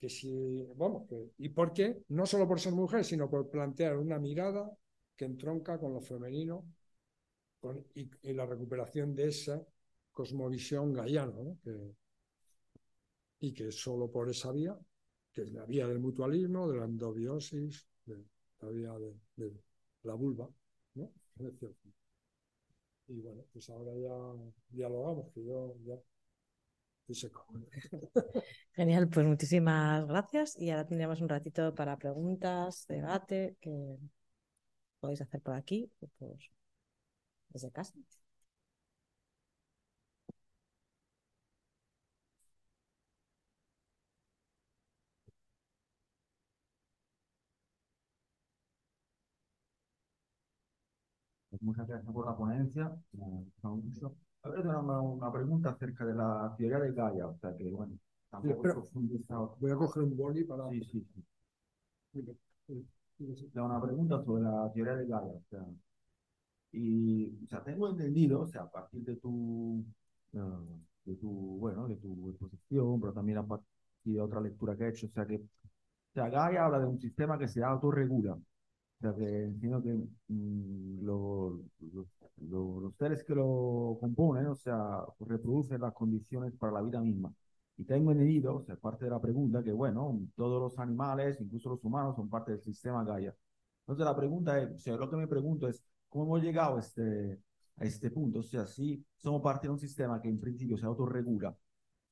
[0.00, 1.06] que si, vamos,
[1.38, 2.04] ¿y por qué?
[2.08, 4.70] No solo por ser mujer, sino por plantear una mirada
[5.14, 6.64] que entronca con lo femenino
[7.94, 9.64] y, la recuperación de esa
[10.10, 11.56] cosmovisión gaiana,
[13.40, 14.76] y que solo por esa vía,
[15.32, 18.24] que es la vía del mutualismo, de la endobiosis, de
[18.60, 18.92] la vía
[19.36, 19.52] de,
[20.04, 20.48] la vulva,
[20.94, 21.12] ¿no?
[23.08, 24.16] Y bueno, pues ahora ya
[24.70, 25.96] dialogamos, que yo ya.
[28.74, 33.96] Genial, pues muchísimas gracias y ahora tendríamos un ratito para preguntas, debate, que
[35.00, 36.38] podéis hacer por aquí o por
[37.50, 37.94] desde casa.
[51.50, 52.90] Pues muchas gracias por la ponencia.
[54.44, 57.26] A ver, una, una pregunta acerca de la teoría de Gaia.
[57.28, 57.98] O sea que, bueno,
[58.30, 58.62] tampoco
[59.60, 60.68] Voy a coger un boli para.
[60.70, 61.06] Sí, sí,
[63.36, 63.50] sí.
[63.54, 65.32] Una pregunta sobre la teoría de Gaia.
[65.32, 65.64] O sea,
[66.72, 69.84] y, o sea, tengo entendido, o sea, a partir de tu,
[70.36, 70.60] ah,
[71.04, 71.28] de tu,
[71.58, 73.66] bueno, de tu exposición, pero también a partir
[74.04, 75.40] de otra lectura que he hecho, o sea, que, o
[76.14, 78.38] sea, Gaia habla de un sistema que se autorregula.
[79.02, 79.92] Sea, que entiendo que
[80.28, 81.60] mm, los
[82.98, 87.32] seres que lo componen, o sea, reproducen las condiciones para la vida misma.
[87.76, 91.70] Y tengo entendido, o sea, parte de la pregunta, que bueno, todos los animales, incluso
[91.70, 93.34] los humanos, son parte del sistema Gaia.
[93.80, 96.80] Entonces la pregunta es, o sea, lo que me pregunto es, ¿Cómo hemos llegado a
[96.80, 97.40] este,
[97.76, 98.40] a este punto?
[98.40, 101.56] O sea, si somos parte de un sistema que en principio se autorregula,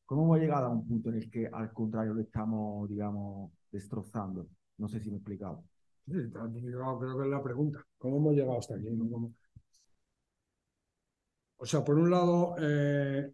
[0.07, 4.49] ¿cómo hemos llegado a un punto en el que al contrario lo estamos, digamos, destrozando?
[4.79, 5.65] No sé si me he explicado.
[6.07, 7.85] Sí, creo que es la pregunta.
[7.99, 8.89] ¿Cómo hemos llegado hasta aquí?
[11.59, 13.33] O sea, por un lado, eh,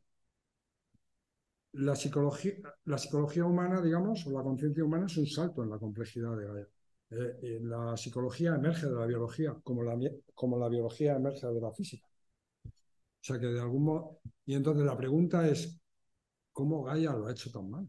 [1.72, 5.78] la, psicología, la psicología humana, digamos, o la conciencia humana es un salto en la
[5.78, 6.68] complejidad de Gaia.
[7.10, 9.96] Eh, la psicología emerge de la biología, como la,
[10.34, 12.06] como la biología emerge de la física.
[12.66, 14.20] O sea que de algún modo.
[14.44, 15.78] Y entonces la pregunta es:
[16.52, 17.88] ¿cómo Gaia lo ha hecho tan mal?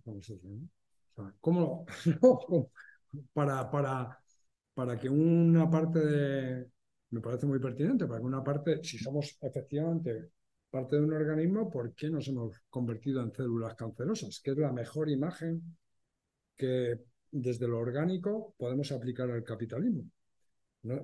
[1.40, 1.86] ¿cómo,
[3.34, 4.20] para, para,
[4.78, 6.68] para que una parte de.
[7.10, 10.30] Me parece muy pertinente, para que una parte, si somos efectivamente
[10.70, 14.40] parte de un organismo, ¿por qué nos hemos convertido en células cancerosas?
[14.40, 15.76] Que es la mejor imagen
[16.56, 17.00] que
[17.32, 20.04] desde lo orgánico podemos aplicar al capitalismo.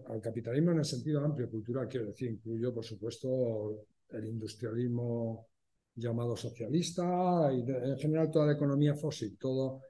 [0.07, 5.47] Al capitalismo en el sentido amplio, cultural, quiero decir, incluyo, por supuesto, el industrialismo
[5.95, 9.81] llamado socialista y en general toda la economía fósil, todo,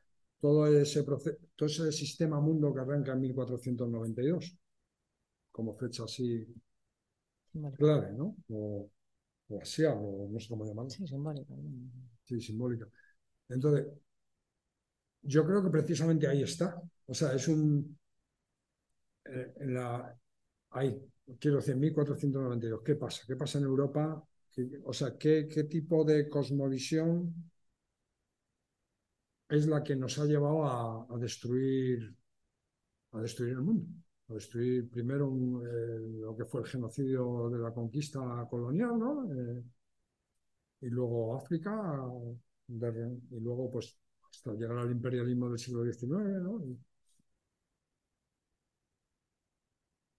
[0.44, 4.46] todo, ese proceso, todo ese sistema mundo que arranca en 1492,
[5.52, 6.28] como fecha así
[7.78, 8.36] clave, ¿no?
[8.50, 8.90] O,
[9.50, 10.90] o o no sé cómo llamarlo.
[10.92, 11.54] Sí, simbólica.
[12.26, 12.88] Sí, simbólica.
[13.50, 13.88] Entonces,
[15.24, 16.82] yo creo que precisamente ahí está.
[17.08, 17.98] O sea, es un...
[19.26, 20.18] Eh, en la,
[20.72, 21.02] ahí,
[21.40, 22.82] quiero decir, 1492.
[22.84, 23.24] ¿Qué pasa?
[23.28, 24.24] ¿Qué pasa en Europa?
[24.86, 27.52] o sea, ¿qué, ¿qué tipo de cosmovisión
[29.50, 32.16] es la que nos ha llevado a, destruir
[33.12, 33.86] a destruir el mundo?
[34.30, 35.28] A destruir primero
[35.66, 39.32] eh, lo que fue el genocidio de la conquista colonial, ¿no?
[39.34, 39.64] Eh,
[40.82, 41.72] y luego África,
[42.68, 43.98] y luego pues
[44.30, 46.62] hasta llegar al imperialismo del siglo XIX, ¿no?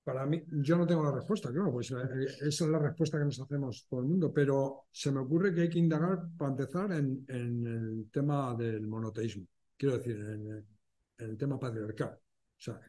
[0.05, 1.95] Para mí, yo no tengo la respuesta, claro, pues eh,
[2.43, 5.63] esa es la respuesta que nos hacemos todo el mundo, pero se me ocurre que
[5.63, 10.67] hay que indagar, para empezar, en, en el tema del monoteísmo, quiero decir, en,
[11.19, 12.11] en el tema patriarcal.
[12.11, 12.81] O sea,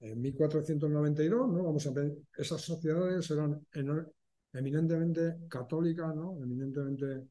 [0.00, 1.64] en 1492, ¿no?
[1.64, 3.64] Vamos a ver, esas sociedades eran
[4.52, 6.36] eminentemente católicas, ¿no?
[6.42, 7.28] Eminentemente.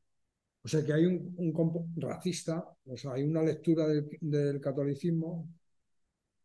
[0.64, 5.50] O sea que hay un, un racista, o sea, hay una lectura del, del, catolicismo.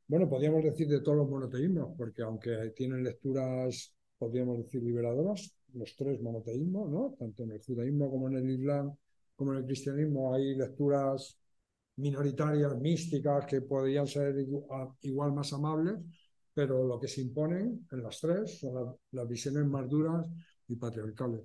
[0.09, 5.97] Bueno, podríamos decir de todos los monoteísmos, porque aunque tienen lecturas, podríamos decir, liberadoras, los
[5.97, 7.17] tres monoteísmos, ¿no?
[7.19, 8.95] Tanto en el judaísmo como en el islam,
[9.35, 11.37] como en el cristianismo, hay lecturas
[11.97, 14.37] minoritarias, místicas, que podrían ser
[15.03, 15.97] igual, más amables,
[16.55, 20.27] pero lo que se imponen en las tres son las, visiones más duras
[20.69, 21.43] y patriarcales.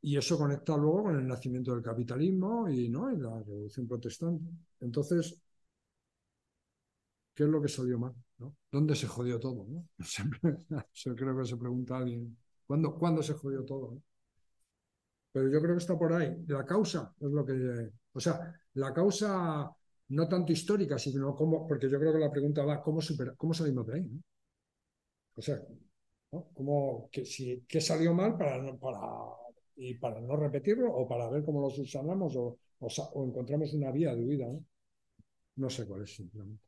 [0.00, 3.12] Y eso conecta luego con el nacimiento del capitalismo y, ¿no?
[3.12, 4.44] y la revolución protestante.
[4.80, 5.42] Entonces,
[7.38, 8.12] ¿qué es lo que salió mal?
[8.38, 8.56] ¿no?
[8.72, 9.64] ¿Dónde se jodió todo?
[9.68, 9.88] ¿no?
[10.04, 10.40] Siempre,
[11.16, 12.36] creo que se pregunta alguien,
[12.66, 14.02] ¿cuándo, ¿cuándo se jodió todo?
[15.30, 16.36] Pero yo creo que está por ahí.
[16.48, 19.70] La causa es lo que o sea, la causa
[20.08, 22.98] no tanto histórica, sino cómo, porque yo creo que la pregunta va, ¿cómo,
[23.36, 24.10] cómo salimos de ahí?
[25.36, 25.62] O sea,
[26.30, 28.98] ¿Cómo, que, si, ¿qué salió mal para, para,
[29.76, 34.14] y para no repetirlo o para ver cómo lo subsanamos o, o, encontramos una vía
[34.14, 34.46] de huida?
[34.46, 34.64] ¿no?
[35.56, 36.67] no sé cuál es simplemente.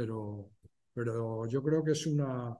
[0.00, 0.52] Pero,
[0.94, 2.56] pero yo creo que es una...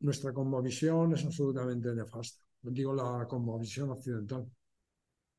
[0.00, 2.44] Nuestra cosmovisión es absolutamente nefasta.
[2.60, 4.46] Digo la cosmovisión occidental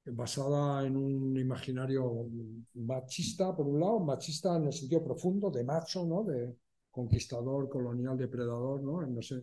[0.05, 2.27] basada en un imaginario
[2.73, 6.23] machista, por un lado, machista en el sentido profundo, de macho, ¿no?
[6.23, 6.57] De
[6.89, 9.05] conquistador, colonial, depredador, ¿no?
[9.05, 9.39] no sé,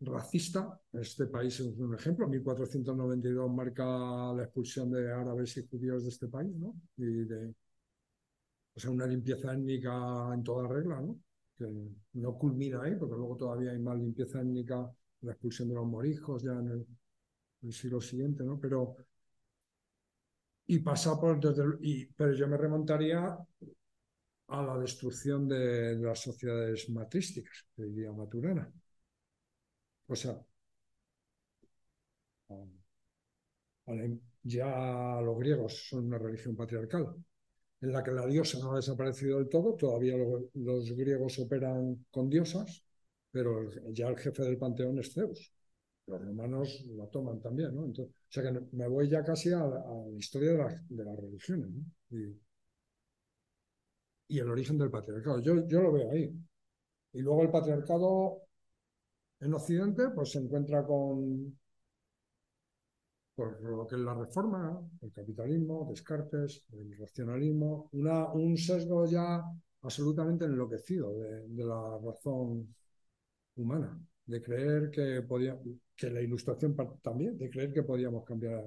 [0.00, 0.80] racista.
[0.92, 2.28] Este país es un ejemplo.
[2.28, 3.84] 1492 marca
[4.34, 6.74] la expulsión de árabes y judíos de este país, ¿no?
[6.96, 7.54] Y de,
[8.78, 9.90] o sea, una limpieza étnica
[10.32, 11.18] en toda regla, ¿no?
[11.56, 11.66] Que
[12.12, 14.88] no culmina ahí, porque luego todavía hay más limpieza étnica,
[15.22, 16.86] la expulsión de los morijos ya en
[17.62, 18.56] el, siglo siguiente, ¿no?
[18.60, 18.96] Pero
[20.68, 21.40] y pasa por
[21.80, 23.36] y, pero yo me remontaría
[24.48, 28.72] a la destrucción de, las sociedades matrísticas, diría Maturana.
[30.06, 30.40] O sea,
[34.44, 37.16] ya los griegos son una religión patriarcal,
[37.80, 40.16] en la que la diosa no ha desaparecido del todo, todavía
[40.54, 42.84] los griegos operan con diosas,
[43.30, 45.52] pero ya el jefe del panteón es Zeus
[46.08, 47.84] los romanos la toman también, ¿no?
[47.84, 49.82] Entonces, o sea que me voy ya casi a, la,
[50.16, 50.56] historia de,
[50.88, 51.70] de, las religiones.
[52.10, 52.36] Y,
[54.28, 55.40] y, el origen del patriarcado.
[55.40, 56.32] Yo, yo lo veo ahí.
[57.12, 58.42] Y luego el patriarcado
[59.40, 61.58] en Occidente, pues se encuentra con
[63.38, 69.44] por lo que es la reforma, el capitalismo, Descartes, el racionalismo, una, un sesgo ya
[69.82, 72.74] absolutamente enloquecido de, de la razón
[73.54, 73.96] humana
[74.28, 75.58] de creer que podía,
[75.96, 78.62] que la ilustración también, de creer que podíamos cambiar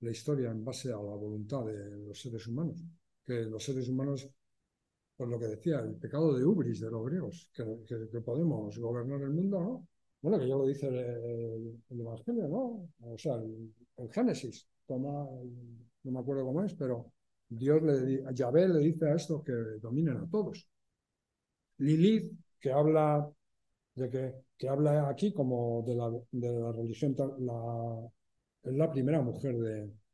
[0.00, 2.82] la historia en base a la voluntad de los seres humanos,
[3.24, 4.28] que los seres humanos,
[5.16, 7.64] por lo que decía, el pecado de ubris de los griegos, que,
[8.10, 9.88] que, podemos gobernar el mundo, ¿no?
[10.24, 12.88] Bueno, que ya lo dice el, Evangelio, ¿no?
[13.02, 15.28] O sea, el, Génesis, toma,
[16.02, 17.12] no me acuerdo cómo es, pero
[17.46, 19.52] Dios le, Yahvé le dice a estos que
[19.82, 20.66] dominen a todos.
[21.76, 23.30] Lilith, que habla
[23.96, 28.10] de que, que habla aquí como de la, religión, la,
[28.62, 29.54] es la primera mujer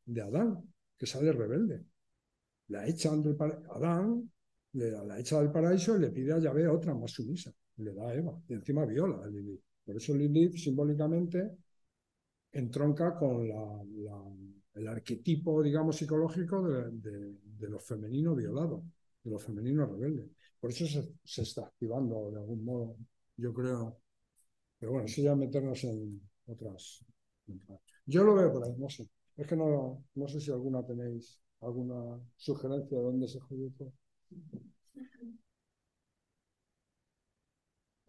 [0.06, 0.60] de, Adán,
[0.98, 1.84] que sale rebelde.
[2.66, 3.36] La echan del
[3.70, 4.28] Adán,
[4.72, 7.52] la echa del paraíso y le pide a Yahvé otra más sumisa.
[7.76, 8.36] Le da a Eva.
[8.48, 9.69] Y encima viola a Lilith.
[9.92, 11.56] Por eso Lilith simbólicamente
[12.52, 13.46] entronca con
[14.74, 18.84] el arquetipo, digamos, psicológico de, de, de lo femenino violado,
[19.22, 20.28] de lo femenino rebelde.
[20.60, 20.86] Por eso
[21.24, 22.96] se, está activando de algún modo
[23.36, 23.98] yo creo.
[24.78, 27.04] Pero bueno, eso ya meternos en otras.
[28.06, 29.08] Yo lo veo por ahí, no sé.
[29.36, 33.70] Es que no, no sé si alguna tenéis alguna sugerencia de dónde se jodió.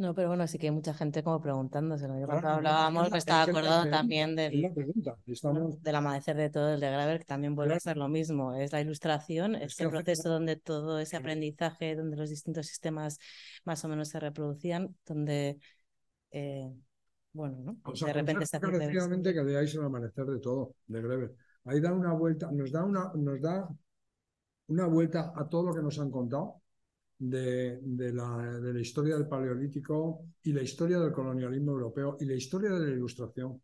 [0.01, 2.07] No, pero bueno, sí que hay mucha gente como preguntándose.
[2.07, 7.19] Yo cuando hablábamos me estaba acordando también del, del amanecer de todo, el de Graver,
[7.19, 8.55] que también vuelve a ser lo mismo.
[8.55, 13.19] Es la ilustración, es el proceso donde todo ese aprendizaje, donde los distintos sistemas
[13.63, 15.59] más o menos se reproducían, donde,
[16.31, 16.73] eh,
[17.33, 17.93] bueno, ¿no?
[17.93, 18.67] de repente se hace...
[19.21, 21.35] que leáis el amanecer de todo, de Greber.
[21.65, 23.69] Ahí da una vuelta, nos da una, nos da
[24.65, 26.60] una vuelta a todo lo que nos han contado
[27.21, 27.79] de,
[28.13, 32.71] la, de, la, historia del Paleolítico y la historia del colonialismo europeo y la historia
[32.71, 33.61] de la Ilustración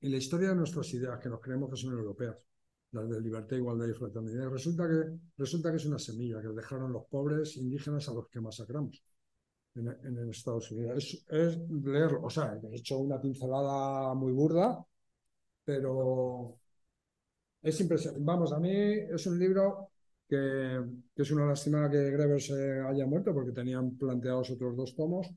[0.00, 2.36] y la historia de nuestras ideas que nos creemos que son europeas,
[2.92, 4.50] las de libertad, igualdad y fraternidad.
[4.50, 8.40] Resulta que, resulta que es una semilla que dejaron los pobres indígenas a los que
[8.40, 9.02] masacramos.
[9.76, 10.98] en, en Estados Unidos.
[10.98, 14.84] Es, es leerlo, o sea, he hecho una pincelada muy burda,
[15.64, 16.58] pero
[17.62, 18.24] es impresionante.
[18.24, 19.93] Vamos, a mí es un libro
[20.28, 20.80] que,
[21.16, 25.28] es una lástima que Greber se haya muerto porque tenían planteados otros dos tomos,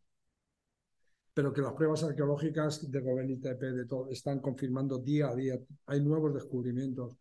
[1.34, 5.60] pero que las pruebas arqueológicas de Robin de todo, están confirmando día a día.
[5.86, 7.16] Hay nuevos descubrimientos.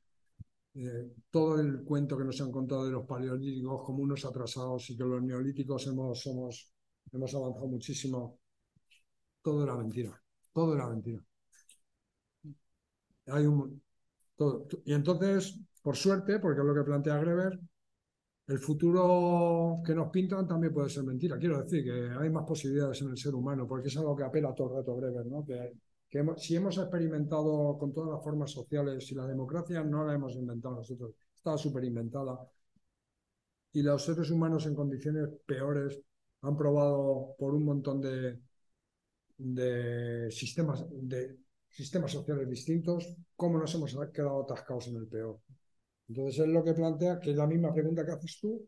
[0.75, 4.97] Eh, todo el cuento que nos han contado de los paleolíticos como unos atrasados y
[4.97, 6.71] que los neolíticos hemos, somos,
[7.13, 8.39] hemos avanzado muchísimo,
[9.43, 10.21] todo era mentira.
[10.53, 11.23] Todo era mentira.
[13.27, 13.83] Hay un,
[14.37, 14.67] todo.
[14.85, 17.61] Y entonces, por suerte, porque es lo que plantea Greber,
[18.49, 21.39] el futuro que nos pintan también puede ser mentira.
[21.39, 24.53] Quiero decir que hay más posibilidades en el ser humano, porque es algo que apela
[24.53, 25.45] todo el rato Greber, ¿no?
[25.45, 25.75] Que,
[26.39, 30.75] si hemos experimentado con todas las formas sociales, y la democracia no la hemos inventado
[30.75, 32.37] nosotros, está súper inventada,
[33.73, 36.01] y los seres humanos en condiciones peores
[36.43, 38.41] han probado por un montón de,
[39.39, 41.39] de sistemas, de
[41.69, 45.39] sistemas sociales distintos, cómo nos hemos quedado atascados en el peor.
[46.09, 48.67] Entonces es lo que plantea, que es la misma pregunta que haces tú,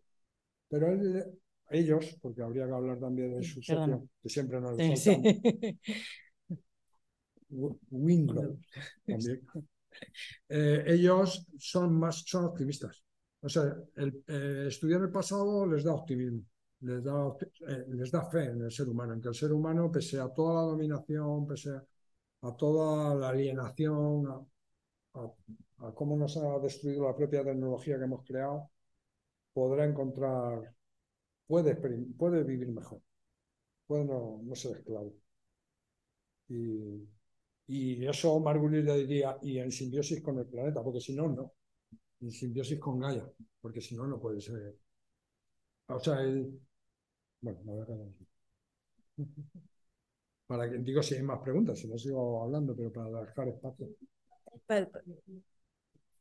[0.69, 0.89] pero
[1.70, 5.16] ellos, porque habría que hablar también de su socio, que siempre nos sí, sí.
[9.06, 9.47] también.
[10.48, 13.05] Eh, ellos son más son optimistas.
[13.40, 16.43] O sea, el, eh, estudiar el pasado les da optimismo,
[16.81, 17.36] les da,
[17.69, 20.28] eh, les da fe en el ser humano, en que el ser humano, pese a
[20.28, 21.70] toda la dominación, pese
[22.43, 25.32] a, toda la alienación, a, a
[25.95, 28.71] cómo nos ha destruido la propia tecnología que hemos creado,
[29.53, 30.75] podrá encontrar,
[31.47, 31.75] puede,
[32.45, 33.01] vivir mejor,
[33.87, 35.15] puede no, ser esclavo.
[36.49, 37.09] Y,
[37.69, 41.53] y eso Margulis le diría, y en simbiosis con el planeta, porque si no, no.
[42.21, 43.25] En simbiosis con Gaia,
[43.61, 44.77] porque si no, no puede ser.
[45.89, 46.61] O sea, él.
[47.41, 48.09] Bueno, me voy a quedar
[50.47, 53.89] Para que digo si hay más preguntas, si no sigo hablando, pero para dejar espacio.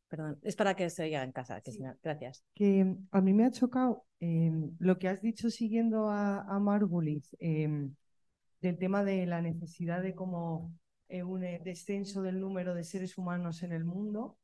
[0.07, 1.61] Perdón, es para que se oiga en casa.
[1.61, 1.71] Que
[2.01, 2.43] gracias.
[2.53, 7.93] Que a mí me ha chocado em, lo que has dicho siguiendo a, Margulis em,
[8.61, 10.73] del tema de la necesidad de como
[11.09, 14.37] eh, un eh, descenso del número de seres humanos en el mundo,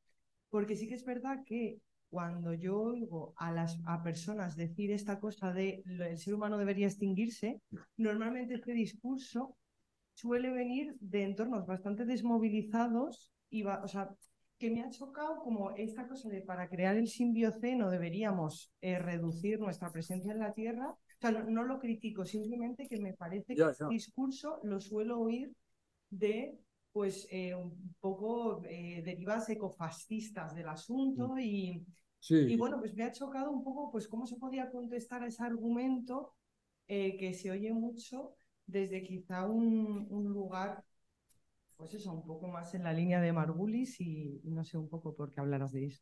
[0.49, 1.79] porque sí que es verdad que
[2.09, 6.87] cuando yo oigo a las a personas decir esta cosa de el ser humano debería
[6.87, 7.59] extinguirse,
[7.97, 9.57] normalmente este discurso
[10.13, 14.15] suele venir de entornos bastante desmovilizados y va, o sea,
[14.63, 19.59] que me ha chocado como esta cosa de para crear el simbioceno deberíamos eh, reducir
[19.59, 20.89] nuestra presencia en la Tierra.
[20.89, 25.51] O sea, no, lo critico, simplemente que me parece que este discurso lo suelo oír
[26.09, 26.57] de
[26.93, 31.39] pues eh, un poco eh, derivas ecofascistas del asunto mm.
[31.39, 31.85] y,
[32.29, 35.43] y bueno, pues me ha chocado un poco pues cómo se podía contestar a ese
[35.43, 36.35] argumento
[36.87, 38.35] que se oye mucho
[38.65, 40.85] desde quizá un, un lugar
[41.83, 45.13] pues eso, un poco más en la línea de Margulis y, no sé un poco
[45.13, 46.01] por qué hablaros de eso.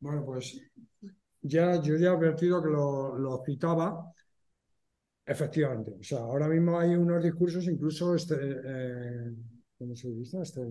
[0.00, 0.60] Bueno, pues
[1.40, 4.12] ya yo ya he advertido que lo, citaba.
[5.24, 9.34] Efectivamente, o sea, ahora mismo hay unos discursos incluso este, eh,
[9.78, 10.42] ¿cómo se dice?
[10.42, 10.62] Este,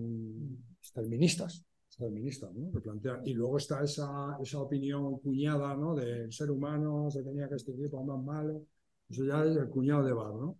[0.77, 2.69] exterministas, exterministas, ¿no?
[2.69, 3.21] Que plantean.
[3.25, 5.95] Y luego está esa, esa opinión cuñada, ¿no?
[5.95, 8.65] Del ser humano se tenía que extinguir por más malo.
[9.09, 10.57] Eso ya es el cuñado de Bar, ¿no?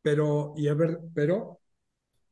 [0.00, 1.60] Pero, y es ver, pero,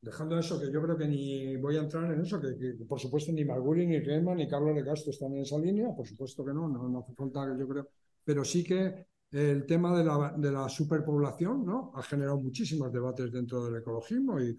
[0.01, 3.32] dejando eso, que yo creo que ni voy a entrar en eso, que, por supuesto
[3.32, 6.52] ni Marguri, ni Rema, ni Carlos de Castro están en esa línea, por supuesto que
[6.52, 7.89] no, no, hace falta, yo creo,
[8.24, 11.93] pero sí que el tema de la, de la superpoblación ¿no?
[11.94, 14.57] ha generado muchísimos debates dentro del ecologismo y,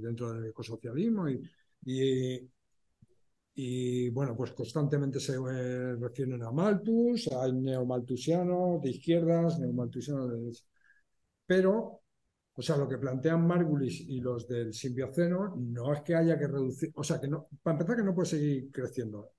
[0.00, 1.42] dentro del ecosocialismo y,
[1.86, 2.50] y,
[3.54, 10.38] y bueno, pues constantemente se eh, refieren a Malthus, hay neomaltusianos de izquierdas, neomaltusianos de
[10.40, 10.64] derecha.
[11.46, 12.02] Pero,
[12.54, 16.48] o sea, lo que plantean Margulis y los del simbioceno no es que haya que
[16.48, 19.32] reducir, o sea, que no, para empezar que no puede seguir creciendo.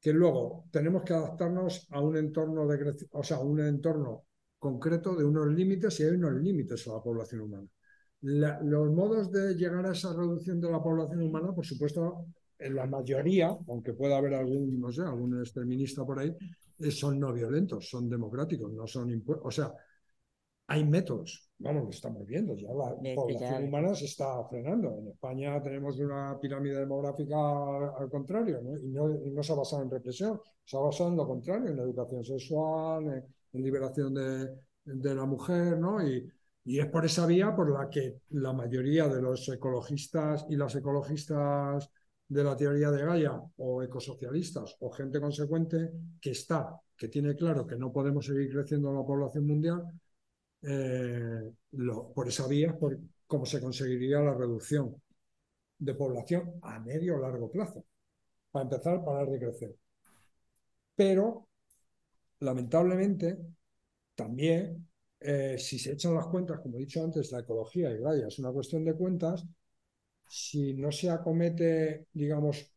[0.00, 4.26] Que luego tenemos que adaptarnos a un entorno de o sea, a un entorno
[4.58, 7.68] concreto de unos límites y hay unos límites a la población humana.
[8.22, 12.26] los modos de llegar a esa reducción de la población humana, por supuesto,
[12.58, 16.34] en la mayoría, aunque pueda haber algún, no sé, algún exterminista por ahí,
[16.78, 19.46] eh, son no violentos, son democráticos, no son impuestos.
[19.46, 19.72] O sea,
[20.68, 24.98] hay métodos, vamos, lo estamos viendo, ya la población humana se está frenando.
[24.98, 27.36] En España tenemos una pirámide demográfica
[27.96, 31.70] al contrario, Y, no, se ha basado en represión, se ha basado en lo contrario,
[31.70, 34.50] en la educación sexual, en, liberación de,
[34.84, 36.06] de, la mujer, ¿no?
[36.06, 36.30] Y,
[36.64, 40.74] y es por esa vía por la que la mayoría de los ecologistas y las
[40.74, 41.90] ecologistas
[42.28, 47.66] de la teoría de Gaia o ecosocialistas o gente consecuente que está, que tiene claro
[47.66, 49.84] que no podemos seguir creciendo la población mundial
[50.62, 51.52] eh,
[52.14, 55.00] por esa vía, por cómo se conseguiría la reducción
[55.78, 57.84] de población a medio o largo plazo.
[58.50, 59.76] Para empezar, parar de crecer.
[60.94, 61.48] Pero,
[62.40, 63.38] lamentablemente,
[64.14, 64.88] también,
[65.20, 68.38] eh, si se echan las cuentas, como he dicho antes, la ecología y Gaia es
[68.38, 69.44] una cuestión de cuentas,
[70.28, 72.72] si no se acomete, digamos,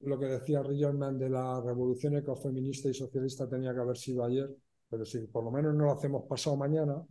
[0.00, 4.48] lo que decía Rillerman de la revolución ecofeminista y socialista tenía que haber sido ayer,
[4.88, 7.04] pero si por lo menos no lo hacemos pasado mañana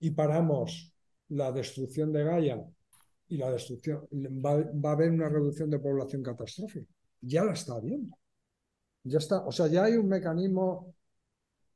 [0.00, 0.92] y paramos
[1.28, 2.64] la destrucción de Gaia
[3.28, 6.92] y la destrucción, va, va, a haber una reducción de población catastrófica.
[7.20, 8.16] Ya la está habiendo.
[9.04, 10.94] Ya está, o sea, ya hay un mecanismo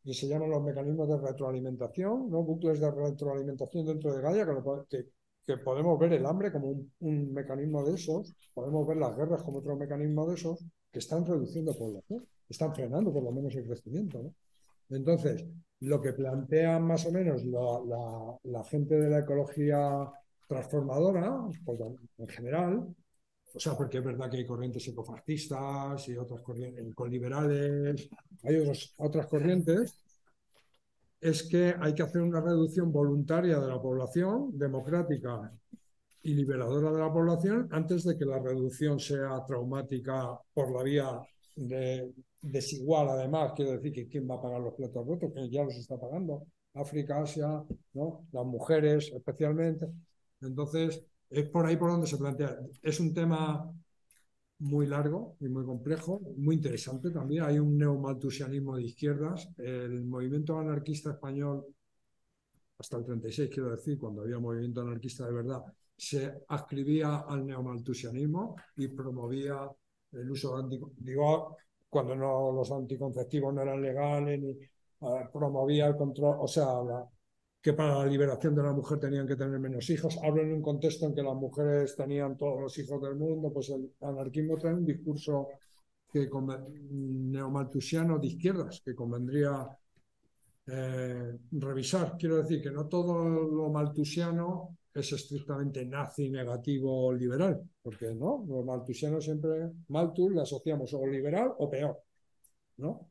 [0.05, 2.43] que se llaman los mecanismos de retroalimentación, ¿no?
[2.43, 4.47] bucles de retroalimentación dentro de Gaia,
[4.89, 5.07] que,
[5.49, 9.59] que, podemos ver el hambre como un, mecanismo de esos, podemos ver las guerras como
[9.59, 14.33] otro mecanismo de esos, que están reduciendo población, están frenando por lo menos el crecimiento.
[14.91, 15.47] Entonces,
[15.81, 20.11] lo que plantean más o menos la gente de la ecología
[20.47, 21.81] transformadora, pues,
[22.19, 22.95] en general,
[23.55, 28.09] o sea, porque es verdad que hay corrientes ecofascistas y otras corrientes ecoliberales,
[28.43, 29.99] hay otros, otras corrientes,
[31.21, 35.53] es que hay que hacer una reducción voluntaria de la población, democrática
[36.23, 41.21] y liberadora de la población, antes de que la reducción sea traumática por la vía
[41.57, 45.65] de, desigual, además, quiero decir que quién va a pagar los platos rotos, que ya
[45.65, 47.63] los está pagando, África, Asia,
[47.95, 48.27] ¿no?
[48.33, 49.87] las mujeres especialmente.
[50.41, 52.57] Entonces, es por ahí por donde se plantea.
[52.83, 53.73] Es un tema
[54.61, 57.45] muy largo y muy complejo, muy interesante también.
[57.45, 59.49] Hay un neomaltusianismo de izquierdas.
[59.57, 61.67] El movimiento anarquista español,
[62.79, 65.63] hasta el 36 quiero decir, cuando había movimiento anarquista de verdad,
[65.97, 69.69] se ascribía al neomaltusianismo y promovía
[70.13, 71.57] el uso de digo,
[71.89, 74.57] cuando no los anticonceptivos no eran legales, ni
[75.01, 77.09] uh, promovía el control, o sea, la,
[77.61, 80.19] que para la liberación de la mujer tenían que tener menos hijos.
[80.23, 83.71] Hablo en un contexto en que las mujeres tenían todos los hijos del mundo, pues
[83.71, 85.49] el anarquismo trae un discurso
[86.11, 86.29] que
[86.91, 89.69] neomaltusiano de izquierdas, que convendría
[90.67, 92.17] eh, revisar.
[92.19, 98.65] Quiero decir que no todo lo maltusiano es estrictamente nazi, negativo, liberal, porque no, los
[98.65, 102.03] maltusianos siempre, Malthus le asociamos o liberal o peor,
[102.79, 103.11] ¿no?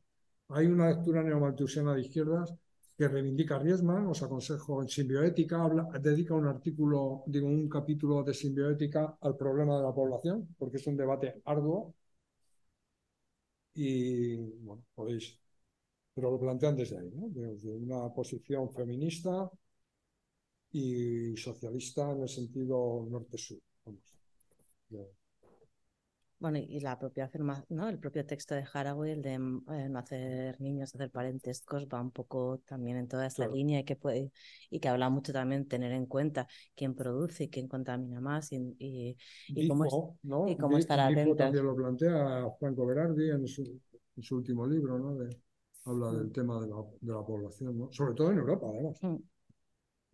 [0.49, 2.53] Hay una lectura neomaltusiana de izquierdas
[2.97, 8.33] que reivindica Riesman, os aconsejo en simbioética, habla, dedica un artículo, digo, un capítulo de
[8.33, 11.93] simbioética al problema de la población, porque es un debate arduo.
[13.75, 15.39] Y bueno, podéis,
[16.13, 17.29] pero lo plantean desde ahí, ¿no?
[17.29, 19.49] desde una posición feminista
[20.71, 23.59] y socialista en el sentido norte-sur.
[26.39, 27.31] Bueno, y la propia
[27.69, 27.89] ¿no?
[27.89, 32.11] El propio texto de Haraway, el de eh, no hacer niños, hacer parentescos, va un
[32.11, 33.55] poco también en toda esta claro.
[33.55, 34.31] línea y que puede,
[34.69, 38.76] y que habla mucho también tener en cuenta quién produce y quién contamina más y,
[38.77, 40.47] y, cómo, ¿no?
[40.47, 41.38] y cómo estar Difo atentos.
[41.38, 43.64] también lo plantea Franco Berardi en su,
[44.15, 45.15] en su último libro, ¿no?
[45.15, 45.35] De,
[45.85, 47.91] habla del tema de la, de la población, ¿no?
[47.91, 48.99] Sobre todo en Europa, además.
[49.01, 49.15] Mm.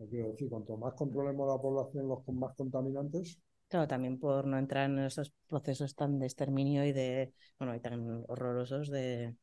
[0.10, 3.40] Quiero decir, cuanto más controlemos la población, los con más contaminantes,
[3.74, 7.80] Claro, también por no entrar en esos procesos tan de exterminio y de, bueno, y
[7.80, 9.36] tan horrorosos de,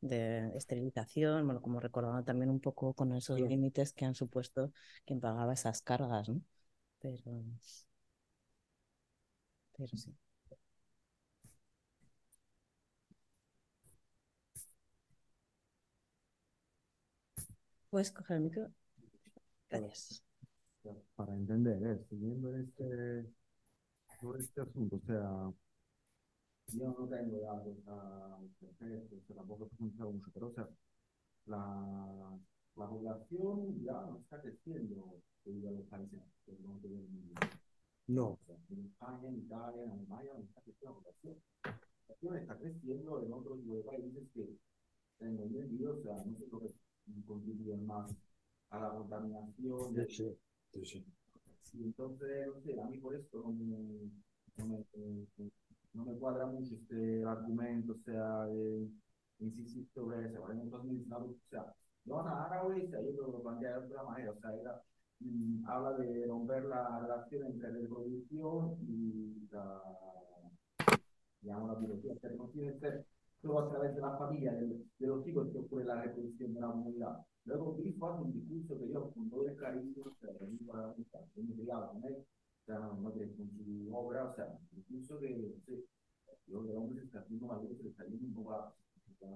[0.00, 4.72] de esterilización, bueno, como recordando también un poco con esos límites que han supuesto
[5.06, 6.40] quien pagaba esas cargas, ¿no?
[7.00, 7.22] Pero,
[9.76, 10.14] pero sí.
[17.88, 18.70] ¿Puedes coger el micro?
[19.70, 20.24] Gracias.
[21.16, 22.04] Para entender, ¿eh?
[22.08, 23.26] siguiendo este,
[24.24, 25.52] sobre este asunto, o sea,
[26.72, 27.76] yo no tengo datos
[28.58, 30.68] perfectos, o sea, tampoco he profundizado mucho, pero o sea,
[31.44, 32.38] la,
[32.76, 37.34] la población ya no está creciendo debido a los países que no tienen
[38.06, 38.28] no.
[38.28, 41.36] o sea, en España, en Italia, en Alemania, no está creciendo la población.
[41.64, 44.48] La población está creciendo en otros tipo de países que
[45.18, 46.74] tengo entendido, o sea, no sé lo que
[47.26, 48.10] contribuyen más
[48.70, 49.94] a la contaminación.
[50.08, 50.34] Sí,
[50.72, 51.04] sí, sí.
[51.74, 54.10] Y entonces, no sé, a mí por esto no me,
[54.58, 54.86] no me,
[55.92, 58.88] no me cuadra mucho este argumento, o sea, de
[59.40, 60.40] insistir sobre eso.
[60.40, 61.74] 2019, o sea,
[62.04, 64.82] Donna Haraway, o sea, yo lo planteé de otra manera, o sea, era,
[65.20, 69.82] mm, habla de romper la relación entre reproducción y la,
[71.40, 73.06] digamos, la biología, que no tiene que ser
[73.42, 74.66] solo a través de la familia, de,
[74.98, 77.18] de los hijos que ocurre la reproducción de la comunidad.
[77.44, 80.26] Luego hace un discurso que yo con todo el cariño, que
[80.66, 84.58] para la amistad, yo me criaba con él, o sea, con su obra, o sea,
[84.76, 85.84] incluso de, no sé,
[86.46, 88.74] yo de hombre se está haciendo que se está yendo un poco a,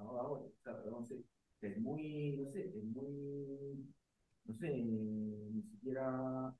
[0.00, 1.22] ahora, o sea, pero no sé,
[1.60, 3.86] es muy, no sé, es muy,
[4.44, 6.54] no sé, ni siquiera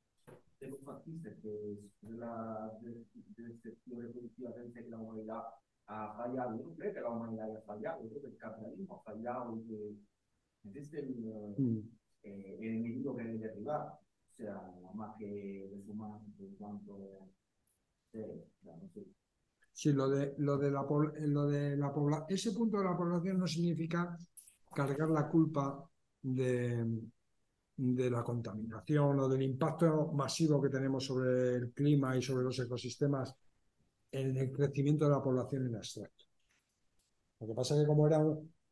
[0.58, 2.78] tengo fascistas que es de la
[3.62, 5.42] sección reproductiva dice que la humanidad
[5.86, 6.58] ha fallado.
[6.58, 9.56] Yo no creo que la humanidad haya fallado, yo creo que el capitalismo ha fallado
[9.56, 9.96] y que
[10.64, 11.78] existe el, mm.
[12.22, 13.86] eh, el enemigo que debe derribar.
[13.88, 16.98] O sea, más que los humanos en cuanto.
[18.12, 18.44] Eh.
[19.72, 20.86] Sí, lo de, lo de la,
[21.20, 24.16] lo de la población, ese punto de la población no significa
[24.74, 25.88] cargar la culpa
[26.22, 26.84] de,
[27.76, 32.58] de la contaminación o del impacto masivo que tenemos sobre el clima y sobre los
[32.58, 33.34] ecosistemas
[34.10, 36.24] en el crecimiento de la población en abstracto.
[37.40, 38.20] Lo que pasa es que como era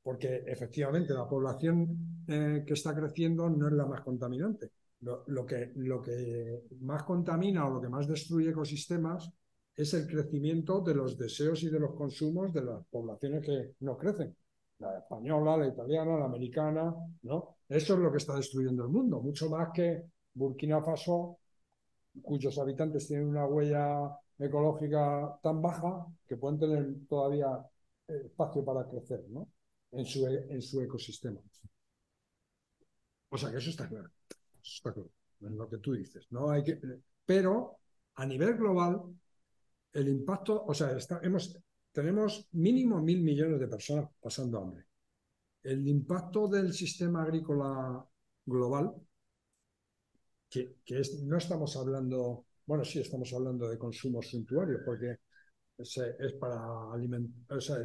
[0.06, 4.70] porque efectivamente la población eh, que está creciendo no es la más contaminante.
[5.00, 9.28] Lo, que, lo que más contamina o lo que más destruye ecosistemas
[9.74, 13.98] es el crecimiento de los deseos y de los consumos de las poblaciones que no
[13.98, 14.36] crecen.
[14.78, 17.56] La española, la italiana, la americana, ¿no?
[17.68, 20.04] Eso es lo que está destruyendo el mundo, mucho más que
[20.34, 21.40] Burkina Faso,
[22.22, 27.48] cuyos habitantes tienen una huella ecológica tan baja que pueden tener todavía
[28.06, 29.48] eh, espacio para crecer ¿no?
[29.97, 31.40] En, su, e, en su ecosistema.
[33.28, 34.10] O sea que eso está claro.
[34.28, 35.10] Eso está claro.
[35.40, 36.27] Es lo que tú dices.
[36.31, 36.51] ¿no?
[36.51, 36.81] Hay que,
[37.24, 37.78] pero
[38.14, 39.02] a nivel global,
[39.93, 41.59] el impacto, o sea, hemos,
[41.93, 44.86] tenemos mínimo mil millones de personas pasando hambre.
[45.62, 48.05] El impacto del sistema agrícola
[48.44, 48.94] global,
[50.48, 55.18] que, que es, no estamos hablando bueno, sí, estamos hablando de consumo suntuario, porque
[55.78, 57.78] es, para alimentar, sea,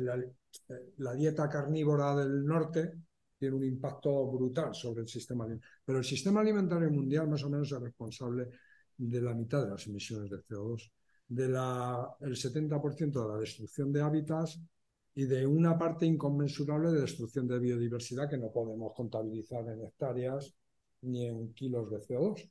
[0.98, 2.92] la, dieta carnívora del norte
[3.38, 5.80] tiene un impacto brutal sobre el sistema alimentario.
[5.84, 8.50] Pero el sistema alimentario mundial más o menos es responsable
[8.98, 10.92] de la mitad de las emisiones de CO2,
[11.28, 14.60] del 70% de la destrucción de hábitats
[15.16, 20.54] y de una parte inconmensurable de destrucción de biodiversidad que no podemos contabilizar en hectáreas
[21.02, 22.50] ni en kilos de CO2.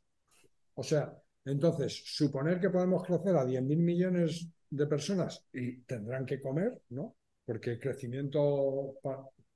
[0.74, 6.40] O sea, entonces, suponer que podemos crecer a 10.000 millones de personas y tendrán que
[6.40, 7.16] comer, ¿no?
[7.44, 8.94] Porque el crecimiento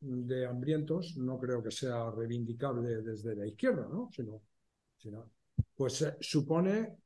[0.01, 4.11] de hambrientos no creo que sea reivindicable desde la izquierda, ¿no?
[4.13, 5.31] Sino,
[5.75, 6.97] pues eh, supone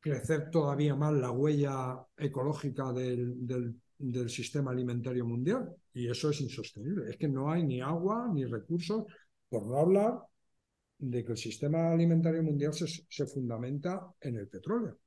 [0.00, 7.10] crecer todavía más la huella ecológica del, del sistema alimentario mundial y eso es insostenible.
[7.10, 9.04] Es que no hay ni agua ni recursos,
[9.48, 10.20] por no hablar
[10.98, 14.98] de que el sistema alimentario mundial se, fundamenta en el petróleo.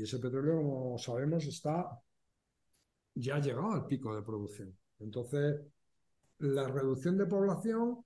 [0.00, 2.00] Y ese petróleo, como sabemos, está
[3.14, 4.74] ya llegado al pico de producción.
[4.98, 5.60] Entonces,
[6.38, 8.02] la reducción de población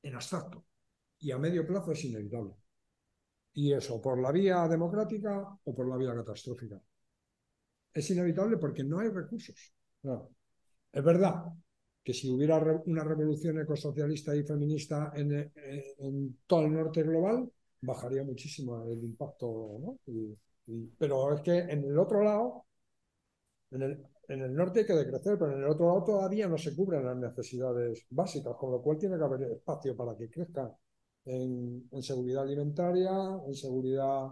[0.00, 0.64] en abstracto
[1.18, 2.54] y a medio plazo es inevitable.
[3.54, 6.80] Y eso por la vía democrática o por la vía catastrófica.
[7.92, 9.74] Es inevitable porque no hay recursos.
[10.92, 11.46] Es verdad
[12.04, 17.50] que si hubiera una revolución ecosocialista y feminista en, todo el norte global,
[17.82, 19.78] bajaría muchísimo el impacto.
[19.80, 19.98] ¿no?
[20.98, 22.64] pero es que en el otro lado,
[23.70, 26.56] en el, en el norte hay que decrecer, pero en el otro lado todavía no
[26.58, 30.72] se cubren las necesidades básicas, con lo cual tiene que haber espacio para que crezcan
[31.24, 33.10] en, en seguridad alimentaria,
[33.46, 34.28] en seguridad,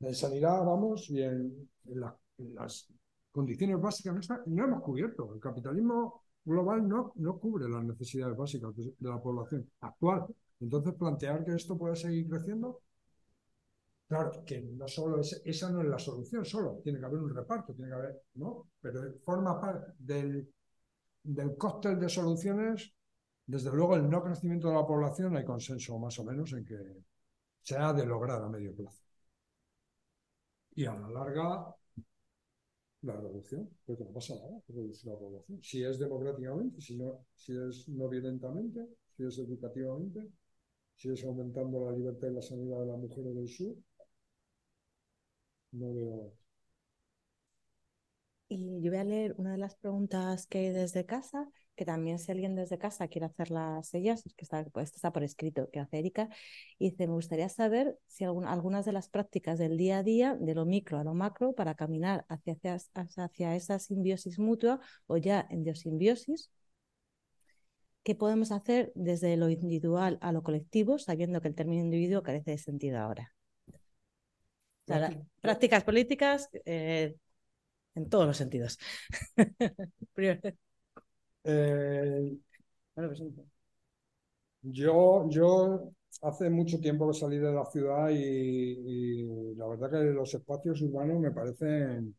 [0.00, 2.88] en sanidad, vamos, y en, las
[3.30, 4.28] condiciones básicas.
[4.46, 5.34] No hemos cubierto.
[5.34, 10.26] El capitalismo global no, no cubre las necesidades básicas de, la población actual.
[10.60, 12.82] Entonces, plantear que esto puede seguir creciendo,
[14.08, 17.34] claro, que no solo es, esa no es la solución, solo tiene que haber un
[17.34, 18.68] reparto, tiene que haber, ¿no?
[18.80, 20.48] Pero forma parte del,
[21.24, 22.92] del cóctel de soluciones,
[23.46, 26.78] desde luego el no crecimiento de la población, hay consenso más o menos en que
[27.62, 29.04] se ha de lograr a medio plazo.
[30.76, 31.74] Y a la larga,
[33.02, 35.62] la reducción, porque no pasa nada, reducir la población.
[35.62, 38.80] Si es democráticamente, si, no, si es no violentamente,
[39.16, 40.28] si es educativamente,
[40.96, 43.74] si es aumentando la libertad y la sanidad de las mujeres del sur,
[45.72, 46.32] no veo.
[48.48, 52.18] Y yo voy a leer una de las preguntas que hay desde casa que también
[52.18, 55.80] si alguien desde casa quiere hacer las ellas, que está, pues, está por escrito, que
[55.80, 56.28] hace Erika,
[56.78, 60.54] y dice, me gustaría saber si algunas de las prácticas del día a día, de
[60.54, 62.54] lo micro a lo macro, para caminar hacia,
[62.94, 66.50] hacia, hacia esa simbiosis mutua o ya en diosimbiosis,
[68.04, 72.52] ¿qué podemos hacer desde lo individual a lo colectivo, sabiendo que el término individuo carece
[72.52, 73.34] de sentido ahora?
[75.40, 77.16] prácticas políticas eh,
[77.94, 78.78] en todos los sentidos.
[81.44, 82.38] Eh,
[82.94, 83.20] pues
[84.62, 85.90] yo, yo
[86.22, 90.80] hace mucho tiempo que salí de la ciudad y, y la verdad que los espacios
[90.82, 92.14] urbanos me parecen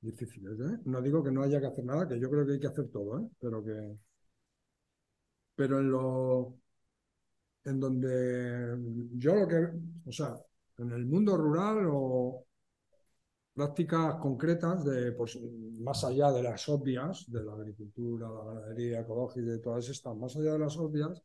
[0.00, 0.78] difíciles, ¿eh?
[0.86, 2.88] No digo que no haya que hacer nada, que yo creo que hay que hacer
[2.90, 3.30] todo.
[3.40, 3.96] Pero que...
[5.60, 6.58] Pero en lo...
[7.64, 8.78] En donde
[9.18, 9.68] yo lo que...
[10.06, 10.34] O sea,
[10.78, 12.46] en el mundo rural o
[13.52, 15.38] prácticas concretas de, pues,
[15.80, 20.34] más allá de las obvias, de la agricultura, la ganadería ecológica y todas estas, más
[20.34, 21.22] allá de las obvias,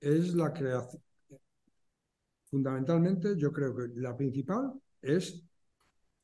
[0.00, 1.00] es la creación.
[2.46, 5.40] Fundamentalmente, yo creo que la principal es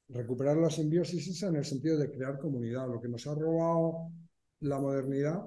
[0.09, 2.89] recuperar la simbiosis en el sentido de crear comunidad.
[2.89, 4.11] Lo que nos ha robado
[4.59, 5.41] la modernidad,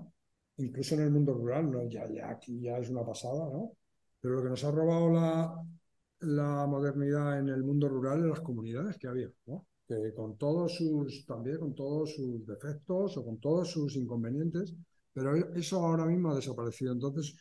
[0.58, 3.72] incluso en el mundo rural, no, ya, ya aquí ya es una pasada, ¿no?
[4.20, 5.64] Pero lo que nos ha robado la,
[6.22, 9.68] la modernidad en el mundo rural es las comunidades que había, ¿no?
[9.88, 14.74] Que con todos sus, también con todos sus defectos o con todos sus inconvenientes,
[15.14, 16.94] pero eso ahora mismo ha desaparecido.
[16.94, 17.36] Entonces,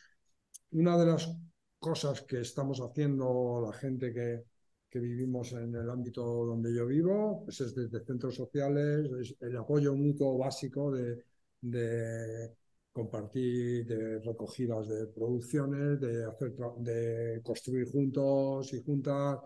[0.71, 1.35] una de las
[1.79, 4.43] cosas que estamos haciendo la gente que,
[4.89, 9.57] que vivimos en el ámbito donde yo vivo, pues es desde centros sociales, es el
[9.57, 11.23] apoyo mutuo básico de,
[11.61, 12.55] de
[12.93, 19.39] compartir, de recogidas de producciones, de, hacer de construir juntos y juntas,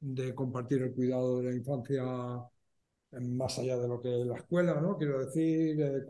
[0.00, 2.04] de compartir el cuidado de la infancia
[3.12, 4.96] más allá de lo que es la escuela, ¿no?
[4.96, 6.04] Quiero decir, eh,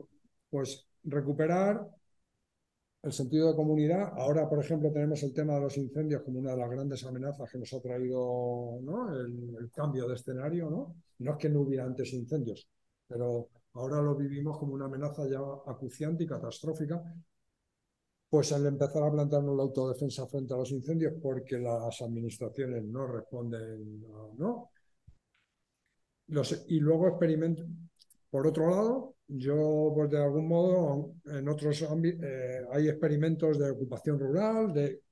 [0.50, 1.86] pues recuperar
[3.02, 4.12] el sentido de comunidad.
[4.16, 7.50] Ahora, por ejemplo, tenemos el tema de los incendios como una de las grandes amenazas
[7.50, 9.14] que nos ha traído ¿no?
[9.14, 10.68] el, cambio de escenario.
[10.70, 10.96] ¿no?
[11.18, 12.68] no es que no hubiera antes incendios,
[13.06, 13.48] pero
[13.78, 17.02] ahora lo vivimos como una amenaza ya acuciante y catastrófica.
[18.30, 23.06] Pues al empezar a plantearnos la autodefensa frente a los incendios porque las administraciones no
[23.06, 24.00] responden,
[24.36, 24.70] ¿no?
[26.26, 27.64] Los, y luego experimento,
[28.30, 33.70] por otro lado, yo, pues de algún modo, en otros ámbitos, eh, hay experimentos de
[33.70, 35.02] ocupación rural, de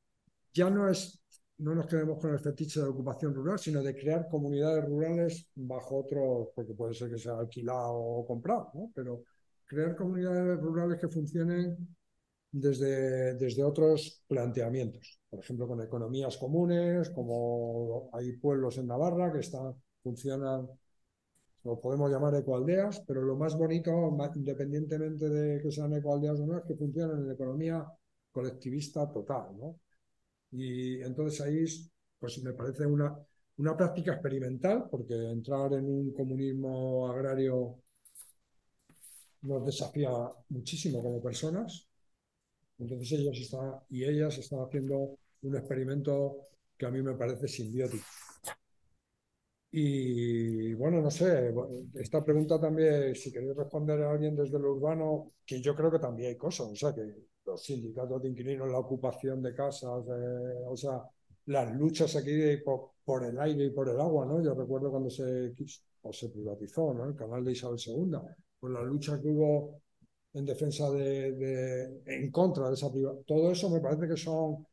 [0.52, 1.22] ya no es,
[1.58, 5.98] no nos quedemos con el fetiche de ocupación rural, sino de crear comunidades rurales bajo
[5.98, 8.90] otro, porque puede ser que sea alquilado o comprado, ¿no?
[8.94, 9.24] Pero
[9.64, 11.96] crear comunidades rurales que funcionen
[12.50, 15.20] desde, desde otros planteamientos.
[15.28, 20.68] Por ejemplo, con economías comunes, como hay pueblos en Navarra que están, funcionan
[21.64, 23.90] lo podemos llamar ecoaldeas, pero lo más bonito,
[24.36, 27.84] independientemente de que sean ecoaldeas o no, es que funcionan en economía
[28.30, 29.80] colectivista total, ¿no?
[30.52, 31.64] Y entonces ahí,
[32.18, 33.16] pues me parece una,
[33.58, 37.78] una práctica experimental, porque entrar en un comunismo agrario
[39.42, 40.10] nos desafía
[40.50, 41.86] muchísimo como personas.
[42.78, 48.04] Entonces ellos están, y ellas están haciendo un experimento que a mí me parece simbiótico.
[49.70, 51.52] Y bueno, no sé,
[51.94, 55.98] esta pregunta también, si queréis responder a alguien desde lo urbano, que yo creo que
[55.98, 57.02] también hay cosas, o sea, que
[57.46, 61.02] los sindicatos de inquilinos, la ocupación de casas, eh, o sea,
[61.46, 62.32] las luchas aquí
[62.64, 64.42] por, el aire y por el agua, ¿no?
[64.42, 65.54] Yo recuerdo cuando se,
[66.02, 67.06] o se privatizó, ¿no?
[67.06, 68.18] El canal de Isabel II,
[68.58, 69.80] pues la lucha que hubo
[70.34, 74.66] en defensa de, de en contra de esa privatización, todo eso me parece que son,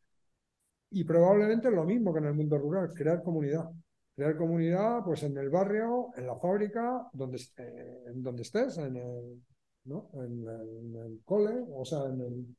[0.91, 3.69] y probablemente lo mismo que en el mundo rural, crear comunidad
[4.15, 8.95] crear comunidad pues en el barrio, en la fábrica, donde, eh, en donde estés, en
[8.97, 9.41] el,
[9.85, 10.09] ¿no?
[10.13, 12.55] en, el cole, o sea, en el,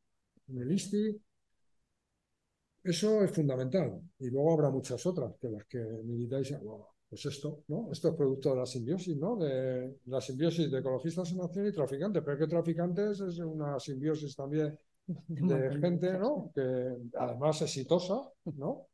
[0.49, 1.21] en el ISTI.
[2.83, 4.01] Eso es fundamental.
[4.19, 6.55] Y luego habrá muchas otras que las que militáis,
[7.09, 7.89] pues esto, ¿no?
[7.91, 9.37] Esto es producto de la simbiosis, ¿no?
[9.37, 12.23] De la simbiosis de ecologistas en acción y traficantes.
[12.25, 16.51] Pero que traficantes es una simbiosis también de gente, ¿no?
[16.55, 18.21] Que además exitosa,
[18.57, 18.87] ¿no?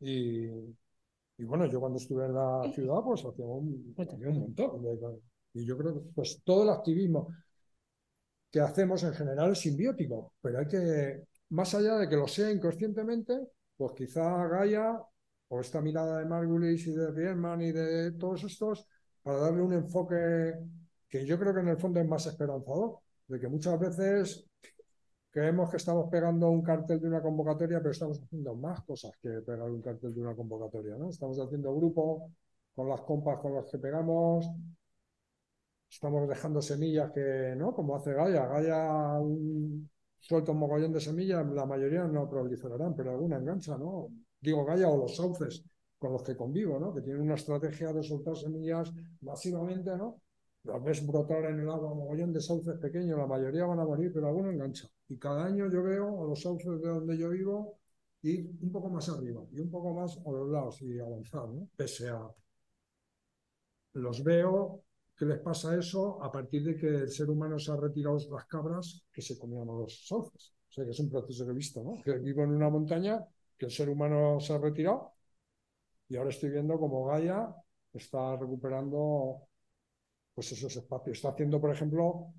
[0.00, 5.20] Y, y bueno, yo cuando estuve en la ciudad, pues hacía un, un montón.
[5.54, 7.28] y yo creo que pues, todo el activismo
[8.52, 12.52] que hacemos en general es simbiótico, pero hay que, más allá de que lo sea
[12.52, 15.00] inconscientemente, pues quizá Gaia
[15.48, 18.86] o esta mirada de Margulis y de Riemann y de todos estos,
[19.22, 20.54] para darle un enfoque
[21.08, 24.46] que yo creo que en el fondo es más esperanzador, de que muchas veces
[25.32, 29.30] Creemos que estamos pegando un cartel de una convocatoria, pero estamos haciendo más cosas que
[29.40, 31.08] pegar un cartel de una convocatoria, ¿no?
[31.08, 32.30] Estamos haciendo grupo
[32.74, 34.46] con las compas con las que pegamos,
[35.92, 37.74] estamos dejando semillas que, ¿no?
[37.74, 38.46] Como hace Gaia.
[38.46, 39.20] Gaia
[40.18, 44.08] suelta un mogollón de semillas, la mayoría no proliferarán, pero alguna engancha, ¿no?
[44.40, 45.64] Digo Gaia o los sauces
[45.98, 46.94] con los que convivo, ¿no?
[46.94, 48.90] Que tienen una estrategia de soltar semillas
[49.20, 50.22] masivamente, ¿no?
[50.64, 53.84] Las ves brotar en el agua un mogollón de sauces pequeños, la mayoría van a
[53.84, 54.88] morir, pero alguno engancha.
[55.08, 57.78] Y cada año yo veo a los sauces de donde yo vivo
[58.22, 61.68] ir un poco más arriba y un poco más a los lados y avanzar, ¿no?
[61.76, 62.30] Pese a.
[63.94, 64.82] Los veo
[65.16, 68.46] que les pasa eso a partir de que el ser humano se ha retirado las
[68.46, 70.54] cabras que se comían los sauces.
[70.70, 72.02] O sea, que es un proceso que he visto, ¿no?
[72.02, 73.22] Que vivo en una montaña,
[73.58, 75.12] que el ser humano se ha retirado
[76.12, 77.54] y ahora estoy viendo como Gaia
[77.90, 79.48] está recuperando
[80.34, 81.16] pues esos espacios.
[81.16, 82.34] Está haciendo, por ejemplo,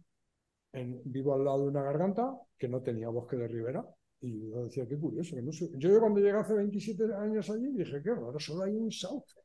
[0.72, 3.84] en, vivo al lado de una garganta que no tenía bosque de ribera.
[4.22, 5.36] Y yo decía, qué curioso.
[5.36, 5.52] Que no.
[5.52, 9.40] Yo cuando llegué hace 27 años allí dije, qué raro, solo hay un sauce.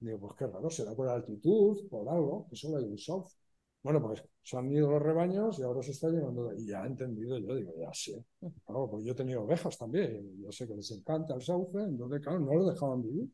[0.00, 3.36] Digo, pues qué raro, será por altitud, por algo, que solo hay un sauce.
[3.82, 6.60] Bueno, pues se han ido los rebaños y ahora se está llenando de...
[6.60, 8.24] Y ya he entendido yo, digo, ya sé.
[8.66, 12.20] Claro, pues yo he tenido ovejas también, yo sé que les encanta el sauce, entonces,
[12.20, 13.28] claro, no lo dejaban vivir.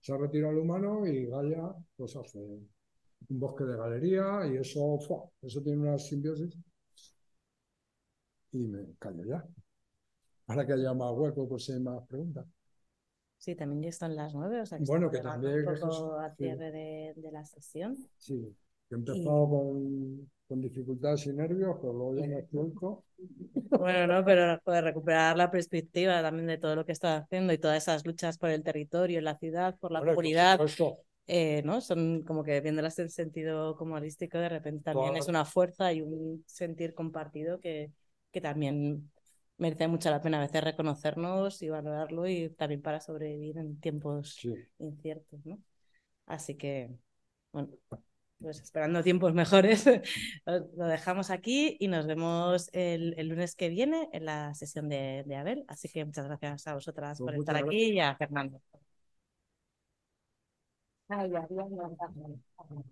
[0.00, 4.98] Se ha retirado el humano y Gaia, pues hace un bosque de galería y eso,
[5.42, 6.56] eso tiene una simbiosis.
[8.52, 9.42] Y me callo ya.
[10.46, 12.44] Para que haya más hueco, pues hay más preguntas.
[13.38, 16.04] Sí, también ya están las nueve, o sea que Bueno, que también un eso es-
[16.04, 16.44] poco a sí.
[16.44, 17.96] cierre de, de la sesión.
[18.18, 18.34] Sí,
[18.90, 23.04] he empezado con, con dificultades y nervios, pero luego ya me suelto.
[23.76, 27.58] Bueno, no, pero joder, recuperar la perspectiva también de todo lo que está haciendo y
[27.58, 30.62] todas esas luchas por el territorio, la ciudad, por la por comunidad,
[31.26, 31.80] eh, ¿no?
[31.80, 36.02] Son como que viéndolas en sentido como holístico, de repente también es una fuerza y
[36.02, 37.92] un sentir compartido que,
[38.32, 39.10] que también
[39.58, 44.34] merece mucho la pena a veces reconocernos y valorarlo y también para sobrevivir en tiempos
[44.40, 44.54] sí.
[44.78, 45.58] inciertos, ¿no?
[46.26, 46.90] Así que,
[47.52, 47.70] bueno,
[48.40, 49.84] pues esperando tiempos mejores,
[50.46, 54.88] lo lo dejamos aquí y nos vemos el, el lunes que viene en la sesión
[54.88, 55.64] de, de Abel.
[55.68, 58.60] Así que muchas gracias a vosotras Pues por estar aquí y a Fernando.
[61.08, 62.88] Ay, adiós, adiós.